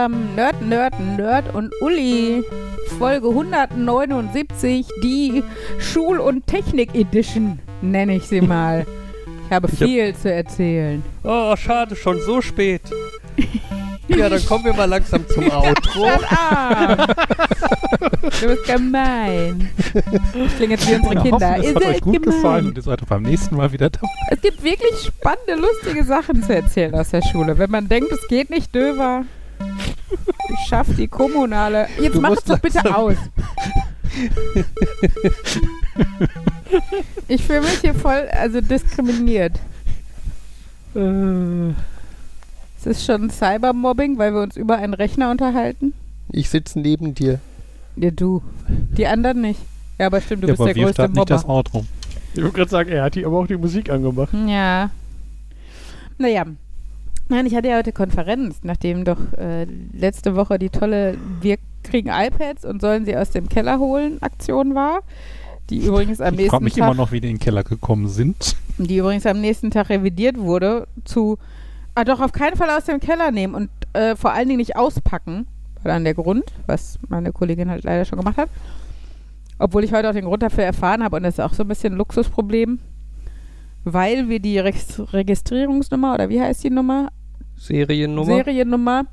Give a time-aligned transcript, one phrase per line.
[0.00, 0.34] zusammen.
[0.34, 2.42] Nerd, Nerd, Nerd und Uli.
[2.98, 5.44] Folge 179, die
[5.78, 8.86] Schul- und Technik-Edition, nenne ich sie mal.
[9.46, 11.02] Ich habe viel zu erzählen.
[11.22, 12.82] Oh, schade, schon so spät.
[14.08, 16.08] ja, dann kommen wir mal langsam zum Outro.
[18.40, 19.70] Du bist gemein.
[20.34, 21.50] Ich klinge jetzt wie unsere Wir Kinder.
[21.50, 22.22] hoffen, es hat euch gut gemein.
[22.36, 24.08] gefallen und ihr seid auch beim nächsten Mal wieder dabei.
[24.30, 27.58] Es gibt wirklich spannende, lustige Sachen zu erzählen aus der Schule.
[27.58, 29.24] Wenn man denkt, es geht nicht döver,
[30.68, 31.86] schafft die kommunale.
[32.00, 33.16] Jetzt Du mach es doch bitte aus.
[37.28, 39.52] Ich fühle mich hier voll, also diskriminiert.
[40.94, 41.70] Äh,
[42.78, 45.92] Es ist schon Cybermobbing, weil wir uns über einen Rechner unterhalten.
[46.32, 47.40] ich sitze neben dir.
[47.96, 48.42] Ja, du.
[48.68, 49.60] Die anderen nicht.
[49.98, 51.54] Ja, aber stimmt, du ja, bist aber der größte starten nicht das Mobber.
[51.54, 51.84] Outro.
[52.34, 54.32] Ich wollte gerade sagen, er hat die aber auch die Musik angemacht.
[54.46, 54.90] Ja.
[56.18, 56.44] Naja.
[57.30, 62.08] Nein, ich hatte ja heute Konferenz, nachdem doch äh, letzte Woche die tolle Wir kriegen
[62.08, 65.00] iPads und sollen sie aus dem Keller holen Aktion war.
[65.70, 67.62] Die übrigens am Ich frage nächsten mich Tag, immer noch, wie die in den Keller
[67.62, 68.56] gekommen sind.
[68.78, 71.38] die übrigens am nächsten Tag revidiert wurde zu
[71.94, 74.74] ah, doch auf keinen Fall aus dem Keller nehmen und äh, vor allen Dingen nicht
[74.76, 75.46] auspacken.
[75.84, 78.50] War dann der Grund, was meine Kollegin halt leider schon gemacht hat.
[79.60, 81.68] Obwohl ich heute auch den Grund dafür erfahren habe und das ist auch so ein
[81.68, 82.80] bisschen ein Luxusproblem,
[83.84, 87.12] weil wir die Regis- Registrierungsnummer oder wie heißt die Nummer?
[87.60, 88.24] Seriennummer.
[88.36, 89.04] Seriennummer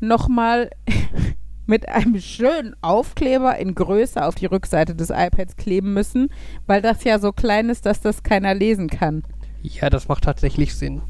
[0.00, 0.70] nochmal
[1.66, 6.28] mit einem schönen Aufkleber in Größe auf die Rückseite des iPads kleben müssen,
[6.66, 9.22] weil das ja so klein ist, dass das keiner lesen kann.
[9.62, 11.02] ja, das macht tatsächlich Sinn.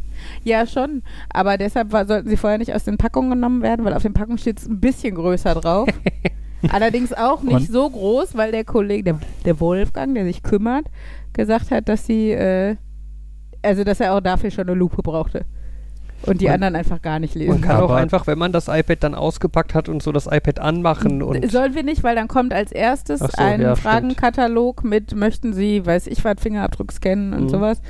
[0.44, 1.02] Ja, schon.
[1.32, 4.12] Aber deshalb war, sollten sie vorher nicht aus den Packungen genommen werden, weil auf den
[4.12, 5.88] Packungen steht es ein bisschen größer drauf.
[6.70, 10.84] Allerdings auch nicht Und- so groß, weil der Kollege, der, der Wolfgang, der sich kümmert,
[11.32, 12.76] gesagt hat, dass sie, äh,
[13.62, 15.44] also dass er auch dafür schon eine Lupe brauchte.
[16.26, 17.50] Und die Man- anderen einfach gar nicht lesen.
[17.50, 20.58] Man kann auch einfach, wenn man das iPad dann ausgepackt hat und so das iPad
[20.60, 23.78] anmachen und Sollen wir nicht, weil dann kommt als erstes so, ein ja, stimmt.
[23.92, 27.48] Fragenkatalog mit, möchten Sie, weiß ich was, Fingerabdruck scannen und Mhm.
[27.48, 27.80] sowas.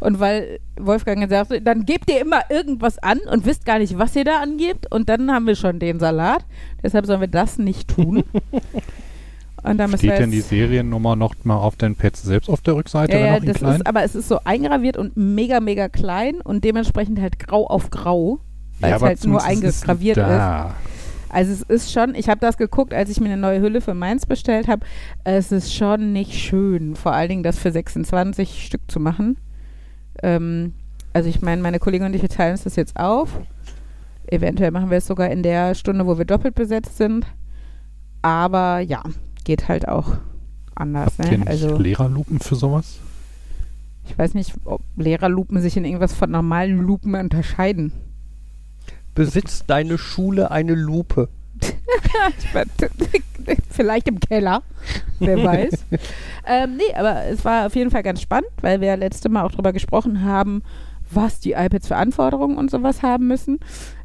[0.00, 3.98] Und weil Wolfgang gesagt hat, dann gebt ihr immer irgendwas an und wisst gar nicht,
[3.98, 4.86] was ihr da angebt.
[4.92, 6.44] Und dann haben wir schon den Salat.
[6.82, 8.22] Deshalb sollen wir das nicht tun.
[9.62, 13.18] und dann Steht denn die Seriennummer noch mal auf den Pads selbst auf der Rückseite,
[13.18, 13.76] ja, ja, das klein?
[13.76, 17.90] ist, aber es ist so eingraviert und mega, mega klein und dementsprechend halt grau auf
[17.90, 18.40] grau,
[18.80, 20.24] weil es halt nur eingegraviert ist.
[20.24, 20.74] da.
[21.30, 23.94] Also es ist schon, ich habe das geguckt, als ich mir eine neue Hülle für
[23.94, 24.86] meins bestellt habe.
[25.24, 29.36] Es ist schon nicht schön, vor allen Dingen das für 26 Stück zu machen.
[30.22, 30.74] Ähm,
[31.12, 33.40] also ich meine, meine Kollegin und ich, wir teilen uns das jetzt auf.
[34.26, 37.26] Eventuell machen wir es sogar in der Stunde, wo wir doppelt besetzt sind.
[38.22, 39.02] Aber ja,
[39.48, 40.12] geht halt auch
[40.74, 41.14] anders.
[41.18, 41.38] Habt ihr Ne?
[41.38, 42.98] nicht Also Lehrerlupen für sowas?
[44.06, 47.92] ich weiß nicht, ob Lehrerlupen sich in irgendwas von normalen Lupen unterscheiden.
[49.14, 51.28] besitzt deine Schule eine Lupe.
[53.70, 54.62] Vielleicht im Keller,
[55.18, 55.84] wer weiß.
[56.46, 59.44] ähm, nee, aber es war auf jeden Fall ganz spannend, weil wir ja letzte Mal
[59.44, 60.62] auch drüber gesprochen haben,
[61.10, 63.58] was die iPads für Anforderungen und sowas haben müssen.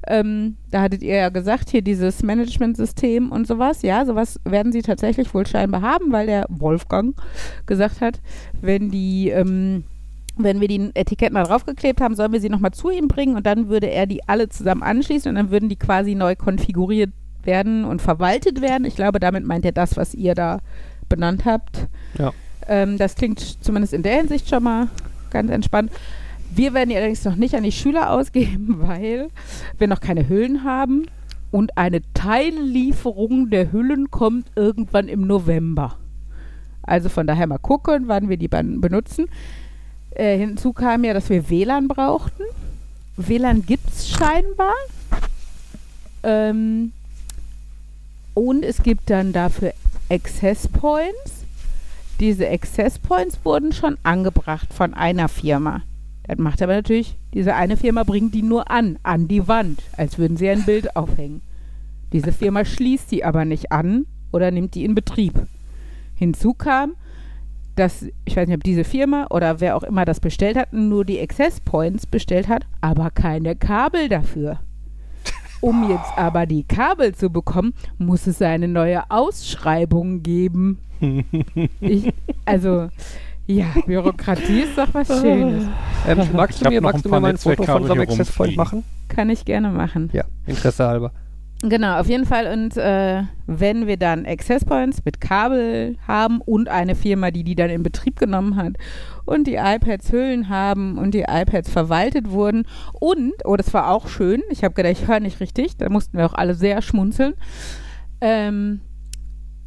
[0.08, 3.82] Ähm, da hattet ihr ja gesagt, hier dieses Management-System und sowas.
[3.82, 7.16] Ja, sowas werden sie tatsächlich wohl scheinbar haben, weil der Wolfgang
[7.66, 8.22] gesagt hat,
[8.62, 9.86] wenn die ähm,
[10.36, 13.46] wenn wir die Etiketten da draufgeklebt haben, sollen wir sie nochmal zu ihm bringen und
[13.46, 17.12] dann würde er die alle zusammen anschließen und dann würden die quasi neu konfiguriert
[17.44, 18.86] werden und verwaltet werden.
[18.86, 20.60] Ich glaube, damit meint er das, was ihr da
[21.08, 21.88] benannt habt.
[22.18, 22.32] Ja.
[22.68, 24.88] Ähm, das klingt zumindest in der Hinsicht schon mal
[25.30, 25.92] ganz entspannt.
[26.56, 29.30] Wir werden die allerdings noch nicht an die Schüler ausgeben, weil
[29.78, 31.08] wir noch keine Hüllen haben
[31.52, 35.98] und eine Teillieferung der Hüllen kommt irgendwann im November.
[36.84, 39.28] Also von daher mal gucken, wann wir die benutzen.
[40.12, 42.44] Äh, hinzu kam ja, dass wir WLAN brauchten.
[43.18, 44.74] WLAN gibt es scheinbar.
[46.24, 46.92] Ähm,
[48.34, 49.74] und es gibt dann dafür
[50.10, 51.46] Access Points.
[52.20, 55.82] Diese Access Points wurden schon angebracht von einer Firma.
[56.26, 60.18] Das macht aber natürlich, diese eine Firma bringt die nur an, an die Wand, als
[60.18, 61.42] würden sie ein Bild aufhängen.
[62.14, 65.34] Diese Firma schließt die aber nicht an oder nimmt die in Betrieb.
[66.16, 66.94] Hinzu kam,
[67.76, 71.06] dass, ich weiß nicht, ob diese Firma oder wer auch immer das bestellt hat, nur
[71.06, 74.60] die Access Points bestellt hat, aber keine Kabel dafür.
[75.60, 80.80] Um jetzt aber die Kabel zu bekommen, muss es eine neue Ausschreibung geben.
[81.82, 82.14] Ich,
[82.46, 82.88] also,
[83.48, 85.66] ja, Bürokratie ist doch was Schönes.
[86.08, 88.02] Ähm, magst du mir, noch magst du mir mal ein Foto von Netzwerkkabel so einem
[88.02, 88.84] hier Access Point machen?
[89.10, 90.10] Kann ich gerne machen.
[90.14, 91.12] Ja, Interesse halber.
[91.66, 92.52] Genau, auf jeden Fall.
[92.52, 97.56] Und äh, wenn wir dann Access Points mit Kabel haben und eine Firma, die die
[97.56, 98.74] dann in Betrieb genommen hat
[99.24, 102.66] und die iPads Hüllen haben und die iPads verwaltet wurden
[103.00, 106.18] und, oh, das war auch schön, ich habe gedacht, ich höre nicht richtig, da mussten
[106.18, 107.34] wir auch alle sehr schmunzeln.
[108.20, 108.82] Ähm,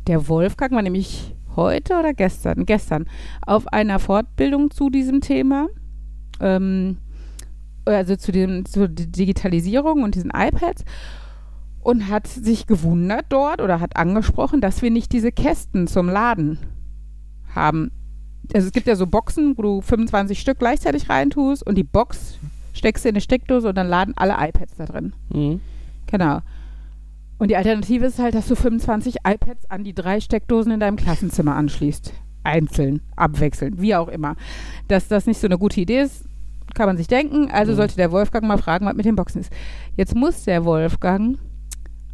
[0.06, 3.06] der Wolfgang war nämlich heute oder gestern, gestern,
[3.44, 5.68] auf einer Fortbildung zu diesem Thema.
[6.40, 6.98] Ähm,
[7.84, 10.84] also zu dem, zur Digitalisierung und diesen iPads
[11.80, 16.58] und hat sich gewundert dort oder hat angesprochen, dass wir nicht diese Kästen zum Laden
[17.54, 17.92] haben.
[18.52, 22.38] Also es gibt ja so Boxen, wo du 25 Stück gleichzeitig reintust und die Box
[22.72, 25.14] steckst du in eine Steckdose und dann laden alle iPads da drin.
[25.32, 25.60] Mhm.
[26.06, 26.40] Genau.
[27.38, 30.96] Und die Alternative ist halt, dass du 25 iPads an die drei Steckdosen in deinem
[30.96, 32.12] Klassenzimmer anschließt.
[32.44, 34.36] Einzeln, abwechselnd, wie auch immer.
[34.88, 36.24] Dass das nicht so eine gute Idee ist,
[36.74, 37.50] kann man sich denken.
[37.50, 37.76] Also Mhm.
[37.76, 39.52] sollte der Wolfgang mal fragen, was mit den Boxen ist.
[39.96, 41.38] Jetzt muss der Wolfgang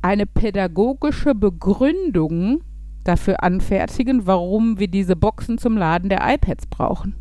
[0.00, 2.62] eine pädagogische Begründung
[3.04, 7.14] dafür anfertigen, warum wir diese Boxen zum Laden der iPads brauchen.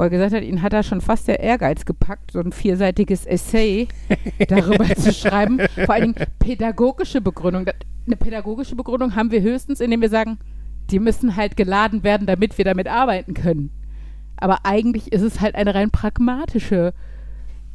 [0.00, 3.26] Wo er gesagt hat, ihn hat da schon fast der Ehrgeiz gepackt, so ein vierseitiges
[3.26, 3.86] Essay
[4.48, 5.60] darüber zu schreiben.
[5.84, 7.66] Vor allen Dingen pädagogische Begründung.
[8.06, 10.38] Eine pädagogische Begründung haben wir höchstens, indem wir sagen,
[10.90, 13.72] die müssen halt geladen werden, damit wir damit arbeiten können.
[14.38, 16.94] Aber eigentlich ist es halt eine rein pragmatische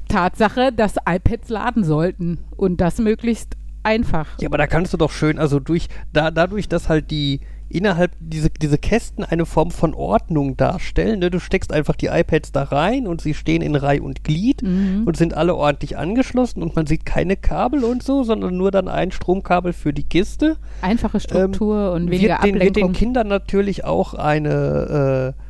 [0.08, 4.40] Tatsache, dass iPads laden sollten und das möglichst einfach.
[4.42, 8.12] Ja, aber da kannst du doch schön, also durch, da, dadurch, dass halt die innerhalb
[8.20, 11.32] diese, diese Kästen eine Form von Ordnung darstellen, ne?
[11.32, 15.04] du steckst einfach die iPads da rein und sie stehen in Reihe und Glied Mhm.
[15.06, 18.88] und sind alle ordentlich angeschlossen und man sieht keine Kabel und so, sondern nur dann
[18.88, 20.58] ein Stromkabel für die Kiste.
[20.82, 22.94] Einfache Struktur und weniger wird den, wird den Ablenkung.
[22.94, 25.42] Kindern natürlich auch eine äh,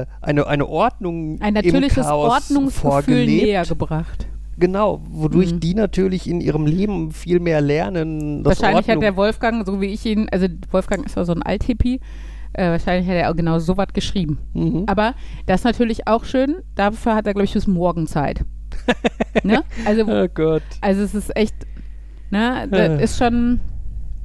[0.00, 3.42] äh, eine, eine Ordnung Ein im natürliches Chaos Ordnungsgefühl vorgelebt.
[3.44, 4.26] näher gebracht.
[4.58, 5.60] Genau, wodurch Mhm.
[5.60, 8.44] die natürlich in ihrem Leben viel mehr lernen.
[8.44, 11.42] wahrscheinlich hat Ordnung- der Wolfgang, so wie ich ihn, also Wolfgang ist ja so ein
[11.42, 12.00] Althippie,
[12.52, 14.38] äh, wahrscheinlich hat er auch genau so was geschrieben.
[14.52, 14.84] Mhm.
[14.86, 15.14] Aber
[15.46, 18.44] das ist natürlich auch schön, dafür hat er, glaube ich, bis morgen Zeit.
[19.42, 19.64] ne?
[19.86, 20.62] Also, Oh Gott.
[20.82, 21.54] also es ist echt,
[22.30, 23.60] ne, das ist schon,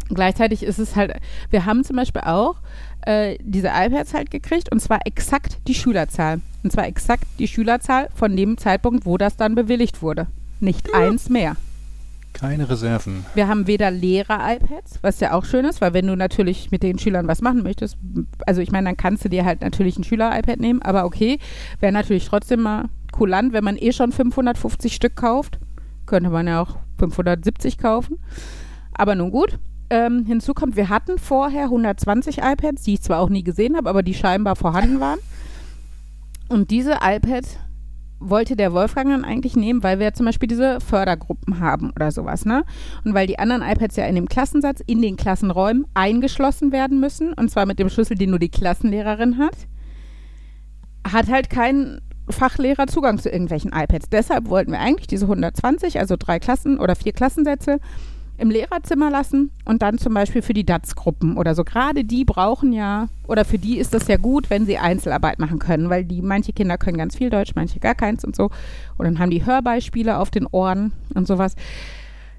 [0.09, 1.13] gleichzeitig ist es halt,
[1.51, 2.55] wir haben zum Beispiel auch
[3.01, 6.41] äh, diese iPads halt gekriegt und zwar exakt die Schülerzahl.
[6.63, 10.27] Und zwar exakt die Schülerzahl von dem Zeitpunkt, wo das dann bewilligt wurde.
[10.59, 11.55] Nicht eins mehr.
[12.33, 13.25] Keine Reserven.
[13.33, 16.99] Wir haben weder Lehrer-iPads, was ja auch schön ist, weil wenn du natürlich mit den
[16.99, 17.97] Schülern was machen möchtest,
[18.45, 21.39] also ich meine, dann kannst du dir halt natürlich ein Schüler-iPad nehmen, aber okay,
[21.79, 25.57] wäre natürlich trotzdem mal kulant, wenn man eh schon 550 Stück kauft,
[26.05, 28.19] könnte man ja auch 570 kaufen.
[28.93, 29.57] Aber nun gut.
[29.89, 33.89] Ähm, hinzu kommt, wir hatten vorher 120 iPads, die ich zwar auch nie gesehen habe,
[33.89, 35.19] aber die scheinbar vorhanden waren.
[36.49, 37.57] Und diese iPads
[38.19, 42.45] wollte der Wolfgang dann eigentlich nehmen, weil wir zum Beispiel diese Fördergruppen haben oder sowas,
[42.45, 42.63] ne?
[43.05, 47.33] Und weil die anderen iPads ja in dem Klassensatz in den Klassenräumen eingeschlossen werden müssen,
[47.33, 49.55] und zwar mit dem Schlüssel, den nur die Klassenlehrerin hat,
[51.07, 54.09] hat halt kein Fachlehrer Zugang zu irgendwelchen iPads.
[54.09, 57.79] Deshalb wollten wir eigentlich diese 120, also drei Klassen oder vier Klassensätze,
[58.37, 61.63] im Lehrerzimmer lassen und dann zum Beispiel für die DATS-Gruppen oder so.
[61.63, 65.59] Gerade die brauchen ja, oder für die ist das ja gut, wenn sie Einzelarbeit machen
[65.59, 68.49] können, weil die, manche Kinder können ganz viel Deutsch, manche gar keins und so.
[68.97, 71.55] Und dann haben die Hörbeispiele auf den Ohren und sowas.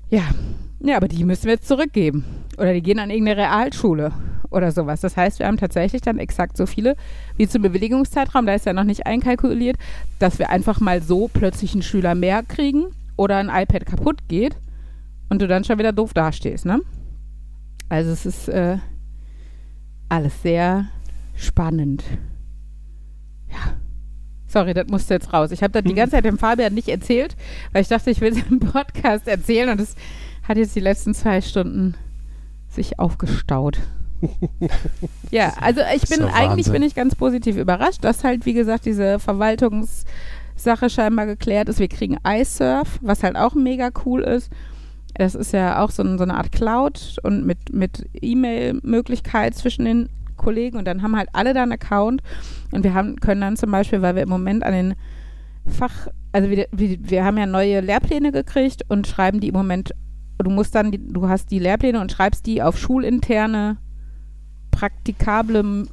[0.08, 0.22] Ja,
[0.80, 2.24] ja, aber die müssen wir jetzt zurückgeben.
[2.56, 4.12] Oder die gehen an irgendeine Realschule
[4.50, 5.00] oder sowas.
[5.00, 6.96] Das heißt, wir haben tatsächlich dann exakt so viele
[7.36, 9.76] wie zum Bewilligungszeitraum, da ist ja noch nicht einkalkuliert,
[10.18, 14.56] dass wir einfach mal so plötzlich einen Schüler mehr kriegen oder ein iPad kaputt geht
[15.28, 16.80] und du dann schon wieder doof dastehst, ne?
[17.88, 18.78] Also es ist äh,
[20.08, 20.86] alles sehr
[21.36, 22.04] spannend.
[23.50, 23.74] Ja.
[24.46, 25.50] Sorry, das musste jetzt raus.
[25.52, 27.36] Ich habe das die ganze Zeit dem Fabian nicht erzählt,
[27.72, 29.94] weil ich dachte, ich will es im Podcast erzählen und es
[30.42, 31.94] hat jetzt die letzten zwei Stunden
[32.68, 33.78] sich aufgestaut.
[35.30, 36.72] ja, also ich bin eigentlich Wahnsinn.
[36.72, 41.78] bin ich ganz positiv überrascht, dass halt wie gesagt diese Verwaltungssache scheinbar geklärt ist.
[41.78, 44.50] Wir kriegen iSurf, was halt auch mega cool ist.
[45.18, 50.08] Das ist ja auch so, so eine Art Cloud und mit, mit E-Mail-Möglichkeit zwischen den
[50.36, 52.22] Kollegen und dann haben halt alle da einen Account.
[52.70, 54.94] Und wir haben, können dann zum Beispiel, weil wir im Moment an den
[55.66, 59.92] Fach, also wir, wir, haben ja neue Lehrpläne gekriegt und schreiben die im Moment,
[60.38, 63.76] du musst dann, du hast die Lehrpläne und schreibst die auf schulinterne,
[64.70, 65.88] praktikablem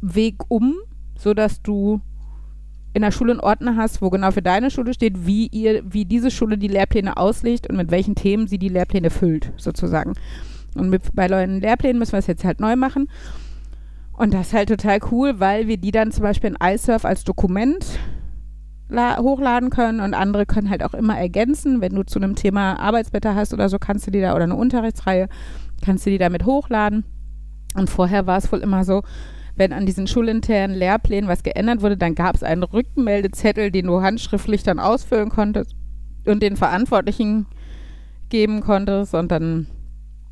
[0.00, 0.74] Weg um,
[1.16, 2.00] sodass du
[2.92, 6.04] in der Schule einen Ordner hast, wo genau für deine Schule steht, wie ihr, wie
[6.04, 10.14] diese Schule die Lehrpläne auslegt und mit welchen Themen sie die Lehrpläne füllt, sozusagen.
[10.74, 13.08] Und mit, bei neuen Lehrplänen müssen wir es jetzt halt neu machen.
[14.12, 17.24] Und das ist halt total cool, weil wir die dann zum Beispiel in iSurf als
[17.24, 17.86] Dokument
[18.92, 21.80] hochladen können und andere können halt auch immer ergänzen.
[21.80, 24.56] Wenn du zu einem Thema Arbeitsblätter hast oder so, kannst du die da oder eine
[24.56, 25.28] Unterrichtsreihe,
[25.84, 27.04] kannst du die damit hochladen.
[27.76, 29.02] Und vorher war es wohl immer so,
[29.60, 34.00] wenn an diesen schulinternen Lehrplänen was geändert wurde, dann gab es einen Rückmeldezettel, den du
[34.00, 35.76] handschriftlich dann ausfüllen konntest
[36.24, 37.44] und den Verantwortlichen
[38.30, 39.66] geben konntest und dann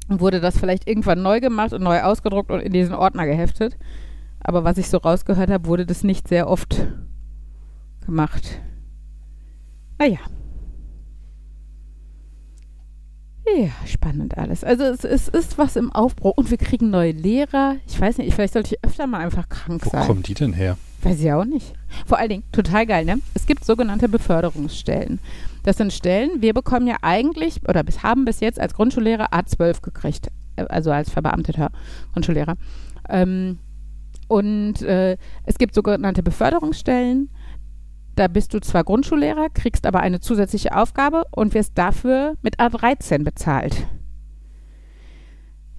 [0.09, 3.77] wurde das vielleicht irgendwann neu gemacht und neu ausgedruckt und in diesen Ordner geheftet.
[4.41, 6.81] Aber was ich so rausgehört habe, wurde das nicht sehr oft
[8.07, 8.63] gemacht.
[9.99, 10.21] Naja.
[13.57, 14.65] Ja, spannend alles.
[14.65, 17.77] Also es, es ist was im Aufbruch und wir kriegen neue Lehrer.
[17.87, 20.07] Ich weiß nicht, vielleicht sollte ich öfter mal einfach krank Wo sein.
[20.07, 20.77] kommen die denn her?
[21.03, 21.73] Weiß ich auch nicht.
[22.07, 23.19] Vor allen Dingen, total geil, ne?
[23.35, 25.21] Es gibt sogenannte Beförderungsstellen.
[25.63, 29.81] Das sind Stellen, wir bekommen ja eigentlich, oder bis, haben bis jetzt als Grundschullehrer A12
[29.83, 31.71] gekriegt, äh, also als verbeamteter
[32.13, 32.57] Grundschullehrer.
[33.09, 33.59] Ähm,
[34.27, 37.31] und äh, es gibt sogenannte Beförderungsstellen.
[38.19, 43.23] Da bist du zwar Grundschullehrer, kriegst aber eine zusätzliche Aufgabe und wirst dafür mit A13
[43.23, 43.87] bezahlt.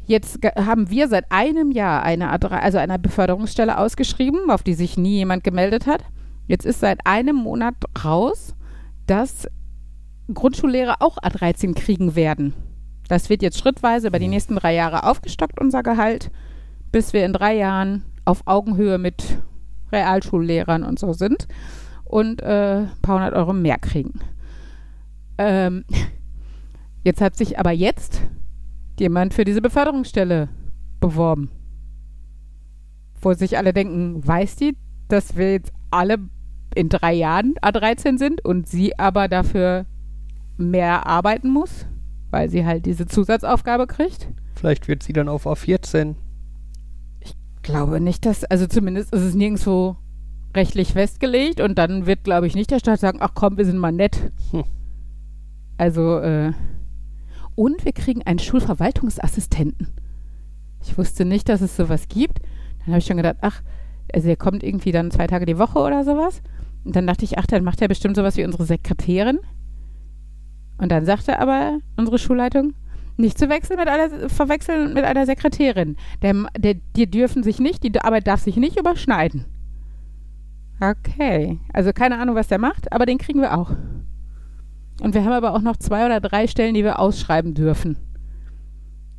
[0.05, 4.97] Jetzt haben wir seit einem Jahr eine, A3, also eine Beförderungsstelle ausgeschrieben, auf die sich
[4.97, 6.05] nie jemand gemeldet hat.
[6.47, 8.55] Jetzt ist seit einem Monat raus,
[9.05, 9.49] dass
[10.33, 12.53] Grundschullehrer auch A13 kriegen werden.
[13.09, 16.31] Das wird jetzt schrittweise über die nächsten drei Jahre aufgestockt, unser Gehalt,
[16.89, 19.41] bis wir in drei Jahren auf Augenhöhe mit
[19.91, 21.45] Realschullehrern und so sind
[22.09, 24.19] und äh, ein paar hundert Euro mehr kriegen.
[25.37, 25.85] Ähm,
[27.03, 28.21] jetzt hat sich aber jetzt
[28.99, 30.49] jemand für diese Beförderungsstelle
[30.99, 31.51] beworben.
[33.21, 34.75] Wo sich alle denken, weiß die,
[35.07, 36.17] dass wir jetzt alle
[36.75, 39.85] in drei Jahren A13 sind und sie aber dafür
[40.57, 41.85] mehr arbeiten muss,
[42.31, 44.27] weil sie halt diese Zusatzaufgabe kriegt?
[44.55, 46.15] Vielleicht wird sie dann auf A14.
[47.61, 49.97] glaube nicht, dass, also zumindest ist es nirgendwo
[50.55, 53.77] rechtlich festgelegt und dann wird, glaube ich, nicht der Staat sagen, ach komm, wir sind
[53.77, 54.31] mal nett.
[54.51, 54.63] Hm.
[55.77, 56.53] Also, äh,
[57.55, 59.87] und wir kriegen einen Schulverwaltungsassistenten.
[60.81, 62.39] Ich wusste nicht, dass es sowas gibt.
[62.79, 63.61] Dann habe ich schon gedacht, ach,
[64.13, 66.41] also der kommt irgendwie dann zwei Tage die Woche oder sowas.
[66.83, 69.39] Und dann dachte ich, ach, dann macht er bestimmt sowas wie unsere Sekretärin.
[70.77, 72.73] Und dann sagte aber unsere Schulleitung,
[73.17, 75.97] nicht zu wechseln mit einer, verwechseln mit einer Sekretärin.
[76.21, 79.45] Der, der, die dürfen sich nicht, die Arbeit darf sich nicht überschneiden.
[80.79, 81.59] Okay.
[81.73, 83.71] Also keine Ahnung, was der macht, aber den kriegen wir auch.
[85.01, 87.97] Und wir haben aber auch noch zwei oder drei Stellen, die wir ausschreiben dürfen.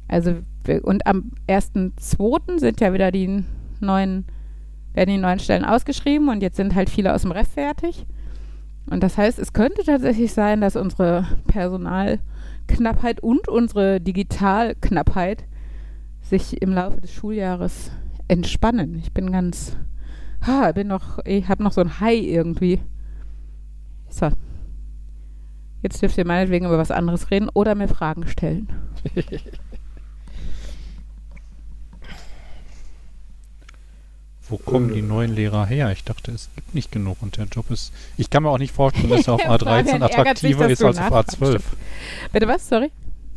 [0.09, 2.59] Also, wir, und am 1.2.
[2.59, 3.45] sind ja wieder die
[3.81, 4.27] neuen,
[4.93, 8.07] werden die neuen Stellen ausgeschrieben und jetzt sind halt viele aus dem Ref fertig.
[8.87, 15.45] Und das heißt, es könnte tatsächlich sein, dass unsere Personalknappheit und unsere Digitalknappheit
[16.23, 17.93] sich im Laufe des Schuljahres
[18.29, 18.97] entspannen.
[18.97, 19.77] Ich bin ganz,
[20.47, 22.81] ha, bin noch, ich habe noch so ein High irgendwie.
[24.09, 24.31] So.
[25.83, 28.69] Jetzt dürft ihr meinetwegen über was anderes reden oder mir Fragen stellen.
[34.51, 35.93] Wo kommen die neuen Lehrer her?
[35.93, 37.93] Ich dachte, es gibt nicht genug und der Job ist.
[38.17, 40.73] Ich kann mir auch nicht vorstellen, dass er auf Fabian A13 ärgert sich, attraktiver dass
[40.73, 41.41] ist als auf nachfragst.
[41.41, 41.61] A12.
[42.33, 42.69] Bitte was?
[42.69, 42.91] Sorry?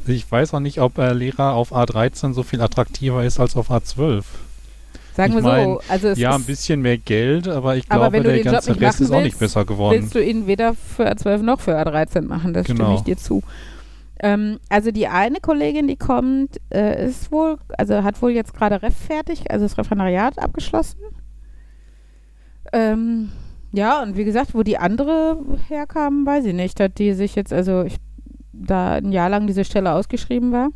[0.08, 3.70] Ich weiß auch nicht, ob äh, Lehrer auf A13 so viel attraktiver ist als auf
[3.70, 4.24] A12.
[5.16, 5.82] Sagen Ich wir mein, so.
[5.90, 9.04] Also es Ja, ein bisschen mehr Geld, aber ich Aber glaube, der ganze Rest machen
[9.04, 9.96] ist auch nicht willst, besser geworden.
[10.02, 12.54] willst du ihn weder für A12 noch für A13 machen.
[12.54, 12.96] Das stimme Genau.
[12.96, 13.44] ich dir zu.
[14.20, 18.82] Ähm, also die eine Kollegin, die kommt, äh, ist wohl, also hat wohl jetzt gerade
[18.82, 21.00] Ref fertig, also das Referendariat abgeschlossen.
[22.72, 23.30] Ähm,
[23.72, 26.80] ja, und wie gesagt, wo die andere herkam, weiß ich nicht.
[26.80, 27.98] Hat die sich jetzt, also ich,
[28.54, 30.70] da ein Jahr lang diese Stelle ausgeschrieben war.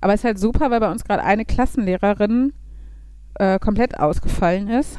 [0.00, 2.52] Aber es ist halt super, weil bei uns gerade eine Klassenlehrerin
[3.34, 4.98] äh, komplett ausgefallen ist.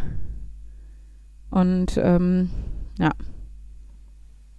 [1.49, 2.49] Und ähm,
[2.97, 3.11] ja,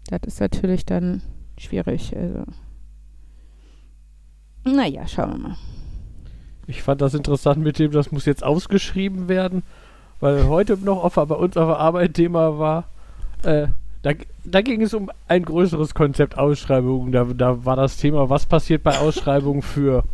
[0.09, 1.23] das ist natürlich dann
[1.59, 2.15] schwierig.
[2.17, 2.45] Also.
[4.65, 5.57] Naja, schauen wir mal.
[6.67, 9.63] Ich fand das interessant mit dem, das muss jetzt ausgeschrieben werden,
[10.21, 12.85] weil heute noch auf, bei uns auf der Arbeit Thema war,
[13.43, 13.69] äh,
[14.03, 14.13] da,
[14.45, 17.13] da ging es um ein größeres Konzept Ausschreibungen.
[17.13, 20.05] Da, da war das Thema, was passiert bei Ausschreibungen für,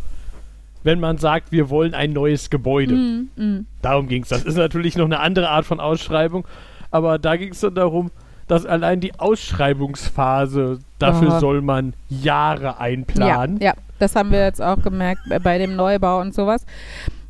[0.82, 2.94] wenn man sagt, wir wollen ein neues Gebäude.
[2.94, 3.66] Mm, mm.
[3.82, 4.28] Darum ging es.
[4.30, 6.46] Das ist natürlich noch eine andere Art von Ausschreibung,
[6.90, 8.10] aber da ging es dann darum,
[8.49, 11.40] dass allein die Ausschreibungsphase, dafür Ja.
[11.40, 13.58] soll man Jahre einplanen.
[13.60, 16.64] Ja, ja, das haben wir jetzt auch gemerkt bei- bei dem Neubau und sowas.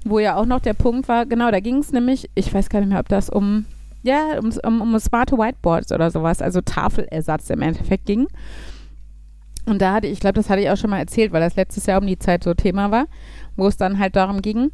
[0.05, 2.81] Wo ja auch noch der Punkt war, genau, da ging es nämlich, ich weiß gar
[2.81, 3.67] nicht mehr, ob das um,
[4.03, 8.27] ja, um, um, um smarte Whiteboards oder sowas, also Tafelersatz im Endeffekt ging.
[9.67, 11.55] Und da hatte ich, ich glaube, das hatte ich auch schon mal erzählt, weil das
[11.55, 13.05] letztes Jahr um die Zeit so Thema war,
[13.57, 14.71] wo es dann halt darum ging,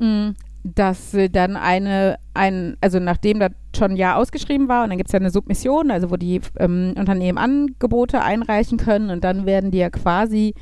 [0.00, 4.98] mh, dass dann eine, ein, also nachdem das schon ein Jahr ausgeschrieben war und dann
[4.98, 9.44] gibt es ja eine Submission, also wo die ähm, Unternehmen Angebote einreichen können und dann
[9.44, 10.54] werden die ja quasi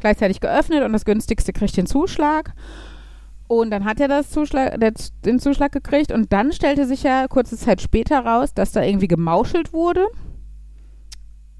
[0.00, 2.52] gleichzeitig geöffnet und das günstigste kriegt den Zuschlag.
[3.46, 4.78] Und dann hat er das Zuschlag,
[5.24, 9.06] den Zuschlag gekriegt und dann stellte sich ja kurze Zeit später raus, dass da irgendwie
[9.08, 10.06] gemauschelt wurde.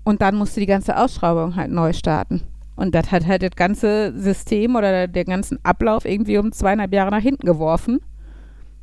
[0.02, 2.42] Und dann musste die ganze Ausschreibung halt neu starten.
[2.76, 7.10] Und das hat halt das ganze System oder den ganzen Ablauf irgendwie um zweieinhalb Jahre
[7.10, 8.00] nach hinten geworfen.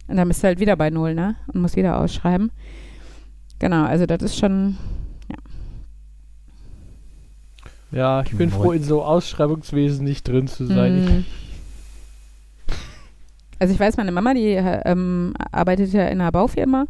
[0.07, 1.35] Und dann bist du halt wieder bei Null, ne?
[1.47, 2.51] Und musst wieder ausschreiben.
[3.59, 4.77] Genau, also das ist schon,
[7.91, 8.55] Ja, ich bin Neu.
[8.55, 11.05] froh, in so Ausschreibungswesen nicht drin zu sein.
[11.05, 11.25] Mm.
[13.59, 16.85] Also ich weiß, meine Mama, die äh, ähm, arbeitet ja in einer Baufirma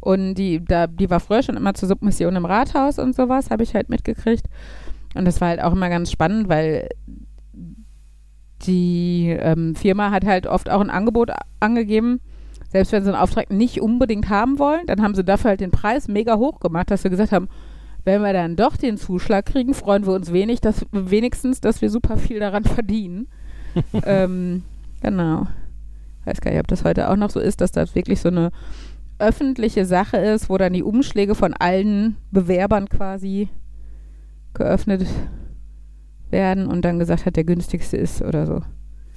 [0.00, 3.62] und die, da, die war früher schon immer zur Submission im Rathaus und sowas, habe
[3.62, 4.46] ich halt mitgekriegt.
[5.14, 6.88] Und das war halt auch immer ganz spannend, weil
[8.62, 12.20] die ähm, Firma hat halt oft auch ein Angebot angegeben,
[12.68, 15.72] selbst wenn sie einen Auftrag nicht unbedingt haben wollen, dann haben sie dafür halt den
[15.72, 17.48] Preis mega hoch gemacht, dass sie gesagt haben,
[18.04, 21.90] wenn wir dann doch den Zuschlag kriegen, freuen wir uns wenig, dass wenigstens, dass wir
[21.90, 23.28] super viel daran verdienen.
[24.04, 24.62] ähm,
[25.02, 25.46] genau.
[26.24, 28.50] Weiß gar nicht, ob das heute auch noch so ist, dass das wirklich so eine
[29.18, 33.48] öffentliche Sache ist, wo dann die Umschläge von allen Bewerbern quasi
[34.54, 35.06] geöffnet
[36.30, 38.62] werden und dann gesagt hat, der günstigste ist oder so.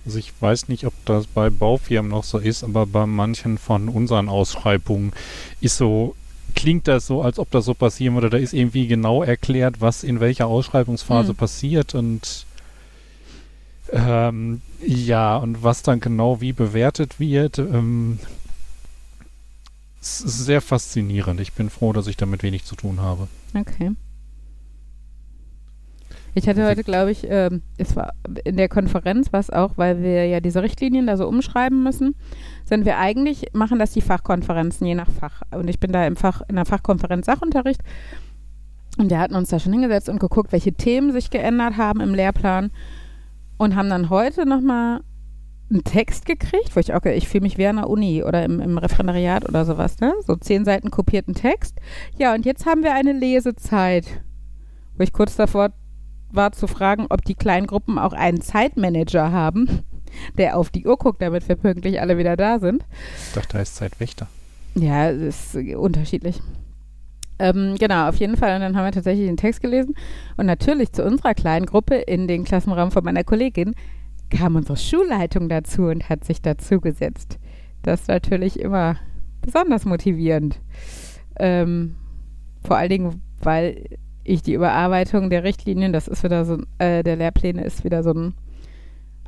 [0.06, 3.88] Also ich weiß nicht, ob das bei Baufirmen noch so ist, aber bei manchen von
[3.88, 5.14] unseren Ausschreibungen
[5.62, 6.16] ist so,
[6.56, 8.30] klingt das so, als ob das so passieren würde.
[8.30, 11.36] Da ist irgendwie genau erklärt, was in welcher Ausschreibungsphase Hm.
[11.36, 12.46] passiert und
[13.92, 17.60] ähm, ja, und was dann genau wie bewertet wird.
[17.60, 18.20] Ähm,
[20.02, 21.40] sehr faszinierend.
[21.40, 23.28] Ich bin froh, dass ich damit wenig zu tun habe.
[23.56, 23.92] Okay.
[26.36, 28.14] Ich hatte heute, glaube ich, ähm, es war
[28.44, 32.16] in der Konferenz, was auch, weil wir ja diese Richtlinien da so umschreiben müssen,
[32.66, 35.44] sind wir eigentlich, machen das die Fachkonferenzen je nach Fach.
[35.52, 37.82] Und ich bin da im Fach, in der Fachkonferenz Sachunterricht.
[38.98, 42.16] Und wir hatten uns da schon hingesetzt und geguckt, welche Themen sich geändert haben im
[42.16, 42.72] Lehrplan.
[43.58, 45.02] Und haben dann heute nochmal
[45.70, 48.60] einen Text gekriegt, wo ich auch, ich fühle mich wie an der Uni oder im,
[48.60, 50.14] im Referendariat oder sowas, ne?
[50.26, 51.80] So zehn Seiten kopierten Text.
[52.18, 54.06] Ja, und jetzt haben wir eine Lesezeit,
[54.98, 55.72] wo ich kurz davor
[56.36, 59.84] war zu fragen, ob die kleinen Gruppen auch einen Zeitmanager haben,
[60.38, 62.86] der auf die Uhr guckt, damit wir pünktlich alle wieder da sind.
[63.28, 64.28] Ich dachte, da ist Zeitwächter.
[64.76, 66.42] Ja, es ist äh, unterschiedlich.
[67.40, 68.56] Ähm, genau, auf jeden Fall.
[68.56, 69.96] Und dann haben wir tatsächlich den Text gelesen.
[70.38, 73.76] Und natürlich zu unserer kleinen Gruppe in den Klassenraum von meiner Kollegin
[74.30, 77.40] kam unsere Schulleitung dazu und hat sich dazu gesetzt.
[77.84, 78.98] Das ist natürlich immer
[79.42, 80.60] besonders motivierend.
[81.38, 81.96] Ähm,
[82.66, 83.86] vor allen Dingen, weil
[84.24, 88.12] ich die Überarbeitung der Richtlinien, das ist wieder so, äh, der Lehrpläne ist wieder so
[88.12, 88.34] ein,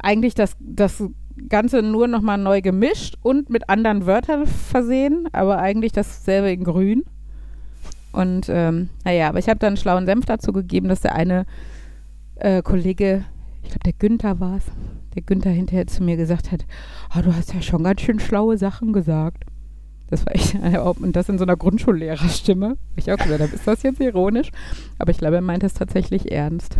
[0.01, 1.03] eigentlich das, das
[1.49, 7.03] Ganze nur nochmal neu gemischt und mit anderen Wörtern versehen, aber eigentlich dasselbe in grün.
[8.13, 11.45] Und ähm, naja, aber ich habe dann einen schlauen Senf dazu gegeben, dass der eine
[12.36, 13.25] äh, Kollege,
[13.63, 14.65] ich glaube der Günther war es,
[15.15, 16.65] der Günther hinterher zu mir gesagt hat,
[17.15, 19.43] oh, du hast ja schon ganz schön schlaue Sachen gesagt.
[20.10, 20.56] Das war echt,
[21.02, 22.78] und das in so einer Grundschullehrerstimme.
[22.96, 24.52] Ich auch gesagt habe, ist das jetzt ironisch?
[25.00, 26.78] Aber ich glaube, er meinte es tatsächlich ernst.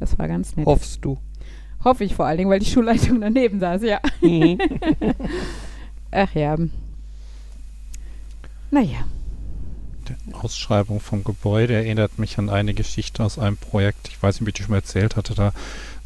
[0.00, 0.66] Das war ganz nett.
[0.66, 1.18] Hoffst du?
[1.84, 4.00] Hoffe ich vor allen Dingen, weil die Schulleitung daneben saß, ja.
[4.20, 4.58] Mhm.
[6.10, 6.56] Ach ja.
[8.70, 8.98] Naja.
[10.08, 14.08] Die Ausschreibung vom Gebäude erinnert mich an eine Geschichte aus einem Projekt.
[14.08, 15.34] Ich weiß nicht, wie ich die schon mal erzählt hatte.
[15.34, 15.52] Da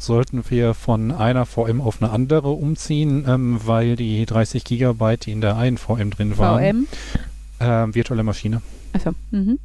[0.05, 5.31] sollten wir von einer VM auf eine andere umziehen, ähm, weil die 30 Gigabyte, die
[5.31, 6.87] in der einen VM drin waren,
[7.59, 7.87] VM.
[7.89, 8.61] äh, virtuelle Maschine,
[8.93, 9.11] Achso.
[9.31, 9.59] Mhm.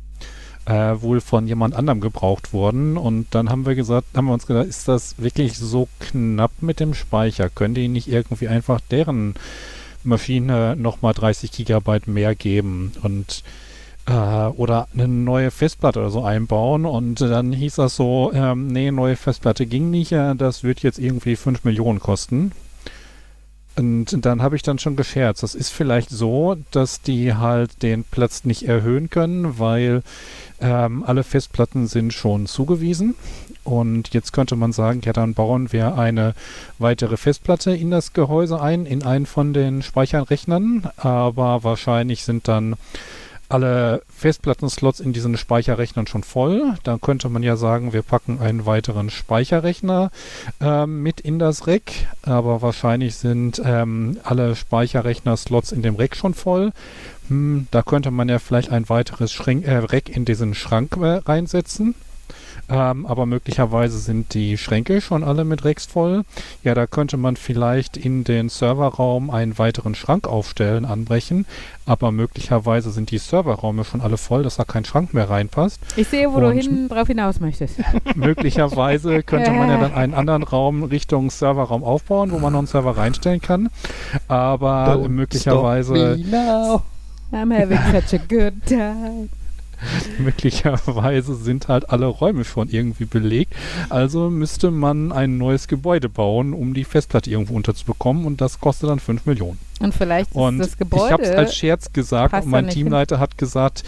[0.66, 2.96] äh, wohl von jemand anderem gebraucht wurden.
[2.96, 6.80] Und dann haben wir gesagt, haben wir uns gedacht, ist das wirklich so knapp mit
[6.80, 7.48] dem Speicher?
[7.48, 9.34] Können die nicht irgendwie einfach deren
[10.04, 12.92] Maschine nochmal 30 Gigabyte mehr geben?
[13.02, 13.42] Und
[14.08, 19.16] oder eine neue Festplatte oder so einbauen und dann hieß das so, ähm, nee, neue
[19.16, 22.52] Festplatte ging nicht, äh, das wird jetzt irgendwie 5 Millionen kosten.
[23.76, 25.44] Und dann habe ich dann schon gescherzt.
[25.44, 30.02] Das ist vielleicht so, dass die halt den Platz nicht erhöhen können, weil
[30.60, 33.14] ähm, alle Festplatten sind schon zugewiesen.
[33.62, 36.34] Und jetzt könnte man sagen, ja, dann bauen wir eine
[36.80, 40.90] weitere Festplatte in das Gehäuse ein, in einen von den Speicherrechnern.
[40.96, 42.74] Aber wahrscheinlich sind dann
[43.48, 46.74] alle Festplattenslots in diesen Speicherrechnern schon voll.
[46.82, 50.10] Dann könnte man ja sagen, wir packen einen weiteren Speicherrechner
[50.60, 51.92] ähm, mit in das Rack.
[52.22, 56.72] Aber wahrscheinlich sind ähm, alle Speicherrechner-Slots in dem Rack schon voll.
[57.28, 61.20] Hm, da könnte man ja vielleicht ein weiteres Schränk, äh, Rack in diesen Schrank äh,
[61.24, 61.94] reinsetzen.
[62.70, 66.24] Ähm, aber möglicherweise sind die Schränke schon alle mit Rex voll.
[66.62, 71.46] Ja, da könnte man vielleicht in den Serverraum einen weiteren Schrank aufstellen, anbrechen.
[71.86, 75.80] Aber möglicherweise sind die Serverräume schon alle voll, dass da kein Schrank mehr reinpasst.
[75.96, 77.76] Ich sehe, wo du Und- hin drauf hinaus möchtest.
[78.14, 82.66] möglicherweise könnte man ja dann einen anderen Raum Richtung Serverraum aufbauen, wo man noch einen
[82.68, 83.70] Server reinstellen kann.
[84.28, 86.82] Aber Don't möglicherweise stop me now.
[87.32, 89.28] I'm having such a good time.
[90.18, 93.54] Möglicherweise sind halt alle Räume schon irgendwie belegt.
[93.88, 98.90] Also müsste man ein neues Gebäude bauen, um die Festplatte irgendwo unterzubekommen und das kostet
[98.90, 99.58] dann 5 Millionen.
[99.80, 101.12] Und vielleicht ist Und das ich Gebäude.
[101.12, 102.84] habe es als Scherz gesagt und mein nicht hin.
[102.84, 103.84] Teamleiter hat gesagt,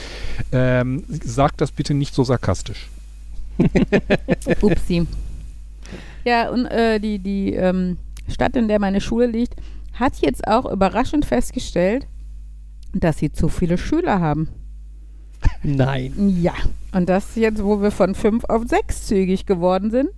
[0.52, 2.88] ähm, sag das bitte nicht so sarkastisch.
[4.62, 5.06] Upsi.
[6.24, 7.98] Ja, und äh, die, die ähm,
[8.28, 9.54] Stadt, in der meine Schule liegt,
[9.94, 12.06] hat jetzt auch überraschend festgestellt,
[12.92, 14.48] dass sie zu viele Schüler haben.
[15.62, 16.38] Nein.
[16.40, 16.54] Ja.
[16.92, 20.10] Und das jetzt, wo wir von fünf auf sechs zügig geworden sind.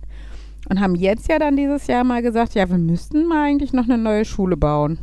[0.69, 3.83] Und haben jetzt ja dann dieses Jahr mal gesagt, ja, wir müssten mal eigentlich noch
[3.83, 4.97] eine neue Schule bauen.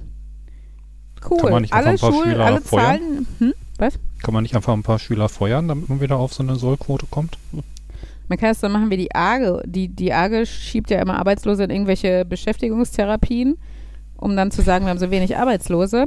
[1.29, 1.39] Cool.
[1.39, 2.85] Kann man nicht einfach alle ein paar Schulen, Schüler alle feuern?
[2.85, 3.27] Zahlen.
[3.39, 3.55] Hm?
[3.77, 3.99] Was?
[4.23, 7.07] Kann man nicht einfach ein paar Schüler feuern, damit man wieder auf so eine Sollquote
[7.11, 7.37] kommt?
[8.29, 9.63] Man kann es so machen wie die AGE.
[9.67, 13.59] Die, die AGE schiebt ja immer Arbeitslose in irgendwelche Beschäftigungstherapien,
[14.17, 16.07] um dann zu sagen, wir haben so wenig Arbeitslose.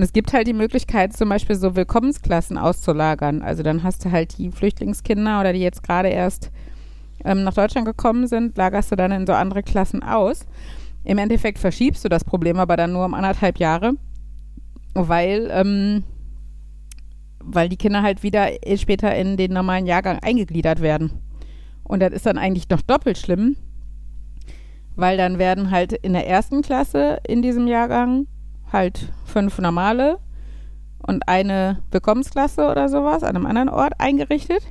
[0.00, 3.42] Und es gibt halt die Möglichkeit, zum Beispiel so Willkommensklassen auszulagern.
[3.42, 6.50] Also dann hast du halt die Flüchtlingskinder oder die jetzt gerade erst
[7.22, 10.46] ähm, nach Deutschland gekommen sind, lagerst du dann in so andere Klassen aus.
[11.04, 13.92] Im Endeffekt verschiebst du das Problem aber dann nur um anderthalb Jahre,
[14.94, 16.02] weil, ähm,
[17.44, 21.12] weil die Kinder halt wieder später in den normalen Jahrgang eingegliedert werden.
[21.84, 23.56] Und das ist dann eigentlich noch doppelt schlimm,
[24.96, 28.28] weil dann werden halt in der ersten Klasse in diesem Jahrgang
[28.72, 30.18] halt fünf normale
[31.06, 34.62] und eine Willkommensklasse oder sowas an einem anderen Ort eingerichtet.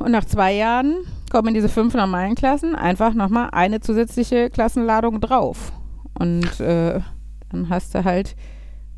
[0.00, 0.96] Und nach zwei Jahren
[1.30, 5.72] kommen in diese fünf normalen Klassen einfach nochmal eine zusätzliche Klassenladung drauf.
[6.18, 7.00] Und äh,
[7.50, 8.34] dann hast du halt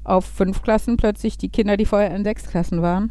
[0.05, 3.11] auf fünf Klassen plötzlich die Kinder, die vorher in sechs Klassen waren.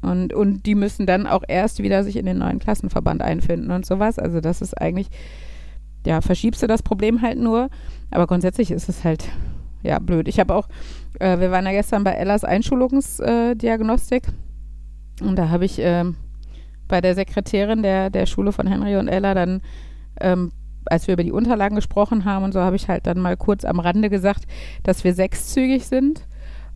[0.00, 3.84] Und, und die müssen dann auch erst wieder sich in den neuen Klassenverband einfinden und
[3.84, 4.18] sowas.
[4.18, 5.08] Also das ist eigentlich,
[6.06, 7.68] ja, verschiebst du das Problem halt nur.
[8.10, 9.28] Aber grundsätzlich ist es halt,
[9.88, 10.28] ja, blöd.
[10.28, 10.68] Ich habe auch,
[11.18, 14.24] äh, wir waren ja gestern bei Ellas Einschulungsdiagnostik.
[15.20, 16.16] und da habe ich ähm,
[16.86, 19.62] bei der Sekretärin der, der Schule von Henry und Ella dann,
[20.20, 20.52] ähm,
[20.86, 23.64] als wir über die Unterlagen gesprochen haben und so, habe ich halt dann mal kurz
[23.64, 24.44] am Rande gesagt,
[24.82, 26.26] dass wir sechszügig sind.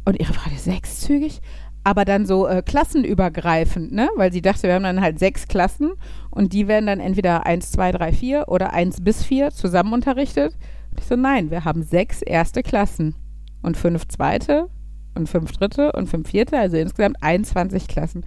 [0.04, 1.40] Und ihre Frage, sechszügig?
[1.84, 4.08] aber dann so äh, klassenübergreifend, ne?
[4.16, 5.92] Weil sie dachte, wir haben dann halt sechs Klassen
[6.30, 10.56] und die werden dann entweder 1, 2, 3, 4 oder 1 bis 4 zusammen unterrichtet.
[10.98, 13.14] Ich so, nein, wir haben sechs erste Klassen
[13.62, 14.68] und fünf zweite
[15.14, 18.24] und fünf dritte und fünf vierte, also insgesamt 21 Klassen.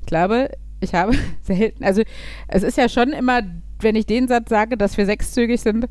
[0.00, 2.02] Ich glaube, ich habe selten, also
[2.48, 3.42] es ist ja schon immer,
[3.80, 5.88] wenn ich den Satz sage, dass wir sechszügig sind,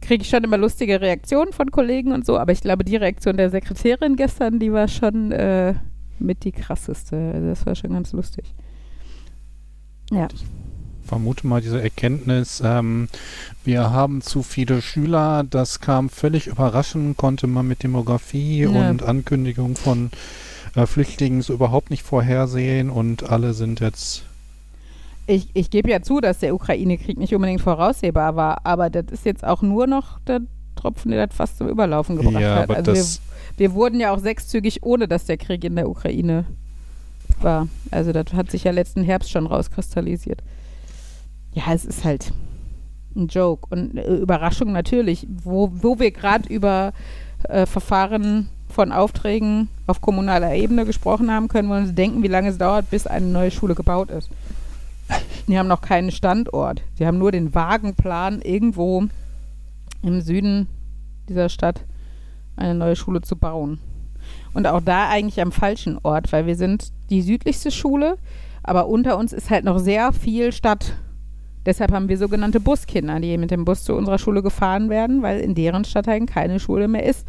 [0.00, 3.36] kriege ich schon immer lustige Reaktionen von Kollegen und so, aber ich glaube, die Reaktion
[3.36, 5.74] der Sekretärin gestern, die war schon äh,
[6.18, 7.16] mit die krasseste.
[7.34, 8.54] Also das war schon ganz lustig.
[10.10, 10.28] Ja.
[11.06, 13.08] Vermute mal diese Erkenntnis, ähm,
[13.64, 18.90] wir haben zu viele Schüler, das kam völlig überraschend, konnte man mit Demografie Ja.
[18.90, 20.10] und Ankündigung von
[20.74, 24.24] äh, Flüchtlingen so überhaupt nicht vorhersehen und alle sind jetzt
[25.26, 29.24] Ich, ich gebe ja zu, dass der Ukraine-Krieg nicht unbedingt voraussehbar war, aber das ist
[29.24, 30.40] jetzt auch nur noch der
[30.76, 32.70] Tropfen, der das fast zum Überlaufen gebracht ja, hat.
[32.70, 33.04] Also wir,
[33.58, 36.44] wir wurden ja auch sechszügig, ohne dass der Krieg in der Ukraine
[37.40, 37.68] war.
[37.90, 40.40] Also das hat sich ja letzten Herbst schon rauskristallisiert.
[41.52, 42.32] Ja, es ist halt
[43.14, 43.66] ein Joke.
[43.70, 46.92] Und äh, Überraschung natürlich, wo, wo wir gerade über
[47.48, 52.48] äh, Verfahren von Aufträgen auf kommunaler Ebene gesprochen haben, können wir uns denken, wie lange
[52.48, 54.30] es dauert, bis eine neue Schule gebaut ist.
[55.46, 56.82] Die haben noch keinen Standort.
[56.96, 59.04] Sie haben nur den vagen Plan, irgendwo
[60.02, 60.68] im Süden
[61.28, 61.84] dieser Stadt
[62.56, 63.78] eine neue Schule zu bauen.
[64.54, 68.16] Und auch da eigentlich am falschen Ort, weil wir sind die südlichste Schule,
[68.62, 70.94] aber unter uns ist halt noch sehr viel Stadt.
[71.64, 75.40] Deshalb haben wir sogenannte Buskinder, die mit dem Bus zu unserer Schule gefahren werden, weil
[75.40, 77.26] in deren Stadtteilen keine Schule mehr ist.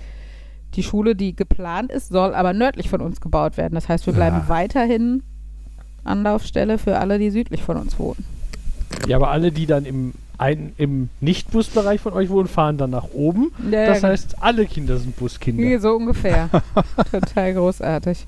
[0.73, 3.75] Die Schule, die geplant ist, soll aber nördlich von uns gebaut werden.
[3.75, 4.49] Das heißt, wir bleiben Ja.
[4.49, 5.21] weiterhin
[6.03, 8.25] Anlaufstelle für alle, die südlich von uns wohnen.
[9.07, 13.07] Ja, aber alle, die dann im, ein, im Nicht-Busbereich von euch wohnen, fahren dann nach
[13.13, 13.51] oben.
[13.71, 15.63] Ja, Das ja, heißt, alle Kinder sind Buskinder.
[15.63, 16.49] Ja, So ungefähr.
[17.11, 18.25] Total großartig.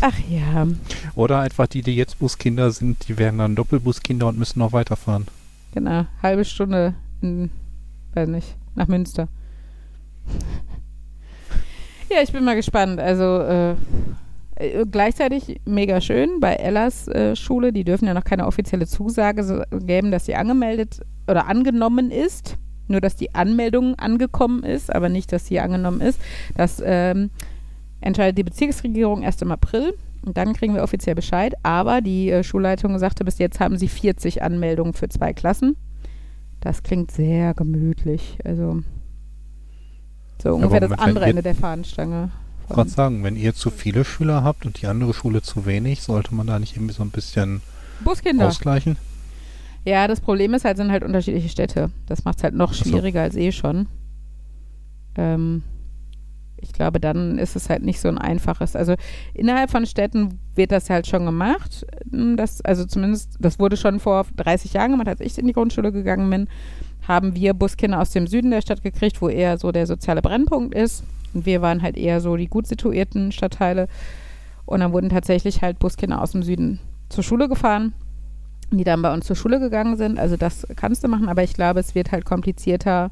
[0.00, 0.66] Ach ja.
[1.14, 5.26] oder einfach die, die jetzt Buskinder sind, die werden dann Doppelbuskinder und müssen noch weiterfahren.
[5.72, 6.06] Genau.
[6.22, 7.50] Halbe Stunde in,
[8.14, 9.28] weiß nicht, nach Münster.
[12.10, 12.98] Ja, ich bin mal gespannt.
[12.98, 13.74] Also, äh,
[14.56, 19.44] äh, gleichzeitig mega schön bei Ellas äh, Schule, die dürfen ja noch keine offizielle Zusage
[19.44, 22.56] so, geben, dass sie angemeldet oder angenommen ist.
[22.88, 26.20] Nur, dass die Anmeldung angekommen ist, aber nicht, dass sie angenommen ist.
[26.56, 27.30] Das ähm,
[28.00, 29.94] entscheidet die Bezirksregierung erst im April.
[30.22, 31.54] Und dann kriegen wir offiziell Bescheid.
[31.62, 35.76] Aber die äh, Schulleitung sagte, bis jetzt haben sie 40 Anmeldungen für zwei Klassen.
[36.60, 38.38] Das klingt sehr gemütlich.
[38.44, 38.82] Also
[40.42, 42.30] so ungefähr das andere Ende der Fahnenstange.
[42.68, 46.02] Ich wollte sagen, wenn ihr zu viele Schüler habt und die andere Schule zu wenig,
[46.02, 47.62] sollte man da nicht irgendwie so ein bisschen
[48.04, 48.46] Buskinder.
[48.46, 48.96] ausgleichen?
[49.84, 51.90] Ja, das Problem ist halt, sind halt unterschiedliche Städte.
[52.06, 52.88] Das macht es halt noch Ach so.
[52.88, 53.86] schwieriger als eh schon.
[55.16, 55.62] Ähm,
[56.62, 58.76] ich glaube, dann ist es halt nicht so ein einfaches.
[58.76, 58.94] Also
[59.34, 61.86] innerhalb von Städten wird das halt schon gemacht.
[62.12, 65.52] Ähm, Das, also zumindest, das wurde schon vor 30 Jahren gemacht, als ich in die
[65.52, 66.48] Grundschule gegangen bin,
[67.06, 70.74] haben wir Buskinder aus dem Süden der Stadt gekriegt, wo eher so der soziale Brennpunkt
[70.74, 71.04] ist.
[71.32, 73.88] Und wir waren halt eher so die gut situierten Stadtteile.
[74.66, 77.92] Und dann wurden tatsächlich halt Buskinder aus dem Süden zur Schule gefahren
[78.72, 80.18] die dann bei uns zur Schule gegangen sind.
[80.18, 83.10] Also das kannst du machen, aber ich glaube, es wird halt komplizierter,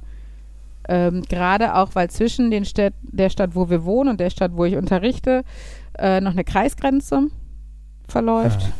[0.88, 4.52] ähm, gerade auch, weil zwischen den Städt der Stadt, wo wir wohnen und der Stadt,
[4.54, 5.44] wo ich unterrichte,
[5.98, 7.28] äh, noch eine Kreisgrenze
[8.08, 8.72] verläuft.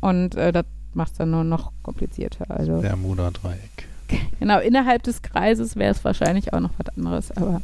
[0.00, 2.46] Und äh, das macht es dann nur noch komplizierter.
[2.48, 3.88] Also Bermuda-Dreieck.
[4.40, 7.62] genau, innerhalb des Kreises wäre es wahrscheinlich auch noch was anderes, aber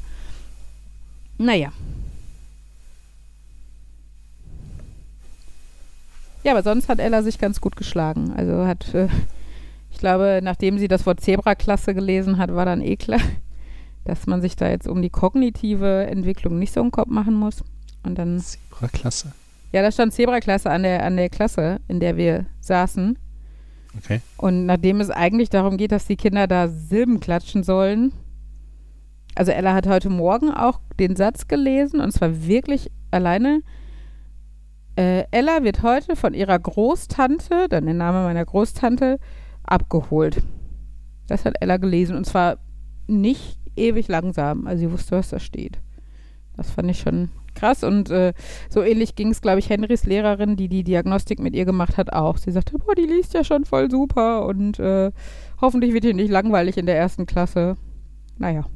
[1.39, 1.73] naja.
[6.43, 8.33] Ja, aber sonst hat Ella sich ganz gut geschlagen.
[8.35, 9.09] Also hat, äh,
[9.91, 13.21] ich glaube, nachdem sie das Wort Zebra-Klasse gelesen hat, war dann eh klar,
[14.05, 17.63] dass man sich da jetzt um die kognitive Entwicklung nicht so einen Kopf machen muss.
[18.03, 19.33] Und dann, Zebra-Klasse.
[19.73, 23.19] ja, da stand Zebra-Klasse an der, an der Klasse, in der wir saßen.
[23.99, 24.21] Okay.
[24.37, 28.13] Und nachdem es eigentlich darum geht, dass die Kinder da Silben klatschen sollen,
[29.35, 33.63] also Ella hat heute Morgen auch den Satz gelesen und zwar wirklich alleine.
[34.97, 39.19] Äh, Ella wird heute von ihrer Großtante, dann der Name meiner Großtante,
[39.63, 40.43] abgeholt.
[41.29, 42.59] Das hat Ella gelesen und zwar
[43.07, 44.67] nicht ewig langsam.
[44.67, 45.79] Also sie wusste, was da steht.
[46.57, 48.33] Das fand ich schon krass und äh,
[48.69, 52.13] so ähnlich ging es, glaube ich, Henrys Lehrerin, die die Diagnostik mit ihr gemacht hat,
[52.13, 52.39] auch.
[52.39, 55.11] Sie sagte, boah, die liest ja schon voll super und äh,
[55.61, 57.77] hoffentlich wird ihr nicht langweilig in der ersten Klasse.
[58.39, 58.67] Naja.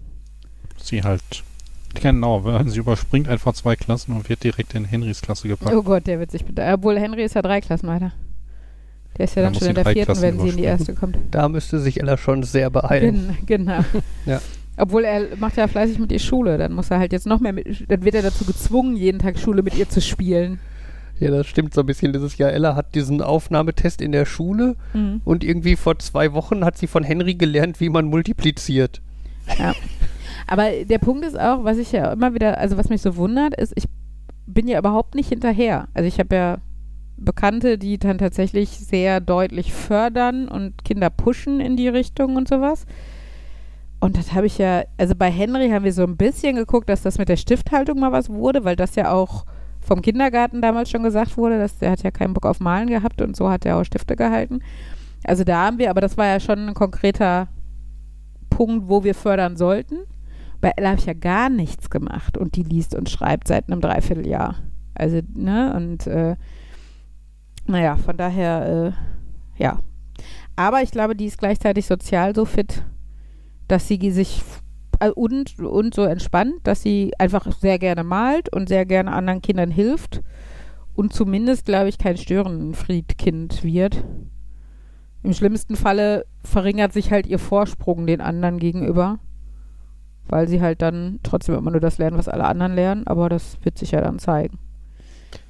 [0.77, 1.23] Sie halt.
[1.95, 5.77] Genau, sie überspringt einfach zwei Klassen und wird direkt in Henrys Klasse gepackt.
[5.77, 6.63] Oh Gott, der wird sich bitte.
[6.73, 8.13] Obwohl Henry ist ja drei Klassen weiter.
[9.17, 10.65] Der ist ja Da dann muss schon in der vierten, Klassen wenn sie in die
[10.65, 11.17] erste kommt.
[11.31, 13.37] Da müsste sich Ella schon sehr beeilen.
[13.47, 13.85] Gen genau.
[14.27, 14.41] Ja.
[14.77, 17.53] Obwohl er macht ja fleißig mit ihr Schule, dann muss er halt jetzt noch mehr
[17.53, 20.59] mit, dann wird er dazu gezwungen, jeden Tag Schule mit ihr zu spielen.
[21.21, 22.51] Ja, das stimmt so ein bisschen dieses Jahr.
[22.53, 25.21] Ella hat diesen Aufnahmetest in der Schule Mhm.
[25.25, 29.01] und irgendwie vor zwei Wochen hat sie von Henry gelernt, wie man multipliziert.
[30.47, 33.55] Aber der Punkt ist auch, was ich ja immer wieder, also was mich so wundert,
[33.55, 33.85] ist, ich
[34.47, 35.89] bin ja überhaupt nicht hinterher.
[35.95, 36.59] Also ich habe ja
[37.17, 42.87] Bekannte, die dann tatsächlich sehr deutlich fördern und Kinder pushen in die Richtung und sowas.
[44.05, 47.01] Und das habe ich ja, also bei Henry haben wir so ein bisschen geguckt, dass
[47.01, 49.47] das mit der Stifthaltung mal was wurde, weil das ja auch
[49.81, 53.23] vom Kindergarten damals schon gesagt wurde, dass der hat ja keinen Bock auf Malen gehabt
[53.23, 54.61] und so hat er auch Stifte gehalten.
[55.25, 57.49] Also da haben wir, aber das war ja schon ein konkreter
[58.51, 60.01] Punkt, wo wir fördern sollten.
[60.61, 63.81] Bei Ella habe ich ja gar nichts gemacht und die liest und schreibt seit einem
[63.81, 64.57] Dreivierteljahr.
[64.95, 66.37] Also, ne, und äh,
[67.67, 68.93] naja, von daher,
[69.59, 69.81] äh, ja.
[70.57, 72.85] Aber ich glaube, die ist gleichzeitig sozial so fit,
[73.69, 74.43] dass sie sich
[75.01, 79.43] äh, und, und so entspannt, dass sie einfach sehr gerne malt und sehr gerne anderen
[79.43, 80.23] Kindern hilft
[80.95, 84.05] und zumindest, glaube ich, kein Störenfriedkind wird.
[85.23, 89.19] Im schlimmsten Falle verringert sich halt ihr Vorsprung den anderen gegenüber,
[90.29, 93.59] weil sie halt dann trotzdem immer nur das lernen, was alle anderen lernen, aber das
[93.63, 94.59] wird sich ja dann zeigen.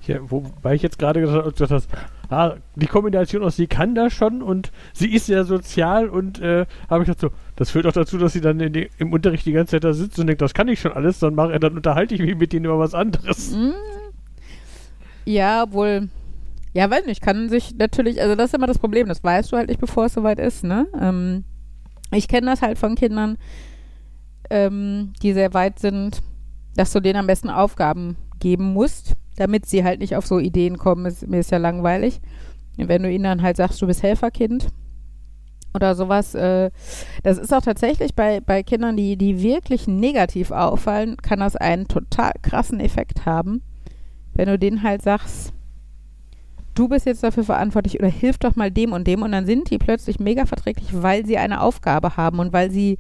[0.07, 1.83] Ja, wobei ich jetzt gerade gesagt habe,
[2.31, 6.67] ah, die Kombination aus sie kann das schon und sie ist sehr sozial und äh,
[6.89, 9.53] habe ich gedacht so, das führt auch dazu, dass sie dann die, im Unterricht die
[9.53, 12.15] ganze Zeit da sitzt und denkt, das kann ich schon alles, dann mache dann unterhalte
[12.15, 13.53] ich mich mit ihnen über was anderes.
[13.53, 13.73] Mm.
[15.27, 16.09] Ja, obwohl,
[16.75, 19.57] ja, weiß nicht, kann sich natürlich, also das ist immer das Problem, das weißt du
[19.57, 20.87] halt nicht, bevor es soweit ist, ne?
[21.01, 21.45] Ähm,
[22.13, 23.39] ich kenne das halt von Kindern,
[24.51, 26.23] ähm, die sehr weit sind,
[26.77, 30.79] dass du denen am besten Aufgaben geben musst, damit sie halt nicht auf so Ideen
[30.79, 31.07] kommen.
[31.07, 32.21] Ist, mir ist ja langweilig.
[32.77, 34.69] Wenn du ihnen dann halt sagst, du bist Helferkind
[35.75, 36.71] oder sowas, äh,
[37.23, 41.89] das ist auch tatsächlich bei, bei Kindern, die, die wirklich negativ auffallen, kann das einen
[41.89, 43.63] total krassen Effekt haben,
[44.35, 45.53] wenn du denen halt sagst,
[46.75, 49.71] du bist jetzt dafür verantwortlich oder hilf doch mal dem und dem und dann sind
[49.71, 52.99] die plötzlich mega verträglich, weil sie eine Aufgabe haben und weil sie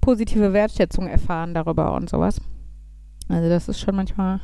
[0.00, 2.40] positive Wertschätzung erfahren darüber und sowas.
[3.28, 4.40] Also das ist schon manchmal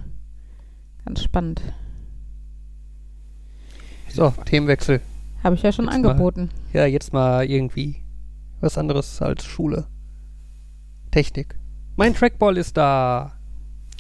[1.05, 1.63] ganz spannend.
[4.09, 5.01] So, Themenwechsel.
[5.43, 6.09] Habe ich ja schon Jetzt mal.
[6.11, 6.51] angeboten.
[6.73, 7.97] Ja, jetzt mal irgendwie
[8.61, 9.87] was anderes als Schule.
[11.11, 11.57] Technik.
[11.97, 13.33] Mein Trackball ist da.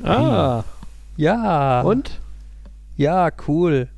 [0.02, 0.64] Ah,
[1.16, 1.82] Ja.
[1.82, 2.20] und?
[2.96, 3.88] Ja, cool.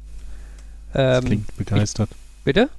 [0.93, 2.11] Das Ähm, klingt begeistert.
[2.45, 2.71] bitte?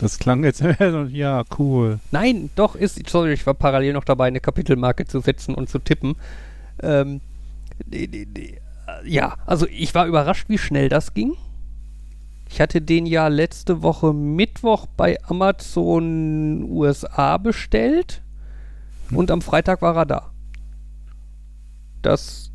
[0.00, 0.62] Das klang jetzt,
[1.10, 1.98] ja, cool.
[2.10, 5.78] Nein, doch, ist, sorry, ich war parallel noch dabei, eine Kapitelmarke zu setzen und zu
[5.78, 6.16] tippen.
[6.82, 7.20] Ähm,
[7.86, 8.58] die, die, die,
[9.04, 11.34] ja, also ich war überrascht, wie schnell das ging.
[12.48, 18.22] Ich hatte den ja letzte Woche Mittwoch bei Amazon USA bestellt
[19.10, 20.30] und am Freitag war er da.
[22.02, 22.52] Das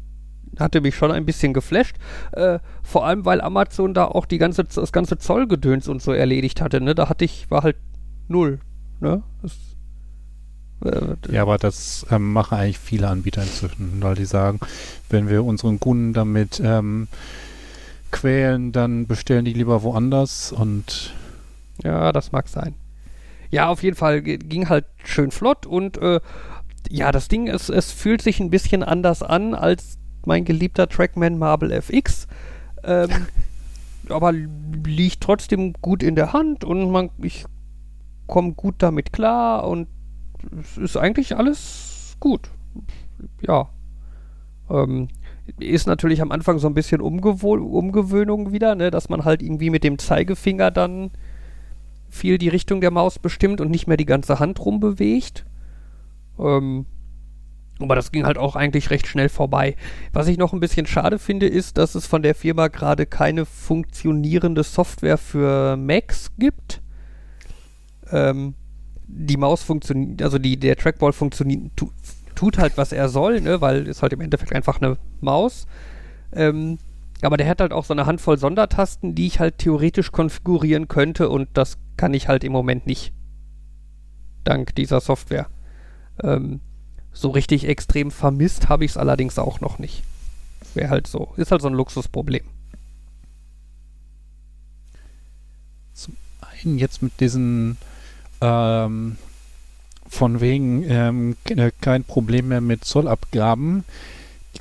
[0.60, 1.98] hatte mich schon ein bisschen geflasht.
[2.32, 6.62] Äh, vor allem, weil Amazon da auch die ganze, das ganze Zollgedöns und so erledigt
[6.62, 6.82] hatte.
[6.82, 6.96] Ne?
[6.96, 7.78] Da hatte ich, war halt
[8.28, 8.60] null.
[9.00, 9.24] Ne?
[9.42, 9.71] Das, äh,
[11.30, 14.60] Ja, aber das ähm, machen eigentlich viele Anbieter inzwischen, weil die sagen,
[15.10, 17.08] wenn wir unseren Kunden damit ähm,
[18.12, 21.14] quälen, dann bestellen die lieber woanders und
[21.84, 22.74] Ja, das mag sein.
[23.52, 26.20] Ja, auf jeden Fall ging halt schön flott und äh,
[26.90, 31.38] ja, das Ding ist, es fühlt sich ein bisschen anders an als mein geliebter Trackman
[31.38, 32.28] Marble FX.
[32.84, 33.10] Ähm,
[34.10, 37.46] aber liegt trotzdem gut in der Hand und man, ich
[38.28, 39.88] komme gut damit klar und
[40.60, 42.50] es ist eigentlich alles gut.
[43.42, 43.70] Ja.
[44.70, 45.10] Ähm,
[45.60, 49.70] ist natürlich am Anfang so ein bisschen Umgewoh Umgewöhnung wieder, ne, dass man halt irgendwie
[49.70, 51.12] mit dem Zeigefinger dann
[52.10, 55.46] viel die Richtung der Maus bestimmt und nicht mehr die ganze Hand rumbewegt.
[56.38, 56.86] Ähm,
[57.80, 59.76] aber das ging halt auch eigentlich recht schnell vorbei.
[60.14, 63.46] Was ich noch ein bisschen schade finde, ist, dass es von der Firma gerade keine
[63.46, 66.82] funktionierende Software für Macs gibt.
[68.12, 68.54] Ähm,
[69.14, 71.92] die Maus funktioniert, also die, der Trackball funktioniert, tu,
[72.36, 75.68] tut halt, was er soll, ne, weil ist halt im Endeffekt einfach eine Maus.
[76.34, 76.80] Ähm,
[77.22, 81.30] aber der hat halt auch so eine Handvoll Sondertasten, die ich halt theoretisch konfigurieren könnte
[81.30, 83.14] und das kann ich halt im Moment nicht.
[84.44, 85.48] Dank dieser Software.
[86.24, 86.62] Ähm,
[87.14, 90.04] so richtig extrem vermisst habe ich es allerdings auch noch nicht.
[90.74, 91.34] Wäre halt so.
[91.36, 92.44] Ist halt so ein Luxusproblem.
[96.66, 97.78] einen jetzt mit diesen
[98.42, 99.18] ähm,
[100.08, 103.84] von wegen ähm, ke- kein Problem mehr mit Zollabgaben.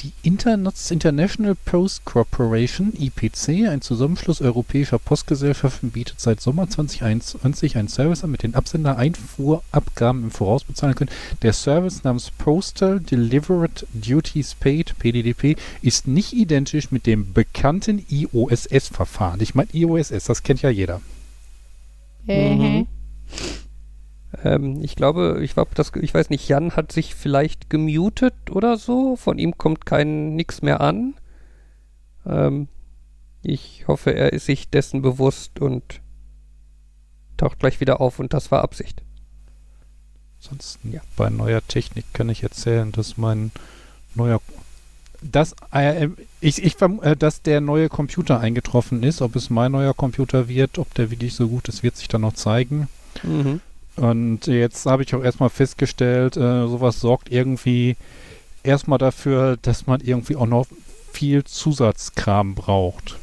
[0.02, 7.88] Die Interna International Post Corporation, IPC, ein Zusammenschluss europäischer Postgesellschaften, bietet seit Sommer 2021 einen
[7.88, 11.10] Service an, mit dem Absender Einfuhrabgaben im Voraus bezahlen können.
[11.42, 19.40] Der Service namens Postal Delivered Duties Paid, PDDP, ist nicht identisch mit dem bekannten IOSS-Verfahren.
[19.40, 21.00] Ich meine, IOSS, das kennt ja jeder.
[22.26, 22.86] Mhm.
[24.44, 28.76] Ähm, ich glaube, ich, glaub, das, ich weiß nicht, Jan hat sich vielleicht gemutet oder
[28.76, 29.16] so.
[29.16, 31.14] Von ihm kommt kein nix mehr an.
[32.26, 32.68] Ähm,
[33.42, 36.00] ich hoffe, er ist sich dessen bewusst und
[37.36, 39.02] taucht gleich wieder auf und das war Absicht.
[40.42, 41.00] Ansonsten Ja.
[41.16, 43.50] bei neuer Technik kann ich erzählen, dass mein
[44.14, 44.40] neuer
[45.22, 46.08] dass, äh,
[46.40, 49.20] ich, ich verm- äh, dass der neue Computer eingetroffen ist.
[49.20, 52.22] Ob es mein neuer Computer wird, ob der wirklich so gut ist, wird sich dann
[52.22, 52.88] noch zeigen.
[53.22, 53.60] Mhm.
[54.00, 57.96] Und jetzt habe ich auch erstmal festgestellt, äh, sowas sorgt irgendwie
[58.62, 60.66] erstmal dafür, dass man irgendwie auch noch
[61.12, 63.18] viel Zusatzkram braucht.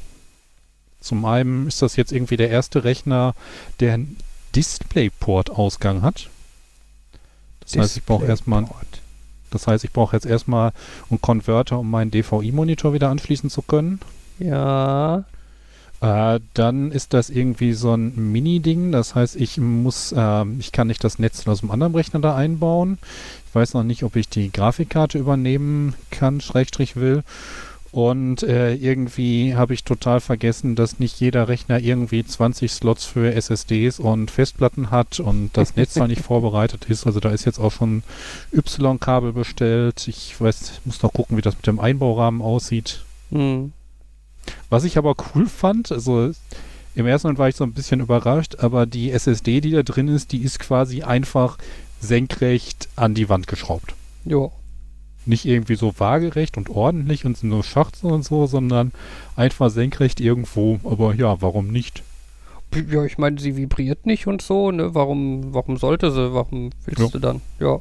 [1.01, 3.33] Zum einen ist das jetzt irgendwie der erste Rechner,
[3.79, 4.17] der einen
[4.55, 6.29] DisplayPort-Ausgang hat.
[7.61, 8.67] Das heißt, ich brauche erstmal
[9.49, 10.73] das heißt, ich brauche jetzt erstmal
[11.09, 13.99] einen Konverter, um meinen DVI-Monitor wieder anschließen zu können.
[14.37, 15.23] Ja.
[16.01, 18.91] Äh, dann ist das irgendwie so ein Mini-Ding.
[18.91, 22.35] Das heißt, ich muss, ähm, ich kann nicht das Netz aus dem anderen Rechner da
[22.35, 22.99] einbauen.
[23.47, 27.23] Ich weiß noch nicht, ob ich die Grafikkarte übernehmen kann, Schrägstrich will.
[27.91, 33.33] Und äh, irgendwie habe ich total vergessen, dass nicht jeder Rechner irgendwie 20 Slots für
[33.33, 37.07] SSDs und Festplatten hat und das Netzteil nicht vorbereitet ist.
[37.07, 38.03] Also da ist jetzt auch schon
[38.53, 40.07] Y-Kabel bestellt.
[40.07, 43.03] Ich weiß, muss noch gucken, wie das mit dem Einbaurahmen aussieht.
[43.31, 43.71] Hm.
[44.69, 46.31] Was ich aber cool fand, also
[46.95, 50.07] im ersten Moment war ich so ein bisschen überrascht, aber die SSD, die da drin
[50.07, 51.57] ist, die ist quasi einfach
[51.99, 53.93] senkrecht an die Wand geschraubt.
[54.25, 54.51] Jo.
[55.25, 58.91] Nicht irgendwie so waagerecht und ordentlich und so Schachteln und so, sondern
[59.35, 60.79] einfach senkrecht irgendwo.
[60.83, 62.01] Aber ja, warum nicht?
[62.89, 64.93] Ja, ich meine, sie vibriert nicht und so, ne?
[64.93, 66.33] Warum, warum sollte sie?
[66.33, 67.07] Warum willst Ja.
[67.07, 67.41] du dann?
[67.59, 67.79] Ja.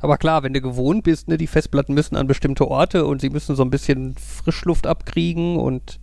[0.00, 3.30] Aber klar, wenn du gewohnt bist, ne, die Festplatten müssen an bestimmte Orte und sie
[3.30, 6.00] müssen so ein bisschen Frischluft abkriegen und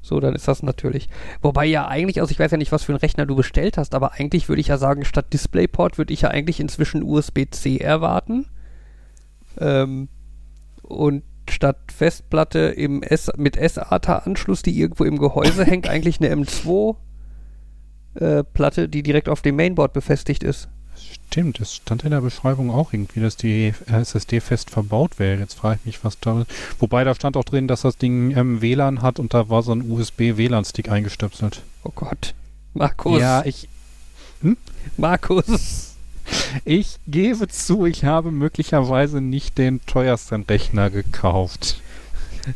[0.00, 1.08] so, dann ist das natürlich.
[1.42, 3.94] Wobei ja eigentlich, also ich weiß ja nicht, was für einen Rechner du bestellt hast,
[3.94, 8.46] aber eigentlich würde ich ja sagen, statt DisplayPort würde ich ja eigentlich inzwischen USB-C erwarten.
[9.58, 10.08] Ähm,
[10.82, 18.88] und statt Festplatte im S mit SATA-Anschluss, die irgendwo im Gehäuse hängt, eigentlich eine M2-Platte,
[18.88, 20.68] die direkt auf dem Mainboard befestigt ist.
[21.30, 25.38] Stimmt, es stand in der Beschreibung auch irgendwie, dass die SSD fest verbaut wäre.
[25.38, 26.50] Jetzt frage ich mich, was da ist.
[26.78, 29.72] Wobei da stand auch drin, dass das Ding ähm, WLAN hat und da war so
[29.72, 31.62] ein USB-WLAN-Stick eingestöpselt.
[31.84, 32.34] Oh Gott.
[32.72, 33.20] Markus.
[33.20, 33.68] Ja, ich,
[34.96, 35.96] Markus.
[36.64, 41.82] ich gebe zu, ich habe möglicherweise nicht den teuersten Rechner gekauft.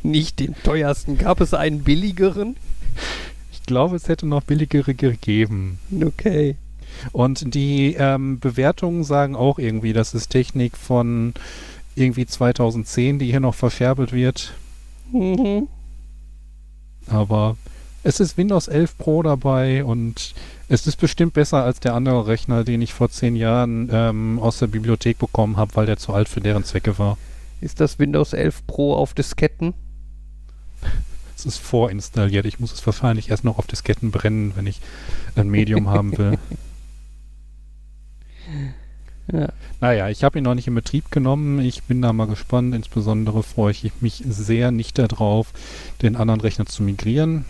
[0.02, 1.18] Nicht den teuersten.
[1.18, 2.56] Gab es einen billigeren?
[3.52, 5.78] Ich glaube, es hätte noch billigere gegeben.
[6.02, 6.56] Okay.
[7.12, 11.34] Und die ähm, Bewertungen sagen auch irgendwie, das ist Technik von
[11.95, 14.55] irgendwie 2010, die hier noch verscherbelt wird.
[15.12, 15.68] Mhm.
[17.07, 17.57] Aber
[18.03, 20.34] es ist Windows 11 Pro dabei und
[20.68, 24.59] es ist bestimmt besser als der andere Rechner, den ich vor zehn Jahren ähm, aus
[24.59, 27.18] der Bibliothek bekommen habe, weil der zu alt für deren Zwecke war.
[27.61, 29.74] Ist das Windows 11 Pro auf Disketten?
[31.34, 32.47] Es ist vorinstalliert.
[32.47, 34.80] Ich muss es wahrscheinlich erst noch auf Disketten brennen, wenn ich
[35.34, 36.38] ein Medium haben will.
[39.30, 39.48] Ja.
[39.80, 41.60] Naja, ich habe ihn noch nicht in Betrieb genommen.
[41.60, 42.74] Ich bin da mal gespannt.
[42.74, 45.52] Insbesondere freue ich mich sehr nicht darauf,
[46.02, 47.44] den anderen Rechner zu migrieren.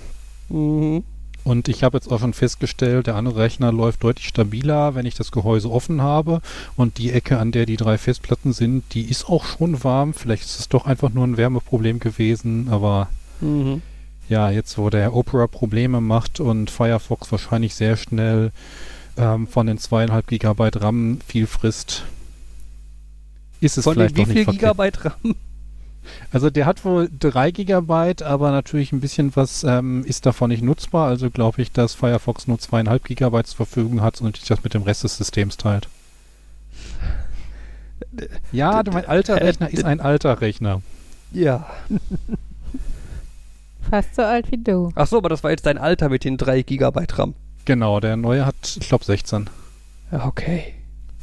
[0.49, 1.05] Mhm.
[1.45, 5.17] Und ich habe jetzt auch schon festgestellt, der andere Rechner läuft deutlich stabiler, wenn ich
[5.17, 6.41] das Gehäuse offen habe.
[6.77, 10.15] Und die Ecke, an der die drei Festplatten sind, die ist auch schon warm.
[10.15, 12.69] Vielleicht ist es doch einfach nur ein Wärmeproblem gewesen.
[12.71, 13.09] Aber
[13.41, 13.83] Mhm.
[14.29, 18.53] ja, jetzt wo der Opera Probleme macht und Firefox wahrscheinlich sehr schnell
[19.17, 22.05] ähm, von den zweieinhalb Gigabyte RAM viel frisst,
[23.61, 24.75] ist es Von den vielleicht wie doch nicht viel verkehrt.
[24.75, 25.35] Gigabyte RAM?
[26.33, 30.63] Also der hat wohl 3 Gigabyte, aber natürlich ein bisschen was ähm, ist davon nicht
[30.63, 31.09] nutzbar.
[31.09, 34.75] Also glaube ich, dass Firefox nur zweieinhalb Gigabyte zur Verfügung hat und sich das mit
[34.75, 35.89] dem Rest des Systems teilt.
[38.51, 40.83] Ja, mein alter Rechner ist ein alter Rechner.
[41.31, 41.71] Ja.
[43.89, 44.91] Fast so alt wie du.
[44.97, 47.35] Ach so, aber das war jetzt dein Alter mit den 3 Gigabyte RAM.
[47.65, 49.49] Genau, der neue hat, ich glaube, 16.
[50.11, 50.75] Ja, okay.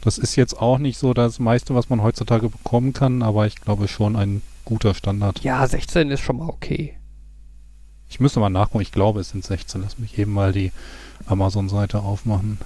[0.01, 3.59] Das ist jetzt auch nicht so das meiste, was man heutzutage bekommen kann, aber ich
[3.59, 5.41] glaube schon ein guter Standard.
[5.41, 6.95] Ja, 16 ist schon mal okay.
[8.07, 9.81] Ich müsste mal nachgucken, ich glaube, es sind 16.
[9.81, 10.71] Lass mich eben mal die
[11.25, 12.57] Amazon-Seite aufmachen.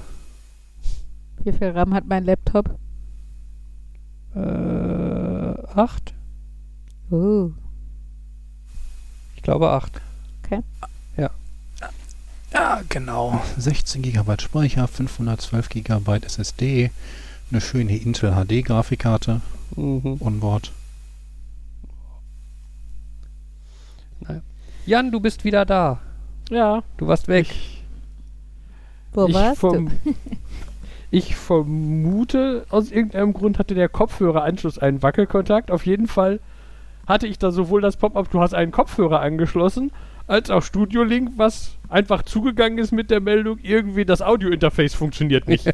[1.44, 2.78] Wie viel RAM hat mein Laptop?
[4.36, 6.14] Äh, 8?
[7.12, 7.52] Oh.
[9.36, 10.02] Ich glaube 8.
[12.54, 13.42] Ja, genau.
[13.58, 16.92] 16 GB Speicher, 512 GB SSD,
[17.52, 19.42] eine schöne Intel HD Grafikkarte
[19.76, 20.18] Mhm.
[20.20, 20.72] onboard.
[24.86, 26.00] Jan, du bist wieder da.
[26.50, 26.84] Ja.
[26.98, 27.48] Du warst weg.
[29.14, 29.90] Wo ich, warst du?
[31.12, 35.72] ich vermute, aus irgendeinem Grund hatte der Kopfhöreranschluss einen Wackelkontakt.
[35.72, 36.40] Auf jeden Fall
[37.08, 39.92] hatte ich da sowohl das Pop-up, du hast einen Kopfhörer angeschlossen,
[40.34, 45.48] als auch Studio Link, was einfach zugegangen ist mit der Meldung, irgendwie das Audio-Interface funktioniert
[45.48, 45.72] nicht.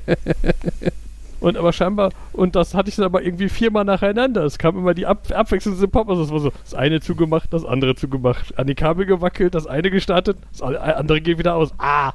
[1.40, 4.44] und aber scheinbar, und das hatte ich dann aber irgendwie viermal nacheinander.
[4.44, 7.64] Es kam immer die ab, abwechselnde Pop, also es war so, das eine zugemacht, das
[7.64, 11.74] andere zugemacht, an die Kabel gewackelt, das eine gestartet, das andere geht wieder aus.
[11.78, 12.12] Ah!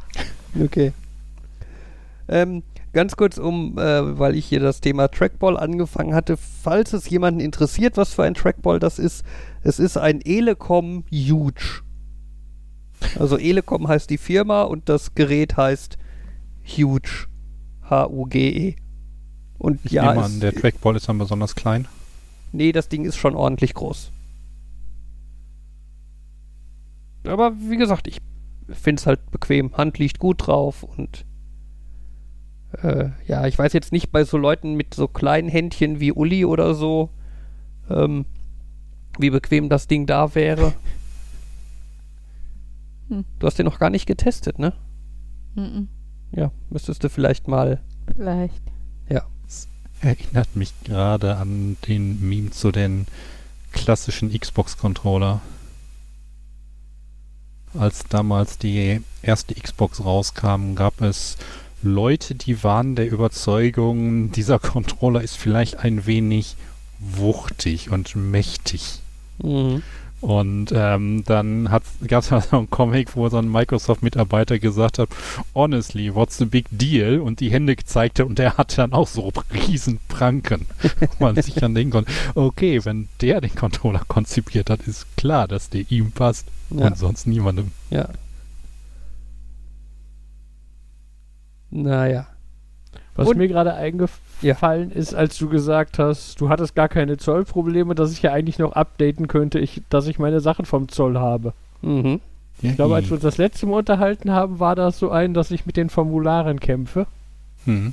[0.62, 0.92] Okay.
[2.28, 7.08] Ähm, ganz kurz um, äh, weil ich hier das Thema Trackball angefangen hatte, falls es
[7.08, 9.24] jemanden interessiert, was für ein Trackball das ist,
[9.62, 11.80] es ist ein Elecom Huge.
[13.18, 15.98] Also Elecom heißt die Firma und das Gerät heißt
[16.64, 17.26] Huge.
[17.88, 18.76] H-U-G-E.
[19.58, 21.86] Und Ich ja, nehme an, der Trackball ist dann besonders klein.
[22.52, 24.10] nee, das Ding ist schon ordentlich groß.
[27.26, 28.18] Aber wie gesagt, ich
[28.68, 29.76] finde es halt bequem.
[29.76, 31.24] Hand liegt gut drauf und
[32.82, 36.44] äh, ja, ich weiß jetzt nicht bei so Leuten mit so kleinen Händchen wie Uli
[36.44, 37.10] oder so,
[37.88, 38.26] ähm,
[39.18, 40.74] wie bequem das Ding da wäre.
[43.08, 43.24] Hm.
[43.38, 44.72] Du hast den noch gar nicht getestet, ne?
[45.54, 45.88] Mhm.
[46.32, 47.80] Ja, müsstest du vielleicht mal.
[48.14, 48.62] Vielleicht.
[50.04, 53.06] Erinnert mich gerade an den Meme zu den
[53.72, 55.40] klassischen Xbox-Controller.
[57.72, 61.38] Als damals die erste Xbox rauskam, gab es
[61.82, 66.56] Leute, die waren der Überzeugung, dieser Controller ist vielleicht ein wenig
[66.98, 69.00] wuchtig und mächtig.
[69.42, 69.82] Mhm.
[70.24, 71.64] Und ähm, dann
[72.06, 75.10] gab es mal so einen Comic, wo so ein Microsoft-Mitarbeiter gesagt hat,
[75.54, 77.20] honestly, what's the big deal?
[77.20, 80.64] Und die Hände gezeigt hat und der hatte dann auch so riesen Pranken.
[81.18, 85.46] wo man sich dann denken konnte, okay, wenn der den Controller konzipiert hat, ist klar,
[85.46, 86.86] dass der ihm passt Ja.
[86.86, 87.72] und sonst niemandem.
[87.90, 88.08] Ja.
[91.70, 92.26] Naja.
[93.14, 97.16] Was Und- mir gerade eingefallen eingefallen ist, als du gesagt hast, du hattest gar keine
[97.16, 101.18] Zollprobleme, dass ich ja eigentlich noch updaten könnte, ich, dass ich meine Sachen vom Zoll
[101.18, 101.52] habe.
[101.82, 102.20] Mhm.
[102.62, 105.50] Ich glaube, als wir uns das letzte Mal unterhalten haben, war das so ein, dass
[105.50, 107.06] ich mit den Formularen kämpfe.
[107.64, 107.92] Hm.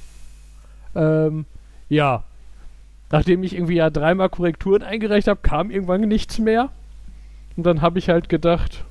[0.95, 1.45] Ähm,
[1.89, 2.23] ja.
[3.09, 6.69] Nachdem ich irgendwie ja dreimal Korrekturen eingereicht habe, kam irgendwann nichts mehr.
[7.57, 8.85] Und dann habe ich halt gedacht,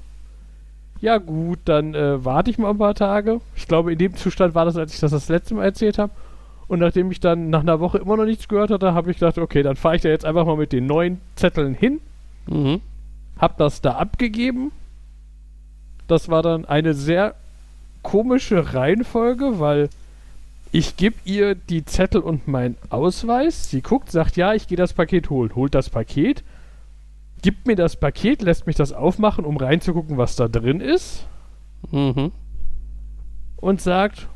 [1.00, 3.40] ja gut, dann äh, warte ich mal ein paar Tage.
[3.54, 6.12] Ich glaube, in dem Zustand war das, als ich das das letzte Mal erzählt habe.
[6.70, 9.38] Und nachdem ich dann nach einer Woche immer noch nichts gehört hatte, habe ich gedacht,
[9.38, 12.00] okay, dann fahre ich da jetzt einfach mal mit den neuen Zetteln hin.
[12.46, 12.80] Mhm.
[13.36, 14.70] Hab das da abgegeben.
[16.06, 17.34] Das war dann eine sehr
[18.02, 19.88] komische Reihenfolge, weil
[20.70, 23.68] ich gebe ihr die Zettel und meinen Ausweis.
[23.68, 25.56] Sie guckt, sagt, ja, ich gehe das Paket holen.
[25.56, 26.44] Holt das Paket,
[27.42, 31.26] gibt mir das Paket, lässt mich das aufmachen, um reinzugucken, was da drin ist.
[31.90, 32.30] Mhm.
[33.56, 34.28] Und sagt,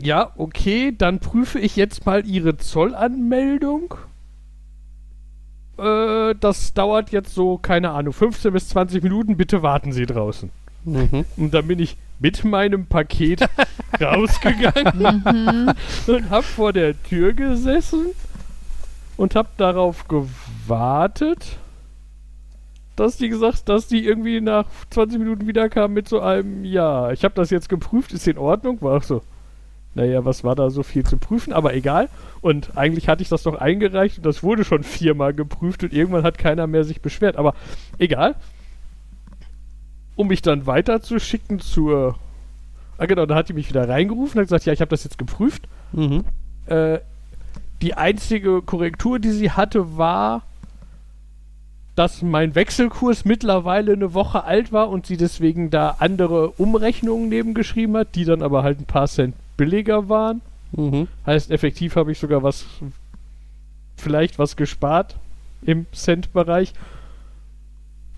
[0.00, 3.94] ja, okay, dann prüfe ich jetzt mal Ihre Zollanmeldung.
[5.78, 9.36] Äh, das dauert jetzt so, keine Ahnung, 15 bis 20 Minuten.
[9.36, 10.50] Bitte warten Sie draußen.
[10.84, 11.24] Mhm.
[11.36, 13.48] Und dann bin ich mit meinem Paket
[14.00, 15.74] rausgegangen
[16.06, 18.06] und hab vor der Tür gesessen
[19.16, 21.58] und hab darauf gewartet,
[22.96, 27.24] dass die gesagt, dass die irgendwie nach 20 Minuten wiederkam mit so einem Ja, ich
[27.24, 29.22] habe das jetzt geprüft, ist in Ordnung, war auch so.
[29.94, 32.08] Naja, was war da so viel zu prüfen, aber egal.
[32.40, 36.22] Und eigentlich hatte ich das doch eingereicht und das wurde schon viermal geprüft und irgendwann
[36.22, 37.36] hat keiner mehr sich beschwert.
[37.36, 37.54] Aber
[37.98, 38.36] egal
[40.16, 42.16] um mich dann weiterzuschicken zur.
[42.98, 45.04] Ah, genau, da hat die mich wieder reingerufen und hat gesagt: Ja, ich habe das
[45.04, 45.68] jetzt geprüft.
[45.92, 46.24] Mhm.
[46.66, 46.98] Äh,
[47.80, 50.42] die einzige Korrektur, die sie hatte, war,
[51.96, 57.96] dass mein Wechselkurs mittlerweile eine Woche alt war und sie deswegen da andere Umrechnungen nebengeschrieben
[57.96, 60.40] hat, die dann aber halt ein paar Cent billiger waren.
[60.72, 61.06] Mhm.
[61.24, 62.66] Heißt, effektiv habe ich sogar was,
[63.96, 65.16] vielleicht was gespart
[65.64, 66.72] im Cent-Bereich.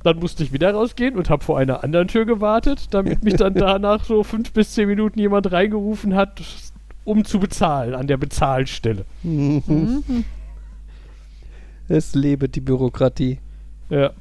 [0.02, 3.52] Dann musste ich wieder rausgehen und habe vor einer anderen Tür gewartet, damit mich dann
[3.54, 6.40] danach so fünf bis zehn Minuten jemand reingerufen hat,
[7.04, 9.04] um zu bezahlen, an der Bezahlstelle.
[9.22, 10.24] Mhm.
[11.88, 13.38] Es lebe die Bürokratie.
[13.90, 14.12] Ja.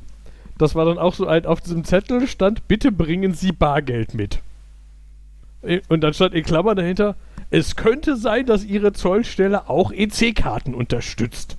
[0.57, 4.41] Das war dann auch so ein, auf diesem Zettel stand, bitte bringen Sie Bargeld mit.
[5.87, 7.15] Und dann stand in Klammern dahinter,
[7.49, 11.57] es könnte sein, dass Ihre Zollstelle auch EC-Karten unterstützt.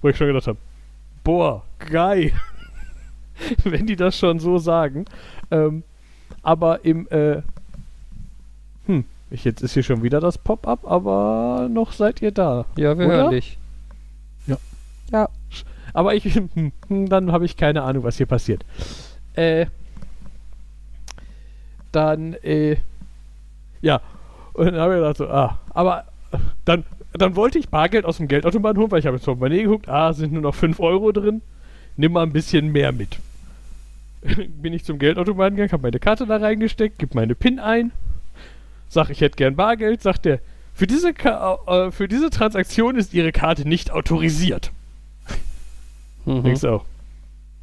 [0.00, 0.58] Wo ich schon gedacht habe,
[1.24, 2.32] boah, geil.
[3.64, 5.04] Wenn die das schon so sagen.
[5.50, 5.82] Ähm,
[6.42, 7.42] aber im, äh,
[8.86, 12.64] hm, ich, jetzt ist hier schon wieder das Pop-up, aber noch seid ihr da.
[12.76, 13.16] Ja, wir Oder?
[13.16, 13.58] hören dich.
[15.12, 15.28] Ja.
[15.92, 18.64] Aber ich, hm, hm, dann habe ich keine Ahnung, was hier passiert.
[19.34, 19.66] Äh,
[21.92, 22.76] dann, äh,
[23.80, 24.00] ja.
[24.52, 28.16] Und dann habe ich gedacht so, ah, aber äh, dann, dann wollte ich Bargeld aus
[28.16, 30.80] dem Geldautomaten holen, weil ich habe jetzt auf meine geguckt, ah, sind nur noch 5
[30.80, 31.42] Euro drin.
[31.96, 33.18] Nimm mal ein bisschen mehr mit.
[34.62, 37.92] Bin ich zum Geldautomaten gegangen, habe meine Karte da reingesteckt, gib meine PIN ein,
[38.88, 40.40] sag, ich hätte gern Bargeld, sagt der,
[40.74, 44.70] für diese, Ka äh, für diese Transaktion ist Ihre Karte nicht autorisiert.
[46.24, 46.44] Mhm.
[46.44, 46.84] Denkst du auch.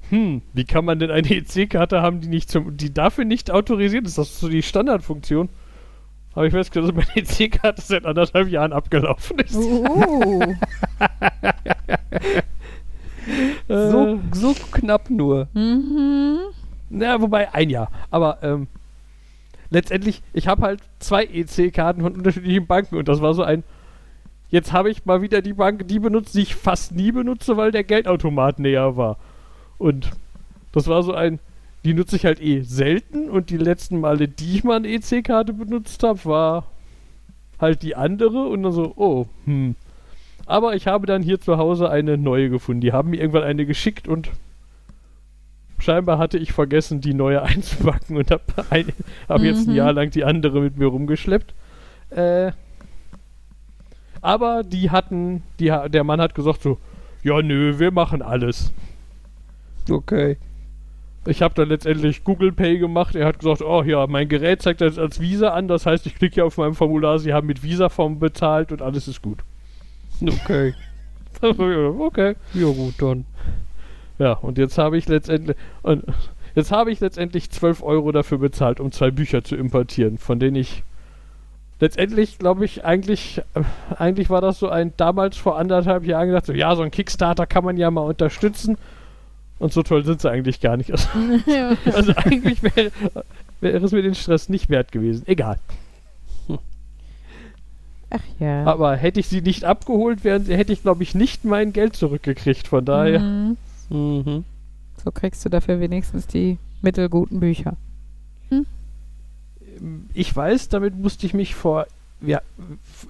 [0.09, 4.05] Hm, wie kann man denn eine EC-Karte haben, die nicht zum, die dafür nicht autorisiert
[4.05, 4.17] ist?
[4.17, 5.49] Das ist so die Standardfunktion.
[6.35, 9.55] Habe ich festgestellt, dass meine EC-Karte seit anderthalb Jahren abgelaufen ist.
[9.55, 10.55] Uh.
[13.67, 15.47] So, so knapp nur.
[15.53, 16.39] mhm.
[16.89, 17.89] Na, wobei ein Jahr.
[18.11, 18.67] Aber ähm,
[19.69, 23.63] letztendlich, ich habe halt zwei EC-Karten von unterschiedlichen Banken und das war so ein.
[24.49, 27.71] Jetzt habe ich mal wieder die Bank, die benutzt, die ich fast nie benutze, weil
[27.71, 29.17] der Geldautomat näher war.
[29.79, 30.11] Und
[30.71, 31.39] das war so ein.
[31.85, 35.53] Die nutze ich halt eh selten und die letzten Male, die ich mal eine EC-Karte
[35.53, 36.65] benutzt habe, war
[37.59, 39.75] halt die andere und dann so, oh, hm.
[40.47, 42.81] Aber ich habe dann hier zu Hause eine neue gefunden.
[42.81, 44.31] Die haben mir irgendwann eine geschickt und
[45.79, 48.43] scheinbar hatte ich vergessen, die neue einzupacken und habe
[49.29, 49.75] hab jetzt ein Mhm.
[49.75, 51.53] Jahr lang die andere mit mir rumgeschleppt.
[52.09, 52.51] Äh,
[54.21, 56.79] aber die hatten, die, der Mann hat gesagt so,
[57.23, 58.71] ja nö, wir machen alles.
[59.89, 60.37] Okay.
[61.27, 63.15] Ich habe dann letztendlich Google Pay gemacht.
[63.15, 65.67] Er hat gesagt, oh ja, mein Gerät zeigt das als Visa an.
[65.67, 69.07] Das heißt, ich klicke hier auf meinem Formular, Sie haben mit Visa-Form bezahlt und alles
[69.07, 69.39] ist gut.
[70.21, 70.73] Okay.
[71.41, 72.35] okay.
[72.53, 73.25] Ja, gut, dann.
[74.19, 76.03] Ja, und jetzt habe ich letztendlich und
[76.53, 80.55] jetzt habe ich letztendlich 12 Euro dafür bezahlt, um zwei Bücher zu importieren, von denen
[80.55, 80.83] ich
[81.79, 83.63] letztendlich, glaube ich, eigentlich, äh,
[83.97, 87.45] eigentlich war das so ein damals vor anderthalb Jahren gedacht, so ja, so ein Kickstarter
[87.45, 88.77] kann man ja mal unterstützen.
[89.57, 90.91] Und so toll sind sie eigentlich gar nicht.
[90.91, 91.07] Also,
[91.93, 92.91] also eigentlich wäre,
[93.61, 95.23] wäre es mir den Stress nicht wert gewesen.
[95.27, 95.59] Egal.
[98.09, 98.65] Ach ja.
[98.65, 102.67] Aber hätte ich sie nicht abgeholt, wären, hätte ich, glaube ich, nicht mein Geld zurückgekriegt.
[102.67, 103.19] Von daher.
[103.19, 103.57] Mhm.
[103.89, 104.43] Mhm.
[105.03, 107.77] So kriegst du dafür wenigstens die mittelguten Bücher.
[110.13, 111.87] Ich weiß, damit musste ich mich vor.
[112.21, 112.41] Ja,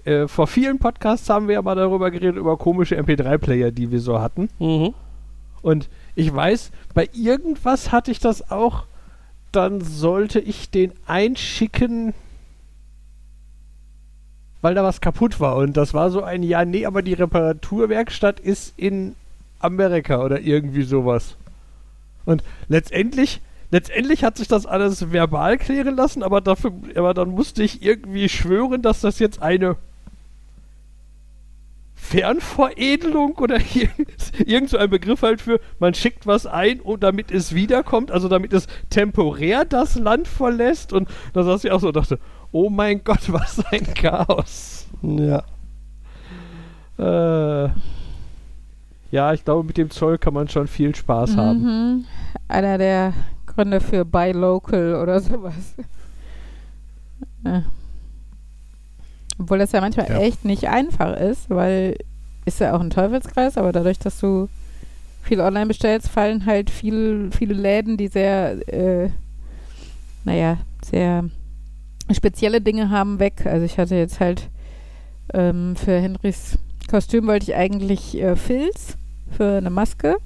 [0.03, 3.99] äh, vor vielen Podcasts haben wir ja mal darüber geredet, über komische MP3-Player, die wir
[3.99, 4.49] so hatten.
[4.59, 4.93] Mhm.
[5.61, 8.85] Und ich weiß, bei irgendwas hatte ich das auch.
[9.51, 12.13] Dann sollte ich den einschicken,
[14.61, 15.57] weil da was kaputt war.
[15.57, 19.15] Und das war so ein Ja, nee, aber die Reparaturwerkstatt ist in
[19.59, 21.35] Amerika oder irgendwie sowas.
[22.25, 23.41] Und letztendlich,
[23.71, 28.29] letztendlich hat sich das alles verbal klären lassen, aber dafür, aber dann musste ich irgendwie
[28.29, 29.75] schwören, dass das jetzt eine
[32.05, 33.57] Fernveredelung oder
[34.45, 38.27] irgend, so ein Begriff halt für, man schickt was ein und damit es wiederkommt, also
[38.27, 42.19] damit es temporär das Land verlässt und da saß ich auch so und dachte,
[42.51, 44.87] oh mein Gott, was ein Chaos.
[45.01, 45.43] Ja.
[46.97, 47.69] Äh,
[49.11, 51.61] ja, ich glaube, mit dem Zoll kann man schon viel Spaß haben.
[51.63, 52.05] Mhm.
[52.47, 53.13] Einer der
[53.47, 55.75] Gründe für Buy Local oder sowas.
[57.45, 57.61] Ja.
[59.39, 60.19] Obwohl das ja manchmal Ja.
[60.19, 61.97] echt nicht einfach ist, weil
[62.45, 64.47] ist ja auch ein Teufelskreis, aber dadurch, dass du
[65.23, 69.09] viel online bestellst, fallen halt viel, viele Läden, die sehr, äh,
[70.23, 71.25] naja, sehr
[72.11, 73.45] spezielle Dinge haben, weg.
[73.45, 74.49] Also ich hatte jetzt halt
[75.33, 76.59] ähm, für Henrys
[76.89, 78.97] Kostüm wollte ich eigentlich äh, Filz
[79.35, 80.17] für eine Maske.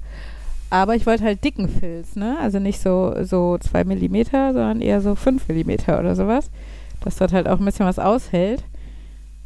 [0.68, 2.38] Aber ich wollte halt dicken Filz, ne?
[2.38, 6.50] Also nicht so, so 2 Millimeter, sondern eher so 5 Millimeter oder sowas.
[7.02, 8.62] Dass dort halt auch ein bisschen was aushält.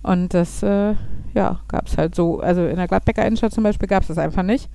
[0.05, 0.95] Und das, äh,
[1.33, 2.39] ja, gab es halt so.
[2.39, 4.69] Also in der Gladbecker Innenstadt zum Beispiel gab es das einfach nicht.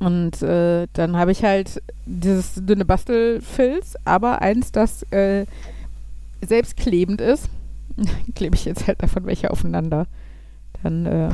[0.00, 5.46] Und äh, dann habe ich halt dieses dünne Bastelfilz, aber eins, das äh,
[6.44, 7.48] selbstklebend ist.
[8.34, 10.08] Klebe ich jetzt halt davon welche aufeinander.
[10.82, 11.28] Dann äh,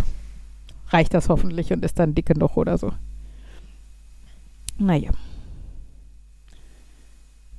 [0.91, 2.93] reicht das hoffentlich und ist dann dick genug oder so.
[4.79, 5.11] Naja.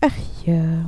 [0.01, 0.13] Ach
[0.45, 0.85] ja.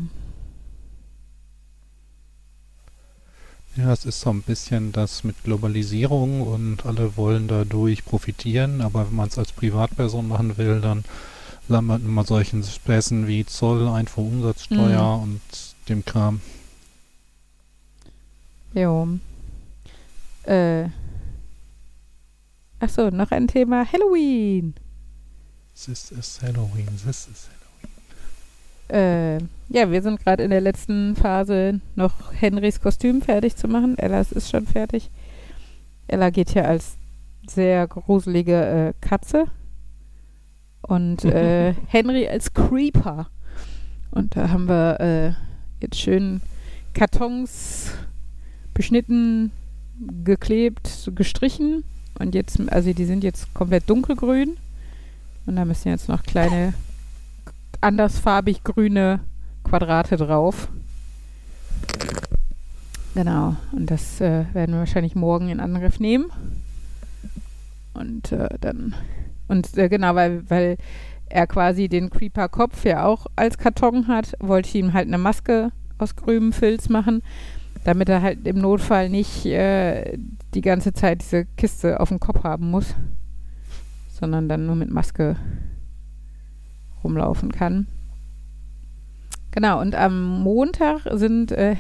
[3.78, 9.08] Ja, es ist so ein bisschen das mit Globalisierung und alle wollen dadurch profitieren, aber
[9.08, 11.04] wenn man es als Privatperson machen will, dann
[11.68, 15.42] landet man immer solchen Späßen wie Zoll, Einfuhrumsatzsteuer und
[15.90, 16.40] dem Kram.
[18.74, 19.08] Jo.
[20.44, 20.86] Äh.
[22.80, 23.86] Ach so, noch ein Thema.
[23.92, 24.74] Halloween.
[25.74, 27.50] This is Halloween, this is
[28.88, 29.40] Äh,
[29.70, 33.98] ja, wir sind gerade in der letzten Phase, noch Henrys Kostüm fertig zu machen.
[33.98, 35.10] Ellas ist schon fertig.
[36.08, 36.98] Ella geht hier als
[37.48, 39.46] sehr gruselige äh, Katze.
[40.82, 43.28] Und äh, Henry als Creeper.
[44.12, 45.32] Und da haben wir äh,
[45.82, 46.42] jetzt schön
[46.94, 47.92] Kartons
[48.74, 49.52] beschnitten,
[50.24, 51.84] geklebt, gestrichen.
[52.20, 54.58] Und jetzt, also die sind jetzt komplett dunkelgrün.
[55.48, 56.74] Und da müssen jetzt noch kleine
[57.82, 59.20] andersfarbig grüne
[59.66, 60.70] Quadrate drauf.
[63.16, 63.56] Genau.
[63.72, 66.32] Und das äh, werden wir wahrscheinlich morgen in Angriff nehmen.
[67.94, 68.94] Und äh, dann.
[69.48, 70.78] Und äh, genau, weil, weil
[71.30, 75.72] er quasi den Creeper-Kopf ja auch als Karton hat, wollte ich ihm halt eine Maske
[75.98, 77.22] aus grünem Filz machen,
[77.84, 80.18] damit er halt im Notfall nicht äh,
[80.54, 82.96] die ganze Zeit diese Kiste auf dem Kopf haben muss,
[84.10, 85.38] sondern dann nur mit Maske
[87.04, 87.88] rumlaufen kann.
[89.56, 91.78] Genau, und am Montag sind äh,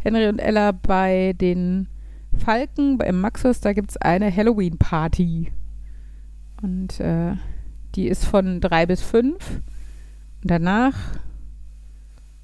[0.00, 1.88] Henry und Ella bei den
[2.36, 5.52] Falken im Maxus, da gibt es eine Halloween-Party.
[6.60, 7.36] Und äh,
[7.94, 9.62] die ist von drei bis fünf.
[10.42, 10.94] Und danach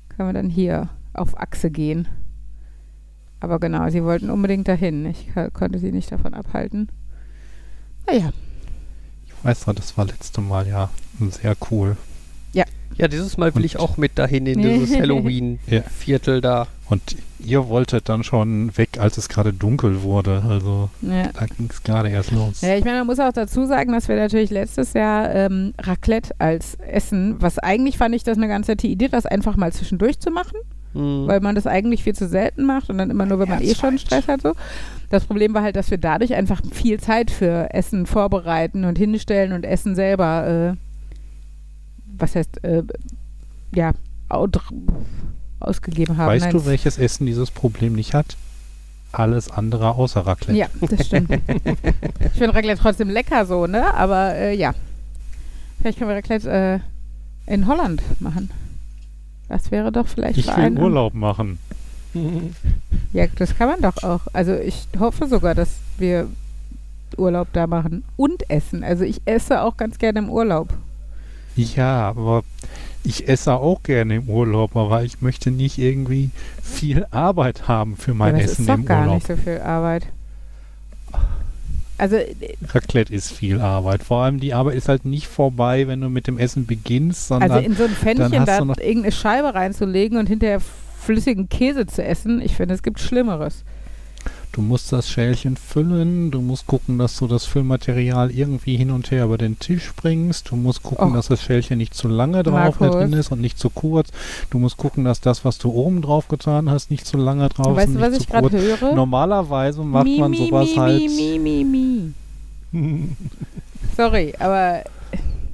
[0.09, 2.09] können wir dann hier auf Achse gehen.
[3.41, 5.05] Aber genau, sie wollten unbedingt dahin.
[5.05, 6.89] Ich konnte sie nicht davon abhalten.
[8.07, 8.31] Naja,
[9.27, 10.89] Ich weiß noch, das war letzte Mal ja
[11.31, 11.99] sehr cool.
[12.99, 15.01] Ja, dieses Mal will Und- ich auch mit dahin in dieses Ja.
[15.01, 16.67] Halloween-Viertel da.
[16.89, 17.03] Und
[17.39, 20.43] ihr wolltet dann schon weg, als es gerade dunkel wurde.
[20.49, 21.29] Also ja.
[21.33, 22.61] da ging es gerade erst los.
[22.63, 26.35] Ja, ich meine, man muss auch dazu sagen, dass wir natürlich letztes Jahr ähm, Raclette
[26.39, 30.19] als Essen, was eigentlich fand ich das eine ganz nette Idee, das einfach mal zwischendurch
[30.19, 30.59] zu machen,
[30.95, 31.27] Mhm.
[31.27, 33.75] weil man das eigentlich viel zu selten macht und dann immer nur, wenn man eh
[33.75, 34.41] schon Stress hat.
[34.41, 34.55] So.
[35.11, 39.53] Das Problem war halt, dass wir dadurch einfach viel Zeit für Essen vorbereiten und hinstellen
[39.53, 40.88] und Essen selber, äh,
[42.19, 42.83] was heißt, äh,
[43.75, 43.93] ja,
[45.61, 46.29] ausgegeben haben.
[46.29, 48.37] weißt Nein, du, welches Essen dieses Problem nicht hat?
[49.13, 50.59] Alles andere außer Raclette.
[50.59, 51.31] Ja, das stimmt.
[52.21, 53.95] ich finde Raclette trotzdem lecker so, ne?
[53.95, 54.75] Aber äh, ja.
[55.81, 56.83] Vielleicht können wir Raclette
[57.47, 58.51] äh, in Holland machen.
[59.49, 60.79] Das wäre doch vielleicht Ich will.
[60.79, 61.59] Urlaub machen.
[63.13, 64.21] Ja, das kann man doch auch.
[64.35, 66.29] Also ich hoffe sogar, dass wir
[67.17, 68.85] Urlaub da machen und essen.
[68.85, 70.69] Also ich esse auch ganz gerne im Urlaub.
[71.59, 72.43] Ja, aber
[73.05, 76.31] ich esse auch gerne im Urlaub, aber ich möchte nicht irgendwie
[76.63, 79.15] viel Arbeit haben für mein ja, das Essen ist doch im gar Urlaub.
[79.15, 80.07] nicht so viel Arbeit.
[81.97, 82.35] Also äh,
[82.69, 84.05] Raclette ist viel Arbeit.
[84.05, 87.51] Vor allem die Arbeit ist halt nicht vorbei, wenn du mit dem Essen beginnst, sondern
[87.51, 90.61] Also in so ein Pfännchen da irgendeine Scheibe reinzulegen und hinterher
[91.01, 93.65] flüssigen Käse zu essen, ich finde, es gibt Schlimmeres.
[94.53, 99.11] Du musst das Schälchen füllen, du musst gucken, dass du das Füllmaterial irgendwie hin und
[99.11, 101.15] her über den Tisch bringst, du musst gucken, Och.
[101.15, 104.09] dass das Schälchen nicht zu lange drauf drin ist und nicht zu kurz.
[104.51, 107.77] Du musst gucken, dass das, was du oben drauf getan hast, nicht zu lange drauf
[107.77, 108.63] weißt ist du, und was nicht ich zu gerade kurz.
[108.63, 108.95] höre?
[108.95, 111.01] Normalerweise macht mi, man sowas mi, halt.
[111.01, 112.15] Mi, mi, mi,
[112.73, 113.09] mi.
[113.97, 114.85] Sorry, aber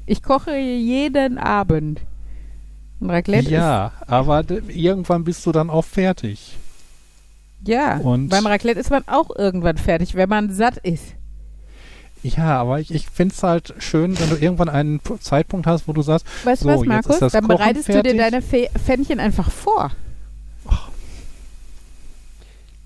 [0.06, 2.00] ich koche jeden Abend.
[3.00, 6.56] Und Raclette ja, aber irgendwann bist du dann auch fertig.
[7.66, 11.04] Ja, Und- beim Raclette ist man auch irgendwann fertig, wenn man satt ist.
[12.22, 15.86] Ja, aber ich, ich finde es halt schön, wenn du irgendwann einen P- Zeitpunkt hast,
[15.86, 17.14] wo du sagst, Weißt du So, was, jetzt Markus?
[17.16, 18.18] ist das Dann Kochen bereitest du dir fertig.
[18.18, 19.90] deine Fe Pfännchen einfach vor.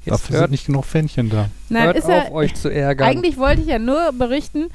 [0.05, 1.49] Jetzt dafür hört, sind nicht genug Pfännchen da.
[1.68, 3.07] Nein, hört ist auf, ja, euch zu ärgern.
[3.09, 4.68] Eigentlich wollte ich ja nur berichten,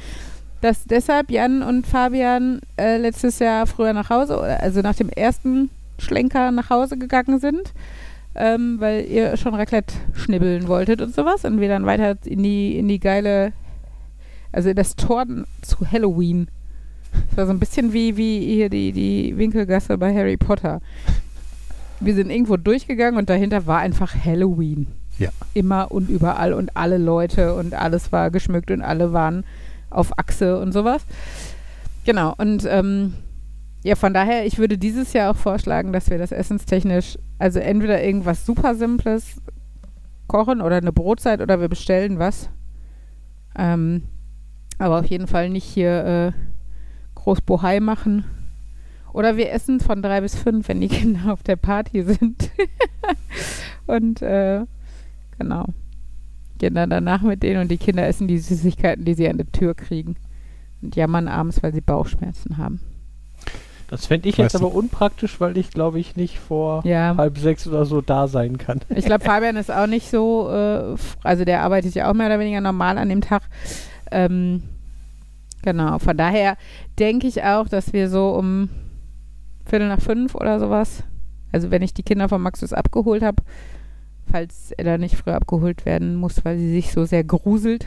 [0.61, 5.69] dass deshalb Jan und Fabian äh, letztes Jahr früher nach Hause, also nach dem ersten
[5.97, 7.73] Schlenker nach Hause gegangen sind,
[8.35, 12.77] ähm, weil ihr schon Raclette schnibbeln wolltet und sowas und wir dann weiter in die,
[12.77, 13.53] in die geile,
[14.51, 15.25] also in das Tor
[15.61, 16.47] zu Halloween.
[17.29, 20.81] Das war so ein bisschen wie, wie hier die, die Winkelgasse bei Harry Potter.
[21.99, 24.87] Wir sind irgendwo durchgegangen und dahinter war einfach Halloween.
[25.19, 25.29] Ja.
[25.53, 29.45] Immer und überall und alle Leute und alles war geschmückt und alle waren
[29.91, 31.05] auf Achse und sowas.
[32.03, 33.13] Genau, und ähm,
[33.83, 38.01] ja, von daher, ich würde dieses Jahr auch vorschlagen, dass wir das essenstechnisch, also entweder
[38.01, 39.41] irgendwas super Simples
[40.27, 42.49] kochen oder eine Brotzeit oder wir bestellen was.
[43.57, 44.03] Ähm,
[44.79, 46.31] aber auf jeden Fall nicht hier äh,
[47.15, 48.23] groß Bohai machen.
[49.11, 52.51] Oder wir essen von drei bis fünf, wenn die Kinder auf der Party sind.
[53.85, 54.65] und äh,
[55.37, 55.65] genau.
[56.57, 59.51] Gehen dann danach mit denen und die Kinder essen die Süßigkeiten, die sie an der
[59.51, 60.15] Tür kriegen.
[60.81, 62.79] Und jammern abends, weil sie Bauchschmerzen haben.
[63.89, 67.15] Das fände ich jetzt Weißt du- aber unpraktisch, weil ich glaube ich nicht vor Ja.
[67.17, 68.79] halb sechs oder so da sein kann.
[68.89, 72.39] Ich glaube, Fabian ist auch nicht so, äh, also der arbeitet ja auch mehr oder
[72.39, 73.43] weniger normal an dem Tag.
[74.11, 74.63] Ähm,
[75.61, 76.57] genau, von daher
[76.99, 78.69] denke ich auch, dass wir so um
[79.65, 81.03] Viertel nach fünf oder sowas,
[81.51, 83.43] also wenn ich die Kinder von Maxus abgeholt habe,
[84.31, 87.85] falls er da nicht früher abgeholt werden muss, weil sie sich so sehr gruselt,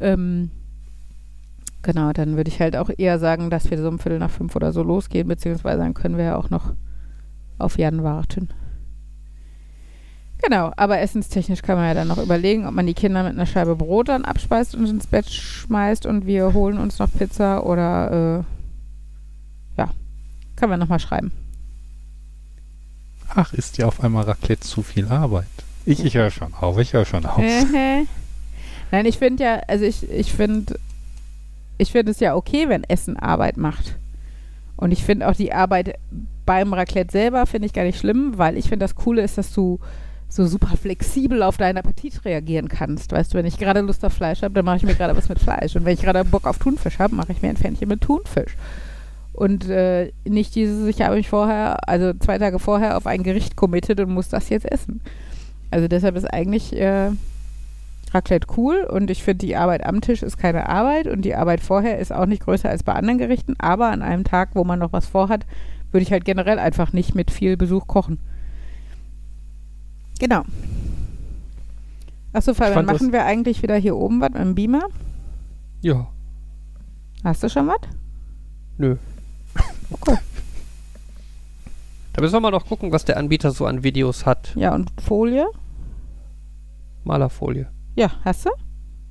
[0.00, 0.50] ähm,
[1.82, 4.56] genau, dann würde ich halt auch eher sagen, dass wir so um Viertel nach fünf
[4.56, 6.74] oder so losgehen, beziehungsweise dann können wir ja auch noch
[7.58, 8.48] auf Jan warten.
[10.42, 13.46] Genau, aber essenstechnisch kann man ja dann noch überlegen, ob man die Kinder mit einer
[13.46, 18.10] Scheibe Brot dann abspeist und ins Bett schmeißt und wir holen uns noch Pizza oder
[18.40, 19.90] äh, ja,
[20.56, 21.30] können wir nochmal schreiben.
[23.28, 25.46] Ach, ist ja auf einmal Raclette zu viel Arbeit.
[25.86, 27.38] Ich, ich höre schon auf, ich höre schon auf.
[27.38, 28.06] Ähä.
[28.90, 30.78] Nein, ich finde ja, also ich, ich finde,
[31.78, 33.96] ich finde es ja okay, wenn Essen Arbeit macht.
[34.76, 35.98] Und ich finde auch die Arbeit
[36.44, 39.52] beim Raclette selber finde ich gar nicht schlimm, weil ich finde das Coole ist, dass
[39.52, 39.78] du
[40.28, 43.12] so super flexibel auf deinen Appetit reagieren kannst.
[43.12, 45.28] Weißt du, wenn ich gerade Lust auf Fleisch habe, dann mache ich mir gerade was
[45.28, 45.76] mit Fleisch.
[45.76, 48.56] Und wenn ich gerade Bock auf Thunfisch habe, mache ich mir ein Pfännchen mit Thunfisch.
[49.34, 53.56] Und äh, nicht dieses, ich habe mich vorher, also zwei Tage vorher auf ein Gericht
[53.56, 55.00] committed und muss das jetzt essen.
[55.70, 57.10] Also deshalb ist eigentlich äh,
[58.14, 61.60] Raclette cool und ich finde, die Arbeit am Tisch ist keine Arbeit und die Arbeit
[61.60, 64.78] vorher ist auch nicht größer als bei anderen Gerichten, aber an einem Tag, wo man
[64.78, 65.46] noch was vorhat,
[65.90, 68.18] würde ich halt generell einfach nicht mit viel Besuch kochen.
[70.18, 70.42] Genau.
[72.32, 74.84] Achso, Fabian, machen wir eigentlich wieder hier oben was mit dem Beamer?
[75.80, 76.06] Ja,
[77.24, 77.80] Hast du schon was?
[78.78, 78.96] nö.
[79.90, 80.16] Okay.
[82.14, 84.54] Da müssen wir mal noch gucken, was der Anbieter so an Videos hat.
[84.56, 85.46] Ja, und Folie?
[87.04, 87.68] Malerfolie.
[87.94, 88.50] Ja, hast du?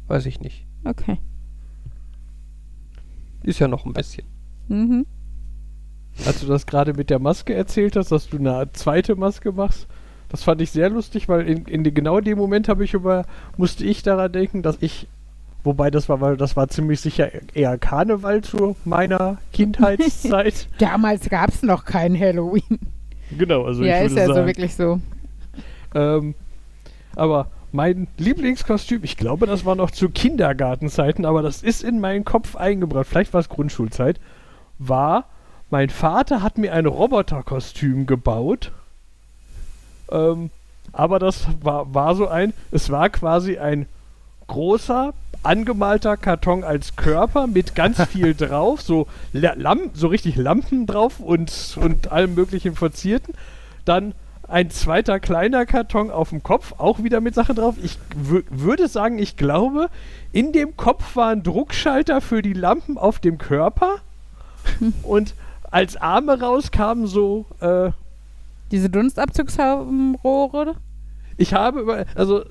[0.07, 0.65] Weiß ich nicht.
[0.83, 1.19] Okay.
[3.43, 4.25] Ist ja noch ein bisschen.
[4.67, 5.05] Mhm.
[6.25, 9.87] Als du das gerade mit der Maske erzählt hast, dass du eine zweite Maske machst,
[10.29, 13.25] das fand ich sehr lustig, weil in, in die, genau dem Moment habe ich über,
[13.57, 15.07] musste ich daran denken, dass ich,
[15.63, 20.67] wobei das war, weil das war ziemlich sicher eher Karneval zu meiner Kindheitszeit.
[20.79, 22.79] Damals gab es noch kein Halloween.
[23.37, 24.99] genau, also ja, ich ist würde ja so wirklich so.
[25.93, 26.35] Ähm,
[27.15, 32.25] aber mein Lieblingskostüm, ich glaube, das war noch zu Kindergartenzeiten, aber das ist in meinen
[32.25, 34.19] Kopf eingebracht, vielleicht war es Grundschulzeit,
[34.79, 35.25] war,
[35.69, 38.71] mein Vater hat mir ein Roboterkostüm gebaut.
[40.11, 40.49] Ähm,
[40.91, 43.85] aber das war, war so ein, es war quasi ein
[44.47, 45.13] großer,
[45.43, 51.19] angemalter Karton als Körper mit ganz viel drauf, so, La- Lam so richtig Lampen drauf
[51.19, 53.33] und, und allem möglichen Verzierten.
[53.85, 54.13] Dann
[54.51, 57.75] ein zweiter kleiner Karton auf dem Kopf, auch wieder mit Sachen drauf.
[57.81, 59.89] Ich wür- würde sagen, ich glaube,
[60.31, 63.95] in dem Kopf war ein Druckschalter für die Lampen auf dem Körper.
[65.03, 65.33] und
[65.71, 67.91] als Arme rauskamen so, äh,
[68.71, 70.75] Diese Dunstabzugsrohre?
[71.37, 72.43] ich habe über, also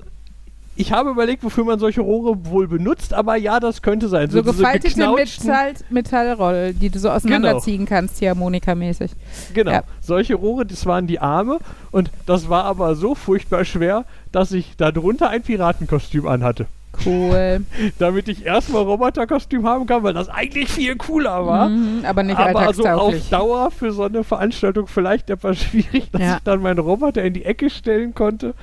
[0.75, 4.29] ich habe überlegt, wofür man solche Rohre wohl benutzt, aber ja, das könnte sein.
[4.29, 9.11] So diese gefaltete Metall Metallrolle, die du so auseinanderziehen kannst, hier harmonikamäßig.
[9.53, 9.83] Genau, Ja.
[9.99, 11.59] solche Rohre, das waren die Arme
[11.91, 16.65] und das war aber so furchtbar schwer, dass ich darunter ein Piratenkostüm anhatte.
[17.05, 17.61] Cool.
[17.99, 21.69] Damit ich erstmal Roboterkostüm haben kann, weil das eigentlich viel cooler war.
[21.69, 23.15] Mhm, aber nicht aber so auf.
[23.29, 26.35] Dauer für so eine Veranstaltung vielleicht etwas schwierig, dass Ja.
[26.37, 28.53] ich dann meinen Roboter in die Ecke stellen konnte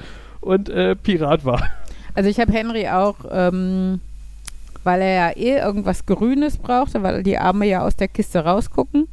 [0.41, 1.63] und äh, Pirat war.
[2.19, 4.01] Also ich habe Henry auch, ähm,
[4.83, 9.07] weil er ja eh irgendwas Grünes brauchte, weil die Arme ja aus der Kiste rausgucken,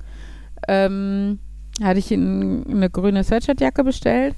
[0.67, 1.37] ähm,
[1.83, 4.33] hatte ich ihm eine grüne Sweatshirtjacke bestellt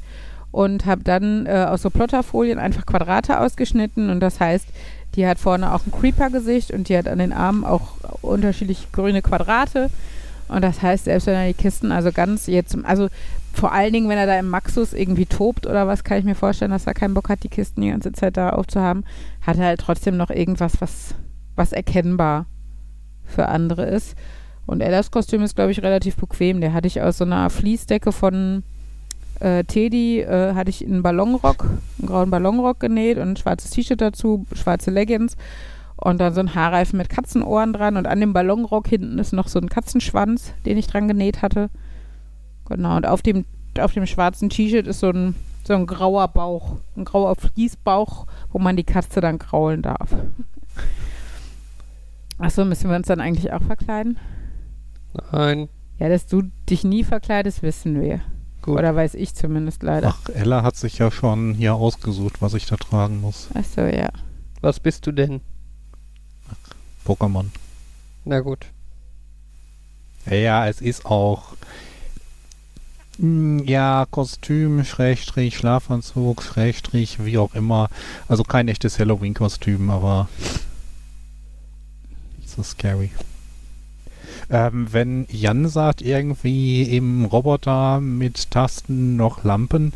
[0.51, 4.67] und habe dann äh, aus so Plotterfolien einfach Quadrate ausgeschnitten und das heißt,
[5.15, 7.91] die hat vorne auch ein Creeper-Gesicht und die hat an den Armen auch
[8.21, 9.89] unterschiedlich grüne Quadrate.
[10.49, 13.07] Und das heißt, selbst wenn er die Kisten also ganz jetzt, also
[13.57, 16.35] vor allen Dingen, wenn er da im Maxus irgendwie tobt oder was, kann ich mir
[16.35, 19.03] vorstellen, dass er keinen Bock hat, die Kisten die ganze Zeit da aufzuhaben,
[19.41, 21.15] hat er halt trotzdem noch irgendwas, was,
[21.55, 22.45] was erkennbar
[23.25, 24.15] für andere ist.
[24.65, 26.61] Und Ellas Kostüm ist, glaube ich, relativ bequem.
[26.61, 28.63] Der hatte ich aus so einer Fließdecke von
[29.39, 34.01] äh, Teddy, äh, hatte ich einen Ballonrock, einen grauen Ballonrock genäht und ein schwarzes T-Shirt
[34.01, 35.35] dazu, schwarze Leggings
[35.95, 39.47] und dann so ein Haarreifen mit Katzenohren dran und an dem Ballonrock hinten ist noch
[39.47, 41.69] so ein Katzenschwanz, den ich dran genäht hatte.
[42.67, 43.45] Genau, und auf dem,
[43.79, 48.59] auf dem schwarzen T-Shirt ist so ein, so ein grauer Bauch, ein grauer Fließbauch, wo
[48.59, 50.15] man die Katze dann kraulen darf.
[52.37, 54.17] Achso, müssen wir uns dann eigentlich auch verkleiden?
[55.31, 55.69] Nein.
[55.97, 58.21] Ja, dass du dich nie verkleidest, wissen wir.
[58.61, 58.77] Gut.
[58.77, 60.09] Oder weiß ich zumindest leider.
[60.09, 63.47] Ach, Ella hat sich ja schon hier ausgesucht, was ich da tragen muss.
[63.53, 64.09] Achso, ja.
[64.61, 65.41] Was bist du denn?
[67.05, 67.45] Pokémon.
[68.25, 68.67] Na gut.
[70.29, 71.55] Ja, es ist auch.
[73.19, 77.89] Ja, Kostüm, Schrägstrich, Schlafanzug, Schrägstrich, wie auch immer.
[78.27, 80.29] Also kein echtes Halloween-Kostüm, aber.
[82.45, 83.09] So scary.
[84.49, 89.93] Ähm, wenn Jan sagt, irgendwie im Roboter mit Tasten noch Lampen,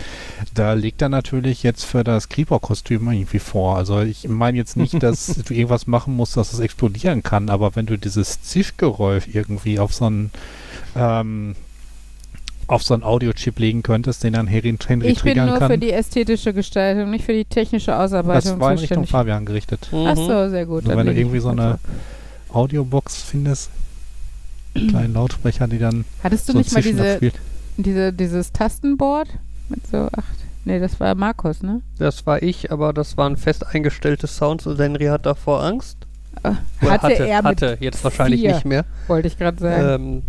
[0.54, 3.78] da legt er natürlich jetzt für das Creeper-Kostüm irgendwie vor.
[3.78, 7.76] Also ich meine jetzt nicht, dass du irgendwas machen musst, dass es explodieren kann, aber
[7.76, 10.32] wenn du dieses Zischgeräusch irgendwie auf so einen
[10.96, 11.56] ähm,
[12.72, 15.72] auf so einen Audiochip legen könntest, den dann Henry, Henry Ich bin triggern nur kann.
[15.72, 19.06] für die ästhetische Gestaltung, nicht für die technische das Ausarbeitung war in Richtung.
[19.06, 19.90] Fabian gerichtet.
[19.92, 20.08] Mhm.
[20.08, 20.88] Achso, sehr gut.
[20.88, 21.80] Dann wenn du irgendwie so das eine.
[22.54, 23.72] Audiobox findest,
[24.74, 27.20] kleinen Lautsprecher, die dann Hattest du so nicht mal diese,
[27.78, 29.28] diese, dieses Tastenboard
[29.68, 30.36] mit so acht?
[30.64, 31.82] Nee, das war Markus, ne?
[31.98, 35.98] Das war ich, aber das waren fest eingestellte Sounds und Henry hat davor Angst.
[36.44, 36.52] Äh,
[36.82, 38.54] Oder hatte, er mit, hatte, jetzt wahrscheinlich vier.
[38.54, 38.86] nicht mehr.
[39.08, 40.04] wollte ich gerade sagen.
[40.04, 40.24] Ähm,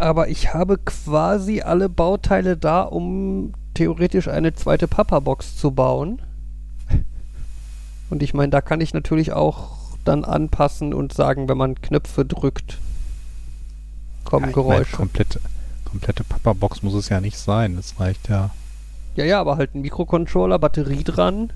[0.00, 6.20] aber ich habe quasi alle Bauteile da, um theoretisch eine zweite Papa-Box zu bauen.
[8.10, 12.24] Und ich meine, da kann ich natürlich auch dann anpassen und sagen, wenn man Knöpfe
[12.24, 12.78] drückt,
[14.24, 14.96] kommen Ja, Geräusche.
[14.96, 15.40] komplette,
[15.84, 17.76] komplette Papa-Box muss es ja nicht sein.
[17.76, 18.50] Das reicht ja.
[19.16, 21.52] Ja, ja, aber halt ein Mikrocontroller, Batterie dran.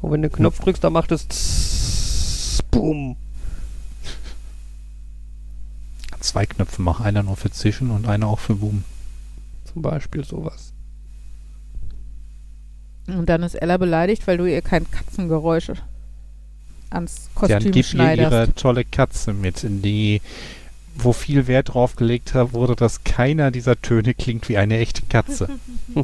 [0.00, 3.16] Und wenn du den Knopf drückst, dann macht es Boom.
[6.20, 7.00] Zwei Knöpfe mach.
[7.00, 8.84] Einer nur für Zischen und einer auch für Boom.
[9.64, 10.72] Zum Beispiel sowas.
[13.06, 15.72] Und dann ist Ella beleidigt, weil du ihr kein Katzengeräusch
[16.90, 18.32] ans Dann Kostüm gib ihr schneiderst.
[18.32, 20.20] ihre tolle Katze mit, in die,
[20.96, 25.02] wo viel Wert drauf gelegt hat, wurde, dass keiner dieser Töne klingt wie eine echte
[25.08, 25.48] Katze.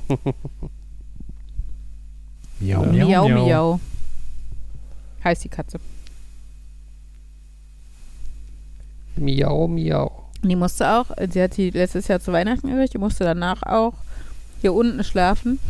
[2.61, 3.29] miau, miau, miau.
[3.29, 3.81] miau.
[5.25, 5.79] Heißt die Katze.
[9.23, 10.11] Miau, miau.
[10.43, 13.95] Die musste auch, sie hat die letztes Jahr zu Weihnachten gekriegt, die musste danach auch
[14.61, 15.61] hier unten schlafen,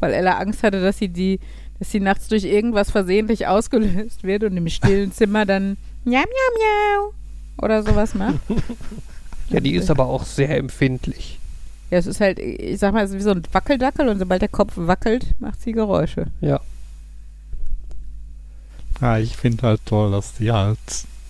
[0.00, 1.40] weil Ella Angst hatte, dass sie die,
[1.78, 6.22] dass sie nachts durch irgendwas versehentlich ausgelöst wird und im stillen Zimmer dann miau, miau,
[6.24, 7.12] miau
[7.64, 8.40] oder sowas macht.
[9.48, 11.38] Ja, die ist aber auch sehr empfindlich.
[11.90, 14.40] Ja, es ist halt, ich sag mal, es ist wie so ein Wackeldackel und sobald
[14.40, 16.26] der Kopf wackelt, macht sie Geräusche.
[16.40, 16.60] Ja.
[19.00, 20.78] Ja, ich finde halt toll, dass die halt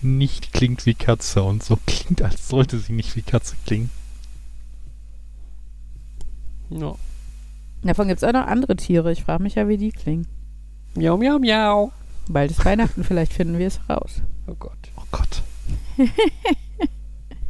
[0.03, 3.89] nicht klingt wie Katze und so klingt, als sollte sie nicht wie Katze klingen.
[6.69, 6.95] ja.
[7.83, 9.11] Davon gibt es auch noch andere Tiere.
[9.11, 10.25] Ich frage mich ja, wie die klingen.
[10.95, 11.91] Miau, miau, miau.
[12.29, 14.21] Bald ist Weihnachten, vielleicht finden wir es raus.
[14.47, 14.77] Oh Gott.
[14.95, 15.43] Oh Gott.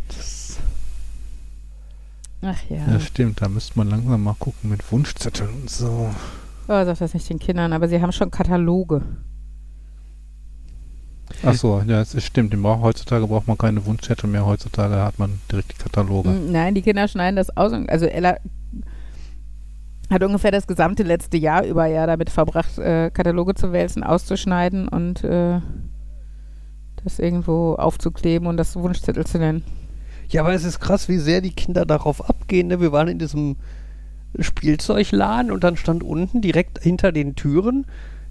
[0.07, 0.57] das,
[2.41, 2.77] Ach ja.
[2.93, 3.41] ja, stimmt.
[3.41, 6.09] Da müsste man langsam mal gucken mit Wunschzetteln und so.
[6.67, 9.03] Oh, sag das nicht den Kindern, aber sie haben schon Kataloge.
[11.45, 12.53] Ach so, ja, es ist stimmt.
[12.53, 14.45] Den braucht, heutzutage braucht man keine Wunschzettel mehr.
[14.45, 16.29] Heutzutage hat man direkt die Kataloge.
[16.29, 17.71] Nein, die Kinder schneiden das aus.
[17.73, 18.37] und- Also Ella
[20.09, 24.87] hat ungefähr das gesamte letzte Jahr über ja damit verbracht, äh, Kataloge zu wälzen, auszuschneiden
[24.87, 25.59] und äh,
[27.03, 29.63] das irgendwo aufzukleben und das Wunschzettel zu nennen.
[30.29, 32.67] Ja, aber es ist krass, wie sehr die Kinder darauf abgehen.
[32.67, 32.79] Ne?
[32.79, 33.57] Wir waren in diesem
[34.39, 37.85] Spielzeugladen und dann stand unten direkt hinter den Türen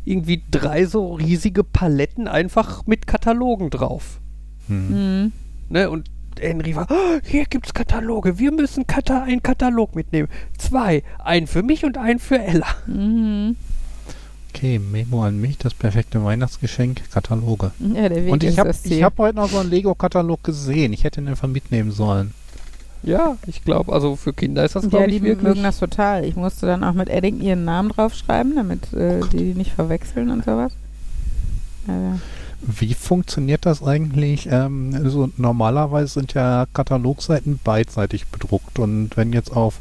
[0.04, 4.20] irgendwie drei so riesige Paletten einfach mit Katalogen drauf.
[4.68, 4.88] Hm.
[5.22, 5.32] Mhm.
[5.68, 5.90] Ne?
[5.90, 10.28] Und Henry war, "Oh, hier gibt's Kataloge, wir müssen Kata einen Katalog mitnehmen.
[10.58, 12.66] Zwei, einen für mich und einen für Ella.
[12.86, 13.56] Mhm.
[14.54, 17.72] Okay, Memo an mich, das perfekte Weihnachtsgeschenk, Kataloge.
[17.80, 20.92] Ja, der Weg Und ich habe hab heute noch so einen Lego-Katalog gesehen.
[20.92, 22.34] Ich hätte ihn einfach mitnehmen sollen.
[23.02, 25.48] Ja, ich glaube, also für Kinder ist das, ja, glaube die ich, wirklich.
[25.48, 26.24] mögen das total.
[26.24, 30.30] Ich musste dann auch mit Edding ihren Namen draufschreiben, damit äh, die die nicht verwechseln
[30.30, 30.72] und sowas.
[31.88, 32.18] Ja,
[32.60, 34.48] Wie funktioniert das eigentlich?
[34.50, 39.80] Ähm, also normalerweise sind ja Katalogseiten beidseitig bedruckt und wenn jetzt auf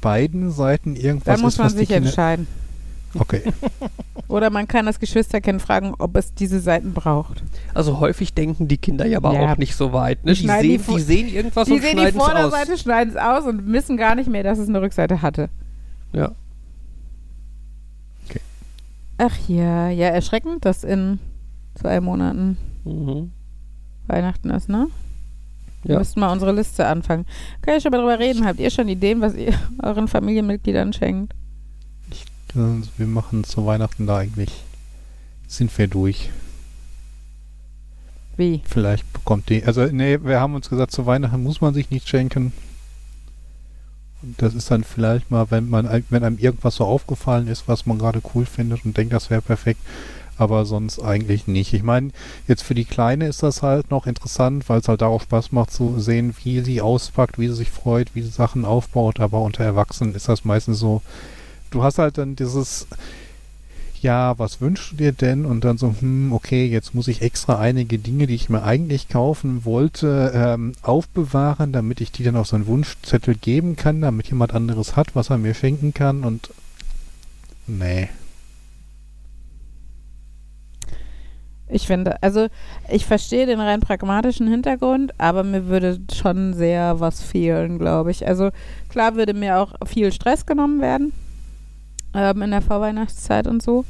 [0.00, 2.08] beiden Seiten irgendwas dann muss ist, man was die sich Kinder...
[2.08, 2.46] entscheiden.
[3.18, 3.42] Okay,
[4.28, 7.42] Oder man kann das Geschwisterkind fragen, ob es diese Seiten braucht.
[7.74, 9.52] Also häufig denken die Kinder ja aber Ja.
[9.52, 10.24] auch nicht so weit.
[10.24, 10.34] Ne?
[10.34, 12.30] Die Die, die sehen, die sehen irgendwas Die und sehen die schneiden es aus.
[12.30, 15.48] Vorderseite, schneiden es aus und wissen gar nicht mehr, dass es eine Rückseite hatte.
[16.12, 16.30] Ja.
[19.18, 21.18] Ach ja, ja, erschreckend, dass in
[21.74, 23.32] zwei Monaten Mhm.
[24.06, 24.86] Weihnachten ist, ne?
[25.82, 25.98] Wir Ja.
[25.98, 27.26] müssten mal unsere Liste anfangen.
[27.62, 28.46] Kann ich schon mal drüber reden?
[28.46, 29.52] Habt ihr schon Ideen, was ihr
[29.82, 31.34] euren Familienmitgliedern schenkt?
[32.54, 34.64] Wir machen zu Weihnachten da eigentlich,
[35.46, 36.30] sind wir durch.
[38.36, 38.62] Wie?
[38.64, 42.08] Vielleicht bekommt die, also nee, wir haben uns gesagt, zu Weihnachten muss man sich nichts
[42.08, 42.52] schenken.
[44.22, 47.86] Und das ist dann vielleicht mal, wenn man, wenn einem irgendwas so aufgefallen ist, was
[47.86, 49.80] man gerade cool findet und denkt, das wäre perfekt.
[50.36, 51.74] Aber sonst eigentlich nicht.
[51.74, 52.12] Ich meine,
[52.48, 55.52] jetzt für die Kleine ist das halt noch interessant, weil es halt da auch Spaß
[55.52, 59.20] macht zu sehen, wie sie auspackt, wie sie sich freut, wie sie Sachen aufbaut.
[59.20, 61.02] Aber unter Erwachsenen ist das meistens so,
[61.70, 62.86] du hast halt dann dieses,
[64.02, 65.44] ja, was wünschst du dir denn?
[65.44, 69.08] Und dann so, hm, okay, jetzt muss ich extra einige Dinge, die ich mir eigentlich
[69.08, 74.28] kaufen wollte, ähm, aufbewahren, damit ich die dann auf so einen Wunschzettel geben kann, damit
[74.28, 76.50] jemand anderes hat, was er mir schenken kann und
[77.66, 78.08] nee.
[81.72, 82.48] Ich finde, also
[82.88, 88.26] ich verstehe den rein pragmatischen Hintergrund, aber mir würde schon sehr was fehlen, glaube ich.
[88.26, 88.50] Also
[88.88, 91.12] klar würde mir auch viel Stress genommen werden
[92.14, 93.84] ähm, in der Vorweihnachtszeit und so.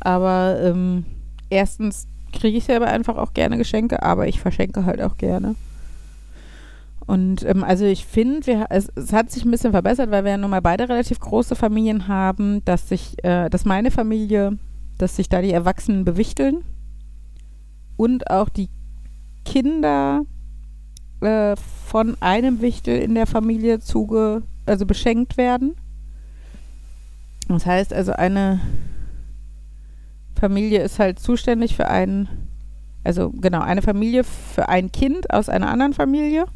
[0.00, 1.04] Aber ähm,
[1.50, 5.54] erstens kriege ich selber einfach auch gerne Geschenke, aber ich verschenke halt auch gerne.
[7.06, 10.36] Und ähm, also ich finde, es, es hat sich ein bisschen verbessert, weil wir ja
[10.36, 14.58] nun mal beide relativ große Familien haben, dass sich, äh, dass meine Familie,
[14.98, 16.64] dass sich da die Erwachsenen bewichteln
[17.96, 18.68] und auch die
[19.46, 20.20] Kinder
[21.20, 25.76] äh, von einem Wichtel in der Familie zuge, also beschenkt werden.
[27.48, 28.60] Das heißt also, eine
[30.38, 32.28] Familie ist halt zuständig für einen,
[33.04, 36.46] also genau, eine Familie für ein Kind aus einer anderen Familie.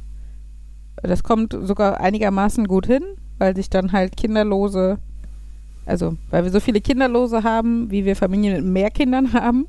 [1.03, 3.03] Das kommt sogar einigermaßen gut hin,
[3.38, 4.99] weil sich dann halt Kinderlose,
[5.86, 9.66] also weil wir so viele Kinderlose haben, wie wir Familien mit mehr Kindern haben.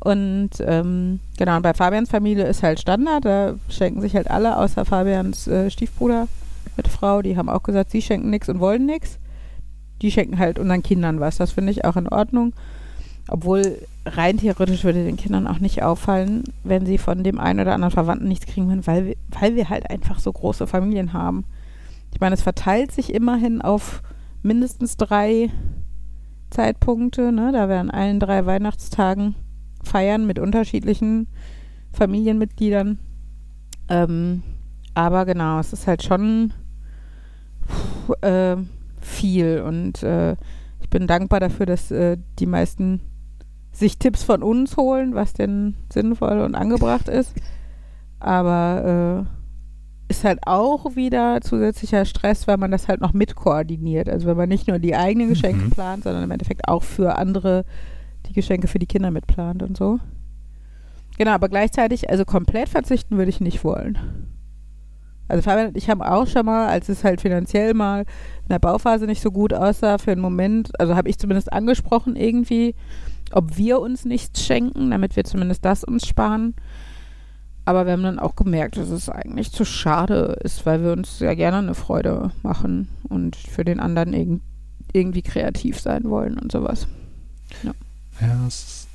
[0.00, 4.56] Und ähm, genau, und bei Fabians Familie ist halt Standard, da schenken sich halt alle,
[4.56, 6.28] außer Fabians äh, Stiefbruder
[6.76, 9.18] mit Frau, die haben auch gesagt, sie schenken nichts und wollen nichts.
[10.02, 11.36] Die schenken halt unseren Kindern was.
[11.36, 12.52] Das finde ich auch in Ordnung.
[13.28, 17.74] Obwohl rein theoretisch würde den Kindern auch nicht auffallen, wenn sie von dem einen oder
[17.74, 21.44] anderen Verwandten nichts kriegen würden, weil wir, weil wir halt einfach so große Familien haben.
[22.12, 24.02] Ich meine, es verteilt sich immerhin auf
[24.42, 25.50] mindestens drei
[26.50, 27.32] Zeitpunkte.
[27.32, 27.52] Ne?
[27.52, 29.34] Da werden allen drei Weihnachtstagen
[29.82, 31.28] feiern mit unterschiedlichen
[31.92, 32.98] Familienmitgliedern.
[33.88, 34.42] Ähm,
[34.94, 36.52] aber genau, es ist halt schon
[38.06, 38.56] puh, äh,
[39.08, 40.36] viel und äh,
[40.80, 43.00] ich bin dankbar dafür, dass äh, die meisten
[43.72, 47.34] sich Tipps von uns holen, was denn sinnvoll und angebracht ist.
[48.20, 54.08] Aber äh, ist halt auch wieder zusätzlicher Stress, weil man das halt noch mit koordiniert.
[54.08, 55.70] Also wenn man nicht nur die eigenen Geschenke Mhm.
[55.70, 57.64] plant, sondern im Endeffekt auch für andere
[58.26, 59.98] die Geschenke für die Kinder mitplant und so.
[61.18, 63.98] Genau, aber gleichzeitig, also komplett verzichten würde ich nicht wollen.
[65.28, 69.06] Also Fabian ich haben auch schon mal, als es halt finanziell mal in der Bauphase
[69.06, 72.74] nicht so gut aussah, für einen Moment, also habe ich zumindest angesprochen irgendwie,
[73.32, 76.54] ob wir uns nichts schenken, damit wir zumindest das uns sparen.
[77.66, 81.18] Aber wir haben dann auch gemerkt, dass es eigentlich zu schade ist, weil wir uns
[81.18, 84.40] sehr gerne eine Freude machen und für den anderen irg
[84.94, 86.88] irgendwie kreativ sein wollen und sowas.
[87.62, 88.87] Ja, es,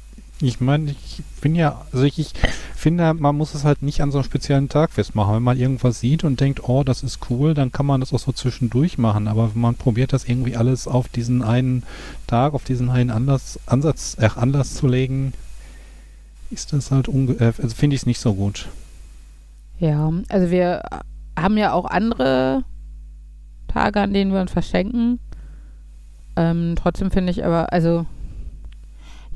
[0.44, 2.34] ich meine, ich bin ja, also ich, ich
[2.76, 5.36] finde, man muss es halt nicht an so einem speziellen Tag festmachen.
[5.36, 8.20] Wenn man irgendwas sieht und denkt, oh, das ist cool, dann kann man das auch
[8.20, 9.28] so zwischendurch machen.
[9.28, 11.84] Aber wenn man probiert, das irgendwie alles auf diesen einen
[12.28, 15.34] Tag, auf diesen einen Anlass, Ansatz, äh, Anlass zu legen,
[16.52, 18.68] ist das halt, unge äh, also finde ich es nicht so gut.
[19.80, 20.84] Ja, also wir
[21.38, 22.64] haben ja auch andere
[23.68, 25.20] Tage, an denen wir uns verschenken.
[26.36, 28.06] Ähm, trotzdem finde ich aber, also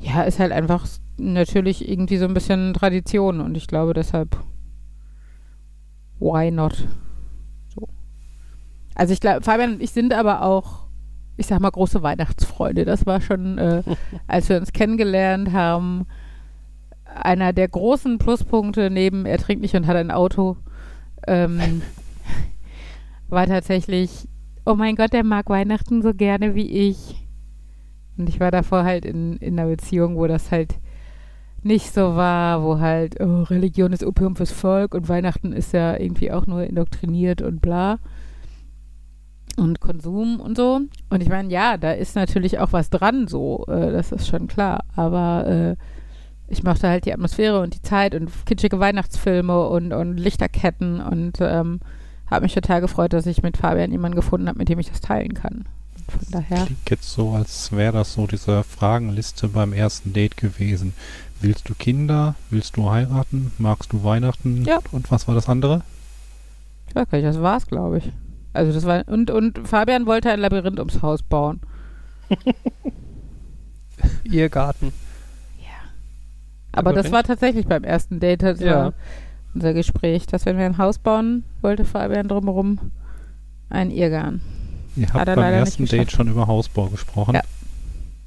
[0.00, 0.86] ja, ist halt einfach
[1.16, 4.36] natürlich irgendwie so ein bisschen Tradition und ich glaube deshalb,
[6.20, 6.86] why not?
[7.74, 7.88] So.
[8.94, 10.86] Also ich glaube, Fabian und ich sind aber auch,
[11.36, 12.84] ich sag mal, große Weihnachtsfreunde.
[12.84, 13.82] Das war schon, äh,
[14.26, 16.06] als wir uns kennengelernt haben,
[17.04, 20.56] einer der großen Pluspunkte neben er trinkt nicht und hat ein Auto,
[21.26, 21.82] ähm,
[23.28, 24.28] war tatsächlich,
[24.64, 27.27] oh mein Gott, der mag Weihnachten so gerne wie ich.
[28.18, 30.74] Und ich war davor halt in, in einer Beziehung, wo das halt
[31.62, 35.98] nicht so war, wo halt, oh, Religion ist Opium fürs Volk und Weihnachten ist ja
[35.98, 37.98] irgendwie auch nur indoktriniert und bla.
[39.56, 40.80] Und Konsum und so.
[41.10, 44.46] Und ich meine, ja, da ist natürlich auch was dran, so, äh, das ist schon
[44.46, 44.84] klar.
[44.94, 45.76] Aber äh,
[46.46, 51.38] ich mochte halt die Atmosphäre und die Zeit und kitschige Weihnachtsfilme und, und Lichterketten und
[51.40, 51.80] ähm,
[52.30, 55.00] habe mich total gefreut, dass ich mit Fabian jemanden gefunden habe, mit dem ich das
[55.00, 55.64] teilen kann.
[56.08, 56.64] Von daher.
[56.66, 60.94] Klingt jetzt so, als wäre das so diese Fragenliste beim ersten Date gewesen.
[61.40, 62.34] Willst du Kinder?
[62.50, 63.52] Willst du heiraten?
[63.58, 64.64] Magst du Weihnachten?
[64.64, 64.78] Ja.
[64.90, 65.82] Und was war das andere?
[66.88, 68.12] Ich weiß gar nicht, das war's, glaube ich.
[68.54, 71.60] Also das war und und Fabian wollte ein Labyrinth ums Haus bauen.
[74.24, 74.92] Ihr Garten.
[76.72, 78.92] Aber das war tatsächlich beim ersten Date das Ja.
[79.54, 82.92] unser Gespräch, dass wenn wir ein Haus bauen, wollte Fabian drumherum
[83.70, 84.42] einen Irrgarten.
[84.98, 87.34] Ihr habt beim ersten Date schon über Hausbau gesprochen.
[87.34, 87.42] Ja.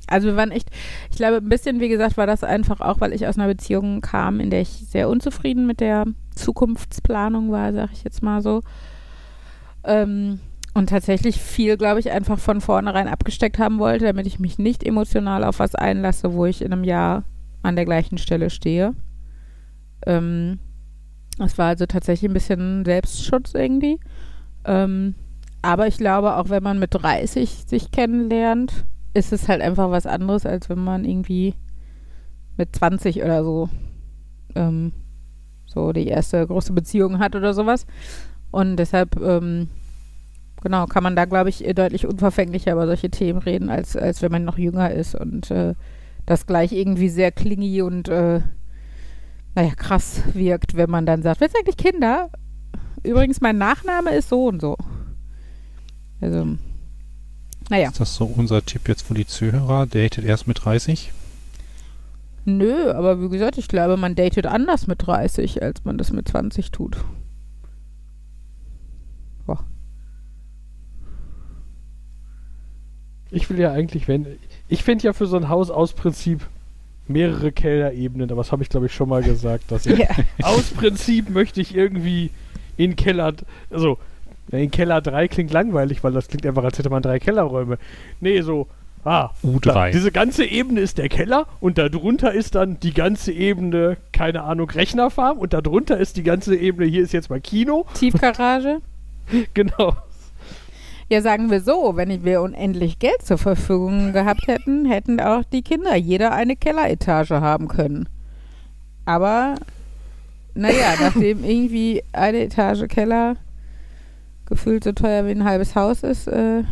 [0.07, 0.69] Also wir waren echt,
[1.09, 4.01] ich glaube, ein bisschen, wie gesagt, war das einfach auch, weil ich aus einer Beziehung
[4.01, 6.05] kam, in der ich sehr unzufrieden mit der
[6.35, 8.61] Zukunftsplanung war, sag ich jetzt mal so.
[9.85, 10.39] Ähm,
[10.73, 14.83] und tatsächlich viel, glaube ich, einfach von vornherein abgesteckt haben wollte, damit ich mich nicht
[14.83, 17.23] emotional auf was einlasse, wo ich in einem Jahr
[17.61, 18.93] an der gleichen Stelle stehe.
[20.05, 20.59] Ähm,
[21.37, 23.99] das war also tatsächlich ein bisschen Selbstschutz irgendwie.
[24.65, 25.15] Ähm,
[25.61, 30.05] aber ich glaube, auch wenn man mit 30 sich kennenlernt, ist es halt einfach was
[30.05, 31.55] anderes, als wenn man irgendwie
[32.57, 33.69] mit 20 oder so
[34.55, 34.93] ähm,
[35.65, 37.85] so die erste große Beziehung hat oder sowas.
[38.51, 39.69] Und deshalb, ähm,
[40.61, 44.31] genau, kann man da, glaube ich, deutlich unverfänglicher über solche Themen reden, als, als wenn
[44.31, 45.75] man noch jünger ist und äh,
[46.25, 48.41] das gleich irgendwie sehr klingy und, äh,
[49.55, 52.29] naja, krass wirkt, wenn man dann sagt, willst du eigentlich Kinder?
[53.03, 54.75] Übrigens, mein Nachname ist so und so.
[56.21, 56.47] Also,
[57.69, 57.89] naja.
[57.89, 59.85] Ist das so unser Tipp jetzt für die Zuhörer?
[59.87, 61.11] Datet erst mit 30?
[62.45, 66.27] Nö, aber wie gesagt, ich glaube, man datet anders mit 30, als man das mit
[66.27, 66.97] 20 tut.
[69.45, 69.63] Boah.
[73.29, 74.25] Ich will ja eigentlich, wenn.
[74.67, 76.47] Ich finde ja für so ein Haus aus Prinzip
[77.07, 80.09] mehrere Kellerebenen, aber das habe ich glaube ich schon mal gesagt, dass ich Ja.
[80.43, 82.31] aus Prinzip möchte ich irgendwie
[82.77, 83.33] in Keller,
[83.69, 83.97] also
[84.51, 87.77] in Keller 3 klingt langweilig, weil das klingt einfach, als hätte man drei Kellerräume.
[88.19, 88.67] Nee, so,
[89.03, 89.73] ah, U3.
[89.73, 94.43] da, diese ganze Ebene ist der Keller und darunter ist dann die ganze Ebene, keine
[94.43, 97.85] Ahnung, Rechnerfarm und darunter ist die ganze Ebene, hier ist jetzt mal Kino.
[97.93, 98.81] Tiefgarage?
[99.53, 99.95] Genau.
[101.07, 105.61] Ja, sagen wir so, wenn wir unendlich Geld zur Verfügung gehabt hätten, hätten auch die
[105.61, 108.09] Kinder jeder eine Kelleretage haben können.
[109.05, 109.55] Aber,
[110.53, 113.35] naja, nachdem irgendwie eine Etage Keller
[114.51, 116.63] gefühlt so teuer wie ein halbes Haus ist, äh,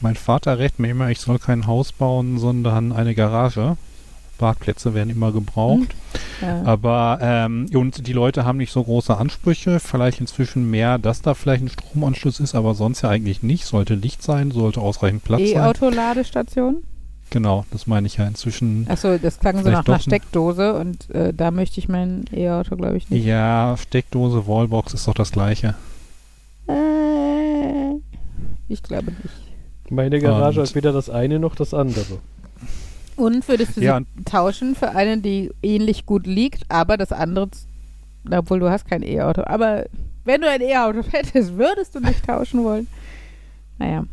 [0.00, 3.76] Mein Vater rät mir immer, ich soll kein Haus bauen, sondern eine Garage.
[4.38, 5.94] Parkplätze werden immer gebraucht.
[6.42, 6.62] ja.
[6.64, 9.80] Aber, ähm, und die Leute haben nicht so große Ansprüche.
[9.80, 13.64] Vielleicht inzwischen mehr, dass da vielleicht ein Stromanschluss ist, aber sonst ja eigentlich nicht.
[13.64, 15.56] Sollte Licht sein, sollte ausreichend Platz sein.
[15.56, 16.82] E-Auto-Ladestation?
[17.34, 18.86] Genau, das meine ich ja inzwischen.
[18.88, 22.96] Achso, das klang so nach einer Steckdose und äh, da möchte ich mein E-Auto, glaube
[22.96, 23.24] ich, nicht.
[23.26, 25.74] Ja, Steckdose, Wallbox ist doch das gleiche.
[26.68, 27.94] Äh,
[28.68, 29.90] ich glaube nicht.
[29.90, 32.20] Meine Garage Und- hat weder das eine noch das andere.
[33.16, 37.48] Und würdest du Ja, sie tauschen für eine, die ähnlich gut liegt, aber das andere
[38.30, 39.42] Obwohl du hast kein E-Auto.
[39.44, 39.86] Aber
[40.24, 42.86] wenn du ein E-Auto hättest, würdest du nicht tauschen wollen.
[43.78, 44.04] Naja.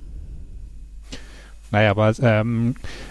[1.74, 3.11] Naja, aber ähm, äh,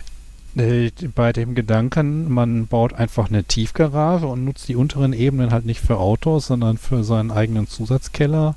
[0.54, 5.80] bei dem Gedanken, man baut einfach eine Tiefgarage und nutzt die unteren Ebenen halt nicht
[5.80, 8.56] für Autos, sondern für seinen eigenen Zusatzkeller,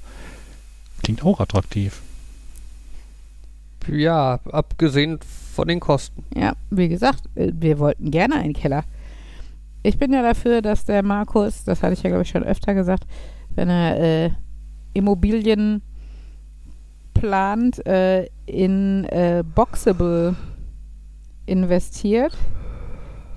[1.04, 2.02] klingt auch attraktiv.
[3.88, 5.20] Ja, abgesehen
[5.54, 6.24] von den Kosten.
[6.36, 8.86] Ja, wie gesagt, äh, wir wollten gerne einen Keller.
[9.84, 12.74] Ich bin ja dafür, dass der Markus, das hatte ich ja glaube ich schon öfter
[12.74, 13.06] gesagt,
[13.56, 14.32] wenn er äh,
[14.94, 15.82] Immobilien
[17.14, 20.36] plant, äh, in äh, Boxable
[21.46, 22.36] investiert.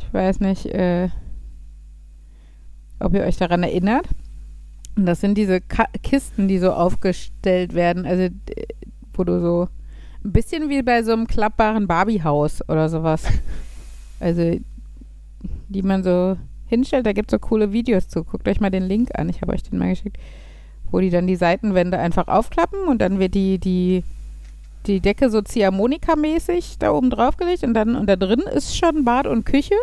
[0.00, 1.08] Ich weiß nicht, äh,
[3.00, 4.06] ob ihr euch daran erinnert.
[4.96, 8.66] Und das sind diese Ka Kisten, die so aufgestellt werden, also d-
[9.12, 9.68] wo du so
[10.24, 13.24] ein bisschen wie bei so einem klappbaren Barbiehaus oder sowas.
[14.18, 14.58] Also
[15.68, 18.24] die man so hinstellt, da gibt es so coole Videos zu.
[18.24, 20.16] Guckt euch mal den Link an, ich habe euch den mal geschickt.
[20.90, 24.04] Wo die dann die Seitenwände einfach aufklappen und dann wird die, die,
[24.86, 29.04] die Decke so Ziehharmonika-mäßig da oben drauf gelegt und dann und da drin ist schon
[29.04, 29.74] Bad und Küche.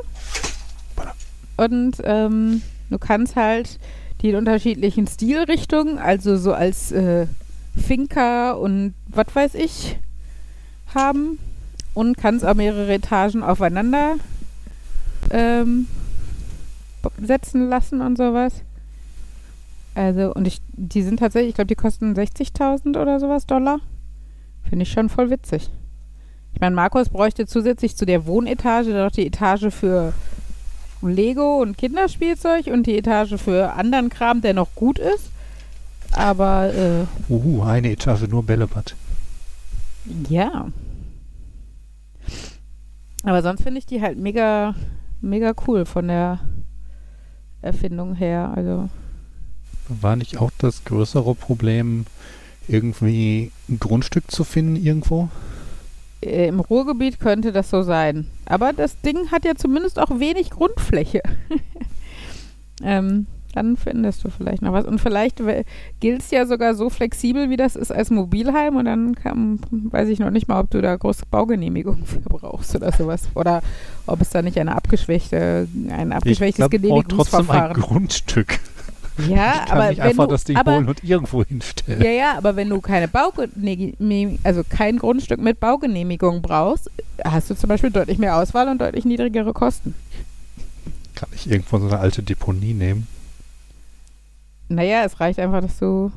[1.57, 3.79] Und ähm, du kannst halt
[4.21, 7.27] die in unterschiedlichen Stilrichtungen, also so als äh,
[7.75, 9.97] Finca und was weiß ich,
[10.95, 11.39] haben
[11.93, 14.15] und kannst auch mehrere Etagen aufeinander
[15.31, 15.87] ähm,
[17.21, 18.53] setzen lassen und sowas.
[19.95, 23.79] Also, und ich, die sind tatsächlich, ich glaube, die kosten 60.000 oder sowas Dollar.
[24.67, 25.69] Finde ich schon voll witzig.
[26.53, 30.13] Ich meine, Markus bräuchte zusätzlich zu der Wohnetage noch die Etage für
[31.01, 35.31] Lego und Kinderspielzeug und die Etage für anderen Kram, der noch gut ist.
[36.11, 38.95] Aber äh, Uhu, eine Etage nur Bällebad.
[40.29, 40.67] ja.
[43.25, 44.75] Aber sonst finde ich die halt mega,
[45.21, 46.39] mega cool von der
[47.61, 48.51] Erfindung her.
[48.55, 48.89] Also,
[49.87, 52.05] War nicht auch das größere Problem,
[52.67, 55.29] irgendwie ein Grundstück zu finden irgendwo?
[56.25, 58.27] äh, im Ruhrgebiet könnte das so sein.
[58.45, 61.21] Aber das Ding hat ja zumindest auch wenig Grundfläche.
[62.83, 64.85] ähm, dann findest du vielleicht noch was.
[64.85, 65.39] Und vielleicht
[65.99, 68.75] gilt es ja sogar so flexibel, wie das ist als Mobilheim.
[68.77, 72.75] Und dann kann, weiß ich noch nicht mal, ob du da große Baugenehmigung für brauchst
[72.75, 73.29] oder sowas.
[73.35, 73.61] Oder
[74.07, 78.59] ob es da nicht eine abgeschwächte, ein abgeschwächtes ich glaub, braucht trotzdem ein Genehmigungsverfahren Grundstück.
[79.17, 82.01] Ja, ich kann aber nicht wenn einfach du, das Ding aber, holen und irgendwo hinstellen.
[82.01, 86.89] Ja, ja, aber wenn du keine Baugenehmigung, also kein Grundstück mit Baugenehmigung brauchst,
[87.23, 89.93] hast du zum Beispiel deutlich mehr Auswahl und deutlich niedrigere Kosten.
[91.15, 93.07] Kann ich irgendwo so eine alte Deponie nehmen?
[94.67, 96.11] Naja, es reicht einfach, dass du,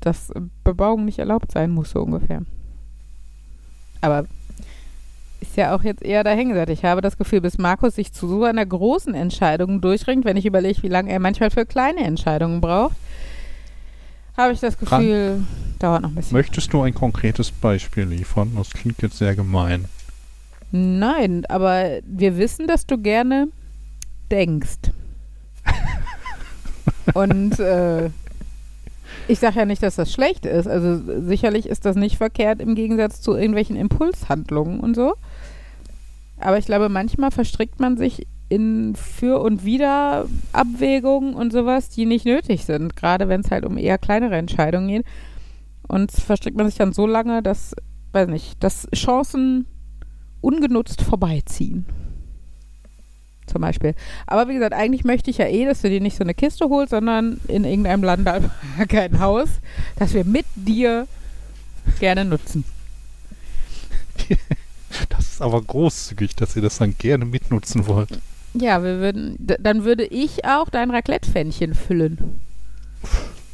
[0.00, 0.32] dass
[0.64, 2.42] Bebauung nicht erlaubt sein muss, so ungefähr.
[4.00, 4.26] Aber
[5.40, 6.70] ist ja auch jetzt eher dahingesagt.
[6.70, 10.46] Ich habe das Gefühl, bis Markus sich zu so einer großen Entscheidung durchringt, wenn ich
[10.46, 12.96] überlege, wie lange er manchmal für kleine Entscheidungen braucht,
[14.36, 15.44] habe ich das Gefühl,
[15.78, 16.36] dauert noch ein bisschen.
[16.36, 18.52] Möchtest du ein konkretes Beispiel liefern?
[18.56, 19.86] Das klingt jetzt sehr gemein.
[20.72, 23.48] Nein, aber wir wissen, dass du gerne
[24.30, 24.92] denkst.
[27.14, 28.10] Und äh,
[29.26, 30.68] ich sage ja nicht, dass das schlecht ist.
[30.68, 35.14] Also sicherlich ist das nicht verkehrt im Gegensatz zu irgendwelchen Impulshandlungen und so.
[36.40, 42.24] Aber ich glaube, manchmal verstrickt man sich in Für- und Wider-Abwägungen und sowas, die nicht
[42.24, 42.96] nötig sind.
[42.96, 45.06] Gerade wenn es halt um eher kleinere Entscheidungen geht.
[45.86, 47.74] Und verstrickt man sich dann so lange, dass,
[48.12, 49.66] weiß nicht, dass Chancen
[50.40, 51.84] ungenutzt vorbeiziehen.
[53.46, 53.94] Zum Beispiel.
[54.26, 56.68] Aber wie gesagt, eigentlich möchte ich ja eh, dass du dir nicht so eine Kiste
[56.68, 58.28] holst, sondern in irgendeinem Land
[58.92, 59.48] ein Haus,
[59.96, 61.06] das wir mit dir
[61.98, 62.64] gerne nutzen.
[65.08, 68.18] Das ist aber großzügig, dass ihr das dann gerne mitnutzen wollt.
[68.54, 72.40] Ja, wir würden, dann würde ich auch dein Raclette-Pfännchen füllen.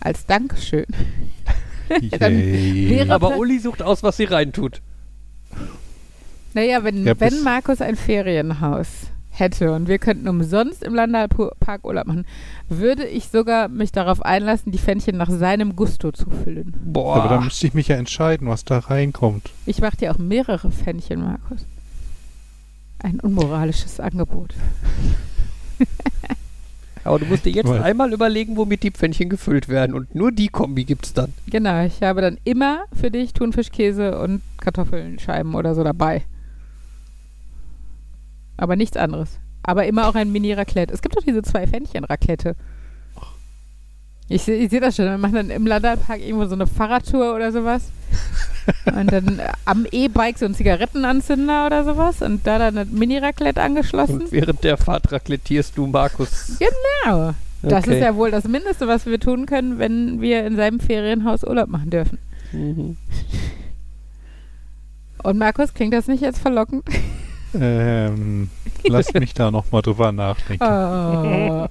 [0.00, 0.86] Als Dankeschön.
[3.08, 4.80] Aber Uli sucht aus, was sie reintut.
[6.54, 8.88] Naja, wenn, Ja, wenn Markus ein Ferienhaus
[9.38, 12.26] hätte und wir könnten umsonst im Landalpark Urlaub machen,
[12.68, 16.74] würde ich sogar mich darauf einlassen, die Pfännchen nach seinem Gusto zu füllen.
[16.84, 17.16] Boah.
[17.16, 19.50] Aber da müsste ich mich ja entscheiden, was da reinkommt.
[19.66, 21.66] Ich mache dir auch mehrere Pfännchen, Markus.
[23.02, 24.54] Ein unmoralisches Angebot.
[27.04, 29.94] Aber du musst dir jetzt Weil- einmal überlegen, womit die Pfännchen gefüllt werden.
[29.94, 31.32] Und nur die Kombi gibt's dann.
[31.48, 36.24] Genau, ich habe dann immer für dich Thunfischkäse und Kartoffelscheiben oder so dabei.
[38.56, 39.38] Aber nichts anderes.
[39.62, 40.92] Aber immer auch ein Mini-Raclette.
[40.94, 42.54] Es gibt doch diese zwei Pfännchen-Raclette.
[44.28, 45.04] Ich, ich sehe das schon.
[45.04, 47.90] Wir machen dann im Landalpark irgendwo so eine Fahrradtour oder sowas.
[48.86, 52.22] und dann äh, am E-Bike so einen Zigarettenanzünder oder sowas.
[52.22, 54.22] Und da dann ein Mini-Raclette angeschlossen.
[54.22, 56.58] Und während der Fahrt raclettierst du Markus.
[56.58, 57.34] Genau.
[57.62, 57.98] Das Okay.
[57.98, 61.68] ist ja wohl das Mindeste, was wir tun können, wenn wir in seinem Ferienhaus Urlaub
[61.68, 62.18] machen dürfen.
[62.52, 62.96] Mhm.
[65.22, 66.84] Und Markus, klingt das nicht jetzt verlockend?
[67.60, 68.50] Ähm,
[68.84, 70.62] lass mich da nochmal drüber nachdenken.
[70.64, 71.68] Oh.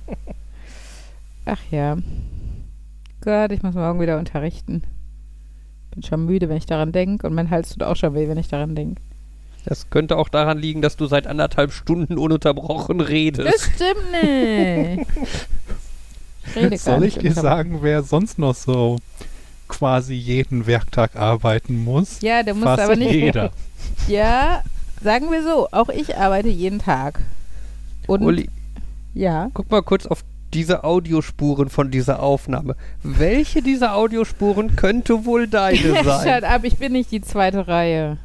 [1.46, 1.98] Ach ja.
[3.22, 4.84] Gott, ich muss morgen wieder unterrichten.
[5.92, 7.28] Bin schon müde, wenn ich daran denke.
[7.28, 9.02] Und mein Hals tut auch schon weh, wenn ich daran denke.
[9.66, 13.48] Das könnte auch daran liegen, dass du seit anderthalb Stunden ununterbrochen redest.
[13.52, 15.08] Das stimmt nicht.
[16.46, 18.98] Ich rede gar Soll ich nicht dir sagen, wer sonst noch so
[19.68, 22.22] quasi jeden Werktag arbeiten muss?
[22.22, 23.14] Ja, der muss Fast aber nicht.
[23.14, 23.52] jeder.
[24.08, 24.64] Ja,
[25.06, 27.22] sagen wir so, auch ich arbeite jeden Tag.
[28.08, 28.50] Und Uli,
[29.14, 32.76] ja, guck mal kurz auf diese Audiospuren von dieser Aufnahme.
[33.04, 36.44] Welche dieser Audiospuren könnte wohl deine Shut sein?
[36.44, 38.18] up, ich bin nicht die zweite Reihe.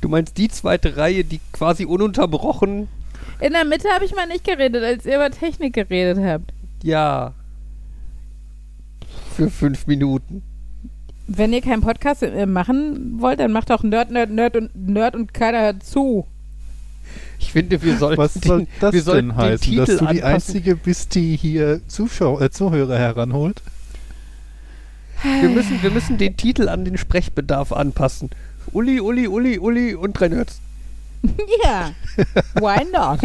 [0.00, 2.88] Du meinst die zweite Reihe, die quasi ununterbrochen.
[3.40, 6.52] In der Mitte habe ich mal nicht geredet, als ihr über Technik geredet habt.
[6.82, 7.32] Ja.
[9.34, 10.42] Für fünf Minuten.
[11.26, 15.14] Wenn ihr keinen Podcast äh, machen wollt, dann macht doch Nerd, Nerd, Nerd und Nerd
[15.14, 16.26] und keiner hört zu.
[17.38, 19.96] Ich finde, wir sollten Was soll den, das wir sollten denn den heißen, Titel dass
[19.96, 20.24] du die anpassen.
[20.54, 23.62] Einzige bist, die hier Zuschau äh, Zuhörer heranholt?
[25.22, 28.30] Wir müssen, wir müssen den Titel an den Sprechbedarf anpassen.
[28.72, 30.60] Uli, Uli, Uli, Uli und drei Nerds.
[31.64, 31.92] Ja,
[32.56, 33.20] why not?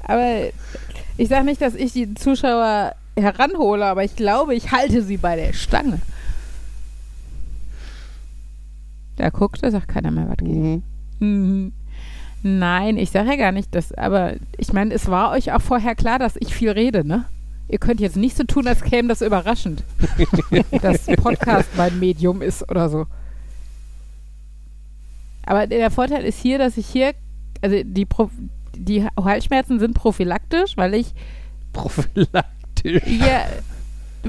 [0.00, 0.48] Aber
[1.18, 5.36] ich sage nicht, dass ich die Zuschauer heranhole, aber ich glaube, ich halte sie bei
[5.36, 6.00] der Stange.
[9.18, 10.82] Da guckt, da sagt keiner mehr was gegen.
[11.18, 11.28] Mhm.
[11.28, 11.72] Mhm.
[12.42, 15.96] Nein, ich sage ja gar nicht das, aber ich meine, es war euch auch vorher
[15.96, 17.24] klar, dass ich viel rede, ne?
[17.68, 19.82] Ihr könnt jetzt nicht so tun, als käme das überraschend,
[20.82, 23.06] dass Podcast mein Medium ist oder so.
[25.44, 27.12] Aber der Vorteil ist hier, dass ich hier,
[27.60, 28.30] also die, Pro,
[28.74, 31.12] die Halsschmerzen sind prophylaktisch, weil ich
[31.72, 33.02] Prophylaktisch.
[33.04, 33.46] hier,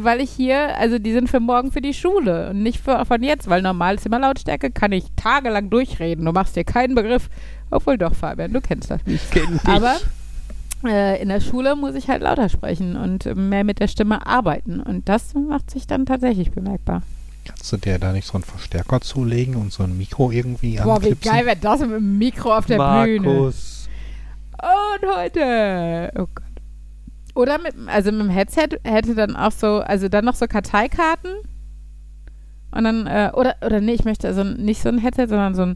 [0.04, 3.24] weil ich hier, also die sind für morgen für die Schule und nicht für, von
[3.24, 6.26] jetzt, weil normal Zimmerlautstärke kann ich tagelang durchreden.
[6.26, 7.30] Du machst dir keinen Begriff.
[7.72, 9.02] Obwohl doch, Fabian, du kennst das.
[9.06, 9.68] Ich kenne dich.
[9.68, 9.98] Aber
[10.86, 14.80] äh, in der Schule muss ich halt lauter sprechen und mehr mit der Stimme arbeiten.
[14.80, 17.04] Und das macht sich dann tatsächlich bemerkbar.
[17.46, 21.02] Kannst du dir da nicht so einen Verstärker zulegen und so ein Mikro irgendwie Boah,
[21.02, 21.32] wie anklipsen?
[21.32, 23.28] geil wäre das mit dem Mikro auf der Bühne.
[23.28, 23.88] Markus.
[24.62, 26.12] Und heute.
[26.16, 26.44] Oh Gott.
[27.36, 31.32] Oder mit, also mit dem Headset hätte dann auch so, also dann noch so Karteikarten.
[32.72, 35.64] Und dann, äh, oder, oder nee, ich möchte also nicht so ein Headset, sondern so
[35.64, 35.76] ein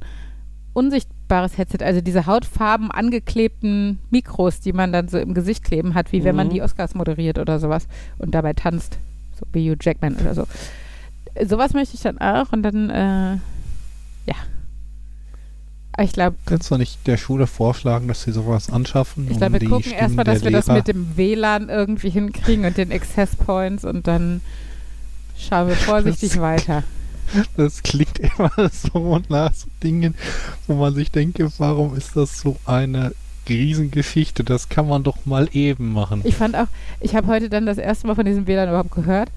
[0.73, 1.83] unsichtbares Headset.
[1.83, 6.35] Also diese hautfarben angeklebten Mikros, die man dann so im Gesicht kleben hat, wie wenn
[6.35, 6.51] man Mhm.
[6.51, 8.97] die Oscars moderiert oder sowas und dabei tanzt.
[9.39, 10.45] So wie Hugh Jackman oder so.
[11.45, 13.37] Sowas möchte ich dann auch und dann, äh,
[16.01, 19.27] Ich glaube, Kannst du nicht der Schule vorschlagen, dass sie sowas anschaffen?
[19.29, 22.65] Ich glaube, um wir gucken erstmal, dass wir das Lehrer- mit dem WLAN irgendwie hinkriegen
[22.65, 24.41] und den Access Points und dann
[25.37, 26.83] schauen wir vorsichtig Das- weiter.
[27.57, 30.13] Das klingt immer so nach so Dingen,
[30.67, 33.13] wo man sich denke, warum ist das so eine
[33.47, 34.43] Riesengeschichte?
[34.43, 36.21] Das kann man doch mal eben machen.
[36.25, 36.67] Ich fand auch,
[36.99, 39.29] ich habe heute dann das erste Mal von diesem WLAN überhaupt gehört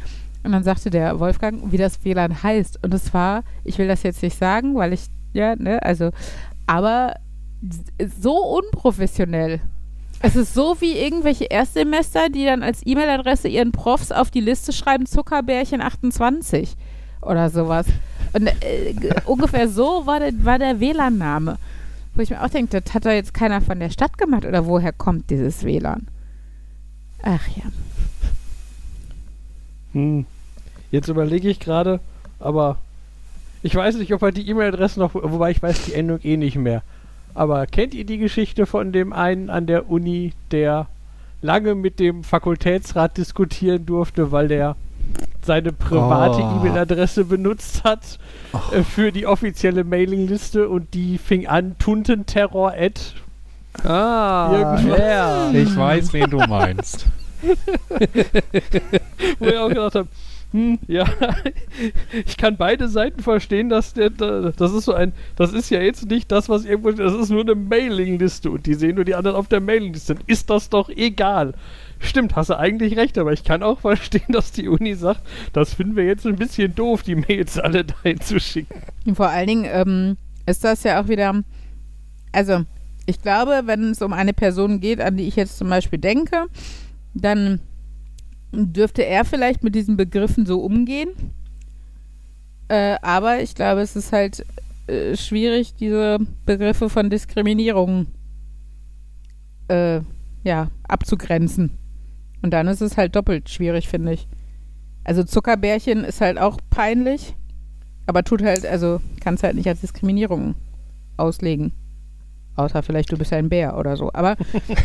[0.42, 2.80] und dann sagte der Wolfgang, wie das WLAN heißt.
[2.82, 5.02] Und es war, ich will das jetzt nicht sagen, weil ich,
[5.32, 6.10] ja, ne, also,
[6.66, 7.14] aber
[8.20, 9.60] so unprofessionell.
[10.20, 14.72] Es ist so wie irgendwelche Erstsemester, die dann als E-Mail-Adresse ihren Profs auf die Liste
[14.72, 16.74] schreiben, Zuckerbärchen 28
[17.20, 17.86] oder sowas.
[18.32, 18.94] Und äh,
[19.26, 21.58] ungefähr so war der, war der WLAN-Name.
[22.14, 24.66] Wo ich mir auch denke, das hat doch jetzt keiner von der Stadt gemacht oder
[24.66, 26.08] woher kommt dieses WLAN?
[27.22, 27.64] Ach ja.
[29.92, 30.24] Hm.
[30.90, 32.00] Jetzt überlege ich gerade,
[32.38, 32.78] aber
[33.66, 36.56] ich weiß nicht, ob er die E-Mail-Adresse noch, wobei ich weiß die Endung eh nicht
[36.56, 36.82] mehr.
[37.34, 40.86] Aber kennt ihr die Geschichte von dem einen an der Uni, der
[41.42, 44.76] lange mit dem Fakultätsrat diskutieren durfte, weil der
[45.42, 46.60] seine private Oh.
[46.60, 48.18] E-Mail-Adresse benutzt hat
[48.72, 53.14] äh, für die offizielle Mailingliste und die fing an tuntenterror at
[53.84, 55.50] Ah, ja.
[55.52, 57.06] Ich weiß, wen du meinst.
[59.38, 60.08] wo ich auch gedacht habe,
[60.56, 61.04] hm, ja,
[62.24, 65.80] ich kann beide Seiten verstehen, dass der, da- das ist so ein, das ist ja
[65.80, 69.14] jetzt nicht das, was irgendwo, das ist nur eine Mailingliste und die sehen nur die
[69.14, 70.16] anderen auf der Mailingliste.
[70.26, 71.52] Ist das doch egal.
[71.98, 75.20] Stimmt, hast du eigentlich recht, aber ich kann auch verstehen, dass die Uni sagt,
[75.52, 78.80] das finden wir jetzt ein bisschen doof, die Mails alle dahin zu schicken.
[79.14, 80.16] Vor allen Dingen ähm,
[80.46, 81.42] ist das ja auch wieder,
[82.32, 82.62] also
[83.06, 86.46] ich glaube, wenn es um eine Person geht, an die ich jetzt zum Beispiel denke,
[87.14, 87.60] dann
[88.56, 91.10] dürfte er vielleicht mit diesen Begriffen so umgehen.
[92.68, 94.44] Äh, aber ich glaube, es ist halt
[94.86, 98.06] äh, schwierig, diese Begriffe von Diskriminierung
[99.68, 100.00] äh,
[100.42, 101.70] ja, abzugrenzen.
[102.42, 104.28] Und dann ist es halt doppelt schwierig, finde ich.
[105.04, 107.34] Also Zuckerbärchen ist halt auch peinlich,
[108.06, 110.54] aber tut halt, also kannst halt nicht als Diskriminierung
[111.16, 111.72] auslegen.
[112.56, 114.12] Außer vielleicht du bist ein Bär oder so.
[114.12, 114.36] Aber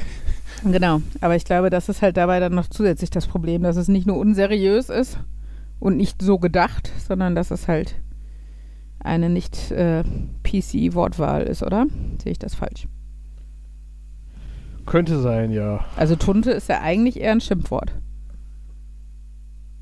[0.63, 3.87] genau, aber ich glaube, das ist halt dabei dann noch zusätzlich das Problem, dass es
[3.87, 5.19] nicht nur unseriös ist
[5.79, 7.95] und nicht so gedacht, sondern dass es halt
[8.99, 10.03] eine nicht äh,
[10.43, 11.87] PC-Wortwahl ist, oder?
[12.21, 12.87] Sehe ich das falsch?
[14.85, 15.85] Könnte sein, ja.
[15.95, 17.93] Also Tunte ist ja eigentlich eher ein Schimpfwort.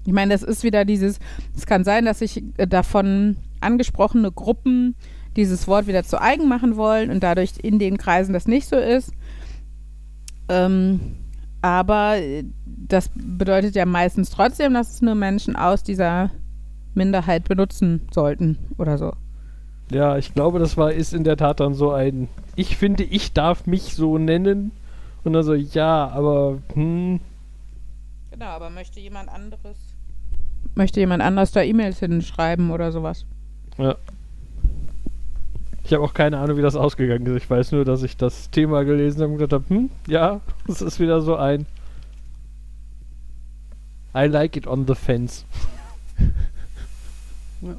[0.06, 1.20] Ich meine, das ist wieder dieses,
[1.56, 4.96] es kann sein, dass sich äh, davon angesprochene Gruppen
[5.36, 8.78] dieses Wort wieder zu eigen machen wollen und dadurch in den Kreisen das nicht so
[8.78, 9.12] ist.
[10.50, 11.00] Ähm,
[11.62, 16.32] aber äh, das bedeutet ja meistens trotzdem, dass es nur Menschen aus dieser
[16.94, 19.14] Minderheit benutzen sollten oder so.
[19.92, 23.34] Ja, ich glaube, das war, ist in der Tat dann so ein, ich finde, ich
[23.34, 24.72] darf mich so nennen.
[25.24, 27.20] Und dann so, ja, aber, hm,
[28.32, 29.78] Genau, aber möchte jemand anderes.
[30.76, 33.26] Möchte jemand anders da E-Mails hinschreiben oder sowas?
[33.78, 33.96] ja.
[35.90, 37.46] Ich habe auch keine Ahnung, wie das ausgegangen ist.
[37.46, 40.84] Ich weiß nur, dass ich das Thema gelesen habe und gedacht habe, hm, ja, das
[40.84, 41.66] ist wieder so ein
[44.16, 45.46] I like it on the fence.
[47.62, 47.76] Ja.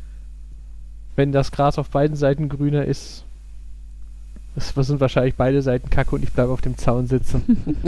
[1.17, 3.25] Wenn das Gras auf beiden Seiten grüner ist,
[4.55, 7.81] das sind wahrscheinlich beide Seiten kacke und ich bleibe auf dem Zaun sitzen.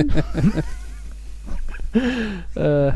[2.55, 2.93] äh.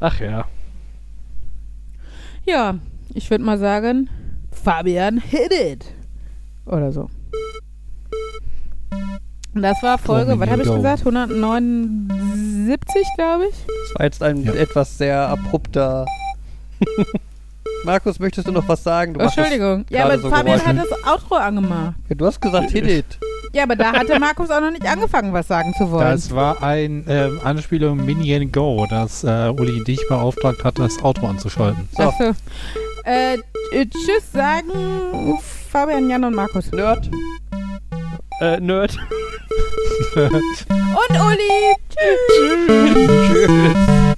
[0.00, 0.46] Ach ja.
[2.46, 2.78] Ja,
[3.14, 4.08] ich würde mal sagen,
[4.50, 5.84] Fabian hit it.
[6.66, 7.08] Oder so.
[9.54, 11.00] Und das war Folge, was habe ich gesagt?
[11.00, 13.54] 179, glaube ich.
[13.66, 14.52] Das war jetzt ein Ja.
[14.54, 16.06] etwas sehr abrupter.
[17.84, 19.12] Markus, möchtest du noch was sagen?
[19.14, 19.84] Du Entschuldigung.
[19.90, 20.80] Ja, aber so Fabian Geräusche.
[20.80, 21.94] hat das Outro angemacht.
[22.08, 23.18] Ja, du hast gesagt, hit it.
[23.52, 26.06] Ja, aber da hatte Markus auch noch nicht angefangen, was sagen zu wollen.
[26.10, 31.26] Das war ein ähm, Anspielung Minion Go, dass äh, Uli dich beauftragt hat, das Auto
[31.26, 31.88] anzuschalten.
[31.94, 32.04] So.
[32.04, 32.32] Achso.
[33.04, 33.34] Äh,
[33.72, 35.38] äh, tschüss sagen
[35.70, 36.70] Fabian, Jan und Markus.
[36.70, 37.10] Nerd.
[38.40, 38.96] Äh, Nerd.
[40.14, 41.74] Und Uli.
[41.88, 42.66] Tschüss.
[43.28, 44.11] Tschüss.